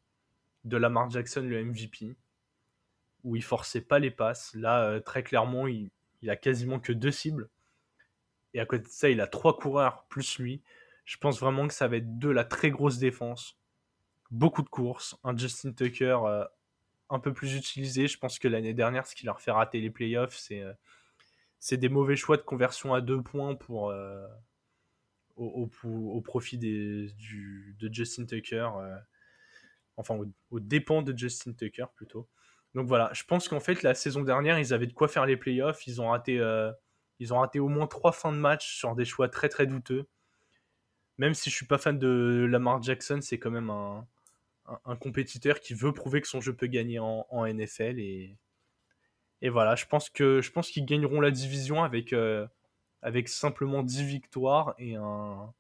de 0.63 0.77
Lamar 0.77 1.09
Jackson 1.09 1.41
le 1.41 1.63
MVP, 1.63 2.15
où 3.25 3.35
il 3.35 3.43
forçait 3.43 3.81
pas 3.81 3.99
les 3.99 4.11
passes. 4.11 4.53
Là, 4.53 4.85
euh, 4.85 4.99
très 5.01 5.23
clairement, 5.23 5.67
il, 5.67 5.89
il, 6.21 6.29
a 6.29 6.35
quasiment 6.37 6.79
que 6.79 6.93
deux 6.93 7.11
cibles. 7.11 7.49
Et 8.53 8.59
à 8.61 8.65
côté 8.65 8.83
de 8.83 8.89
ça, 8.89 9.09
il 9.09 9.19
a 9.19 9.27
trois 9.27 9.57
coureurs 9.57 10.05
plus 10.07 10.37
lui. 10.37 10.61
Je 11.03 11.17
pense 11.17 11.39
vraiment 11.39 11.67
que 11.67 11.73
ça 11.73 11.87
va 11.87 11.97
être 11.97 12.19
de 12.19 12.29
la 12.29 12.45
très 12.45 12.69
grosse 12.69 12.99
défense. 12.99 13.57
Beaucoup 14.29 14.61
de 14.61 14.69
courses. 14.69 15.17
Un 15.23 15.35
Justin 15.35 15.73
Tucker 15.73 16.19
euh, 16.25 16.45
un 17.09 17.19
peu 17.19 17.33
plus 17.33 17.55
utilisé. 17.55 18.07
Je 18.07 18.17
pense 18.19 18.37
que 18.37 18.47
l'année 18.47 18.75
dernière, 18.75 19.07
ce 19.07 19.15
qui 19.15 19.25
leur 19.25 19.41
fait 19.41 19.51
rater 19.51 19.81
les 19.81 19.89
playoffs, 19.89 20.37
c'est 20.37 20.61
euh, 20.61 20.73
des 21.77 21.89
mauvais 21.89 22.15
choix 22.15 22.37
de 22.37 22.43
conversion 22.43 22.93
à 22.93 23.01
deux 23.01 23.23
points 23.23 23.55
pour, 23.55 23.91
au, 25.35 26.21
profit 26.23 26.59
de 26.59 27.09
Justin 27.91 28.25
Tucker. 28.25 28.69
Enfin, 29.97 30.15
au, 30.15 30.27
au, 30.51 30.59
dépens 30.59 31.01
de 31.01 31.17
Justin 31.17 31.53
Tucker 31.53 31.87
plutôt. 31.95 32.29
Donc 32.75 32.87
voilà, 32.87 33.09
je 33.13 33.23
pense 33.23 33.47
qu'en 33.47 33.61
fait, 33.61 33.81
la 33.83 33.95
saison 33.95 34.21
dernière, 34.21 34.59
ils 34.59 34.73
avaient 34.73 34.85
de 34.85 34.93
quoi 34.93 35.07
faire 35.07 35.25
les 35.25 35.37
playoffs. 35.37 35.87
Ils 35.87 36.01
ont 36.01 36.09
raté, 36.09 36.41
ils 37.19 37.33
ont 37.33 37.39
raté 37.39 37.59
au 37.59 37.69
moins 37.69 37.87
trois 37.87 38.11
fins 38.11 38.31
de 38.33 38.37
match 38.37 38.77
sur 38.77 38.95
des 38.95 39.05
choix 39.05 39.29
très 39.29 39.49
très 39.49 39.65
douteux. 39.65 40.07
Même 41.17 41.33
si 41.33 41.49
je 41.49 41.55
suis 41.55 41.65
pas 41.65 41.77
fan 41.77 41.97
de 41.97 42.45
Lamar 42.49 42.81
Jackson, 42.83 43.19
c'est 43.21 43.39
quand 43.39 43.51
même 43.51 43.69
un, 43.69 44.05
compétiteur 44.99 45.59
qui 45.61 45.73
veut 45.73 45.93
prouver 45.93 46.21
que 46.21 46.27
son 46.27 46.41
jeu 46.41 46.53
peut 46.53 46.67
gagner 46.67 46.99
en, 46.99 47.45
NFL 47.47 47.99
et, 47.99 48.37
voilà, 49.43 49.75
je 49.75 49.85
pense 49.85 50.09
qu'ils 50.09 50.85
gagneront 50.85 51.21
la 51.21 51.31
division 51.31 51.83
avec, 51.83 52.13
euh, 52.13 52.47
simplement 53.27 53.83
10 53.83 54.03
victoires 54.03 54.75
et 54.79 54.95
un 54.95 55.53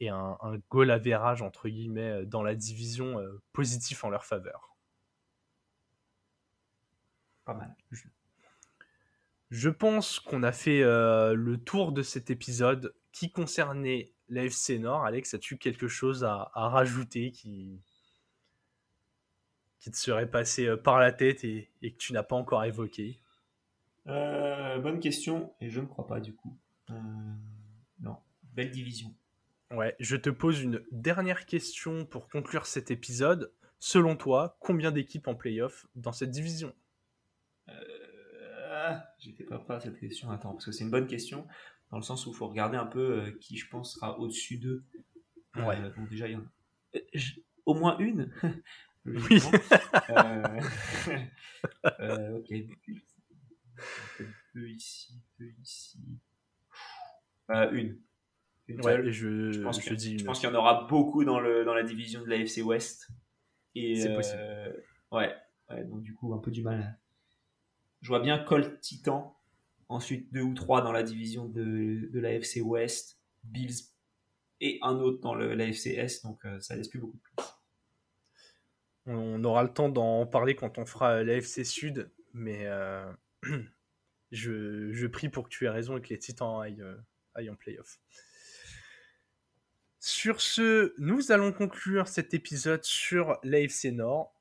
et 0.00 0.10
un 0.10 0.38
goal 0.70 0.92
average 0.92 1.42
entre 1.42 1.68
guillemets 1.68 2.24
dans 2.24 2.44
la 2.44 2.54
division 2.54 3.18
euh, 3.18 3.42
positif 3.52 4.04
en 4.04 4.10
leur 4.10 4.24
faveur. 4.24 4.67
Pas 7.48 7.54
mal. 7.54 7.74
Je, 9.48 9.70
pense 9.70 10.20
qu'on 10.20 10.42
a 10.42 10.52
fait 10.52 10.82
euh, 10.82 11.32
le 11.32 11.56
tour 11.56 11.92
de 11.92 12.02
cet 12.02 12.28
épisode 12.28 12.94
qui 13.10 13.32
concernait 13.32 14.12
l'AFC 14.28 14.78
Nord. 14.78 15.06
Alex, 15.06 15.32
as-tu 15.32 15.56
quelque 15.56 15.88
chose 15.88 16.24
à, 16.24 16.50
à 16.52 16.68
rajouter 16.68 17.32
qui, 17.32 17.80
qui 19.78 19.90
te 19.90 19.96
serait 19.96 20.30
passé 20.30 20.66
euh, 20.66 20.76
par 20.76 20.98
la 20.98 21.10
tête 21.10 21.42
et, 21.42 21.70
que 21.80 21.96
tu 21.96 22.12
n'as 22.12 22.22
pas 22.22 22.36
encore 22.36 22.64
évoqué? 22.64 23.18
Euh, 24.08 24.78
Bonne 24.80 25.00
question, 25.00 25.50
et 25.62 25.70
je 25.70 25.80
ne 25.80 25.86
crois 25.86 26.06
pas 26.06 26.20
du 26.20 26.34
coup. 26.34 26.54
Euh, 26.90 26.94
non, 28.00 28.18
belle 28.52 28.70
division. 28.70 29.14
Ouais, 29.70 29.96
je 30.00 30.16
te 30.16 30.28
pose 30.28 30.60
une 30.60 30.84
dernière 30.92 31.46
question 31.46 32.04
pour 32.04 32.28
conclure 32.28 32.66
cet 32.66 32.90
épisode. 32.90 33.54
Selon 33.78 34.16
toi, 34.16 34.58
combien 34.60 34.90
d'équipes 34.90 35.28
en 35.28 35.34
playoff 35.34 35.86
dans 35.94 36.12
cette 36.12 36.30
division? 36.30 36.74
Ah, 38.70 39.04
J'étais 39.18 39.44
pas 39.44 39.58
prêt 39.58 39.74
à 39.74 39.80
cette 39.80 39.98
question. 39.98 40.30
Attends, 40.30 40.52
parce 40.52 40.66
que 40.66 40.72
c'est 40.72 40.84
une 40.84 40.90
bonne 40.90 41.06
question, 41.06 41.46
dans 41.90 41.96
le 41.96 42.02
sens 42.02 42.26
où 42.26 42.30
il 42.30 42.36
faut 42.36 42.48
regarder 42.48 42.76
un 42.76 42.86
peu 42.86 43.36
qui 43.40 43.56
je 43.56 43.68
pense 43.68 43.94
sera 43.94 44.18
au-dessus 44.18 44.58
d'eux. 44.58 44.84
Ouais. 45.56 45.76
bon, 45.96 46.04
déjà, 46.10 46.28
il 46.28 46.32
y 46.32 46.36
en 46.36 46.40
a. 46.40 46.98
Au 47.66 47.74
moins 47.74 47.98
une? 47.98 48.32
Oui. 49.04 49.40
euh, 50.10 50.60
euh, 52.00 52.38
ok. 52.38 52.52
Peu 54.52 54.68
ici, 54.68 55.14
peu 55.36 55.44
ici. 55.62 55.98
Euh, 57.50 57.70
une. 57.72 57.98
une 58.66 58.84
ouais, 58.84 59.10
je, 59.10 59.52
je, 59.52 59.60
pense, 59.62 59.80
je, 59.80 59.94
dis 59.94 60.18
je 60.18 60.24
pense 60.24 60.40
qu'il 60.40 60.48
y 60.48 60.52
en 60.52 60.54
aura 60.54 60.86
beaucoup 60.86 61.24
dans, 61.24 61.40
le, 61.40 61.64
dans 61.64 61.74
la 61.74 61.82
division 61.82 62.22
de 62.22 62.28
la 62.28 62.36
FC 62.36 62.62
West. 62.62 63.08
C'est 63.74 64.14
possible. 64.14 64.40
Euh, 64.40 64.72
ouais, 65.12 65.34
ouais, 65.70 65.84
donc 65.84 66.02
du 66.02 66.12
coup, 66.14 66.34
un 66.34 66.38
peu 66.38 66.50
du 66.50 66.62
mal. 66.62 66.98
Je 68.00 68.08
vois 68.08 68.20
bien 68.20 68.38
Colt 68.38 68.80
Titan, 68.80 69.36
ensuite 69.88 70.32
deux 70.32 70.42
ou 70.42 70.54
trois 70.54 70.82
dans 70.82 70.92
la 70.92 71.02
division 71.02 71.46
de, 71.46 72.08
de 72.12 72.20
la 72.20 72.34
FC 72.34 72.60
West, 72.60 73.20
Bills 73.44 73.88
et 74.60 74.78
un 74.82 74.96
autre 74.96 75.20
dans 75.20 75.34
le, 75.34 75.54
la 75.54 75.66
FC 75.66 75.90
Est, 75.90 76.24
donc 76.24 76.44
euh, 76.44 76.60
ça 76.60 76.76
laisse 76.76 76.88
plus 76.88 76.98
beaucoup 76.98 77.16
de 77.16 77.22
place. 77.36 77.54
On 79.06 79.42
aura 79.44 79.62
le 79.62 79.72
temps 79.72 79.88
d'en 79.88 80.26
parler 80.26 80.54
quand 80.54 80.78
on 80.78 80.84
fera 80.84 81.22
l'AFC 81.22 81.64
Sud, 81.64 82.10
mais 82.34 82.66
euh, 82.66 83.10
je, 84.32 85.06
prie 85.06 85.28
pour 85.28 85.44
que 85.44 85.48
tu 85.48 85.64
aies 85.64 85.70
raison 85.70 85.96
et 85.96 86.02
que 86.02 86.08
les 86.08 86.18
Titans 86.18 86.60
aillent, 86.60 86.82
euh, 86.82 86.96
aillent 87.34 87.50
en 87.50 87.56
playoff. 87.56 88.00
Sur 90.00 90.40
ce, 90.40 90.94
nous 90.98 91.32
allons 91.32 91.52
conclure 91.52 92.06
cet 92.06 92.34
épisode 92.34 92.84
sur 92.84 93.38
l'AFC 93.42 93.86
Nord. 93.86 94.34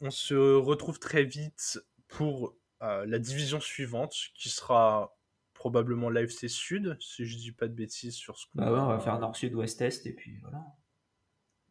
On 0.00 0.10
se 0.10 0.34
retrouve 0.34 0.98
très 0.98 1.24
vite 1.24 1.80
pour 2.08 2.56
euh, 2.84 3.06
la 3.06 3.18
division 3.18 3.60
suivante, 3.60 4.14
qui 4.34 4.50
sera 4.50 5.16
probablement 5.54 6.10
l'AFC 6.10 6.48
Sud, 6.48 6.96
si 7.00 7.24
je 7.24 7.36
dis 7.38 7.52
pas 7.52 7.66
de 7.66 7.72
bêtises 7.72 8.14
sur 8.14 8.36
ce 8.36 8.46
qu'on 8.46 8.58
bah 8.58 8.70
on 8.70 8.88
va 8.88 8.98
faire 8.98 9.18
Nord-Sud, 9.18 9.54
Ouest-Est, 9.54 10.06
et 10.06 10.12
puis 10.12 10.38
voilà. 10.42 10.62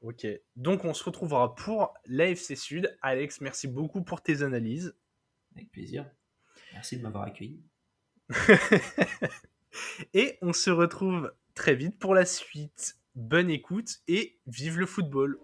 Ok, 0.01 0.27
donc 0.55 0.83
on 0.83 0.93
se 0.93 1.03
retrouvera 1.03 1.55
pour 1.55 1.93
l'AFC 2.07 2.57
Sud. 2.57 2.97
Alex, 3.01 3.39
merci 3.41 3.67
beaucoup 3.67 4.01
pour 4.01 4.21
tes 4.21 4.41
analyses. 4.41 4.95
Avec 5.55 5.71
plaisir. 5.71 6.09
Merci 6.73 6.97
de 6.97 7.03
m'avoir 7.03 7.23
accueilli. 7.25 7.63
et 10.13 10.37
on 10.41 10.51
se 10.51 10.71
retrouve 10.71 11.31
très 11.53 11.75
vite 11.75 11.99
pour 11.99 12.15
la 12.15 12.25
suite. 12.25 12.97
Bonne 13.15 13.51
écoute 13.51 14.01
et 14.07 14.39
vive 14.47 14.79
le 14.79 14.87
football. 14.87 15.39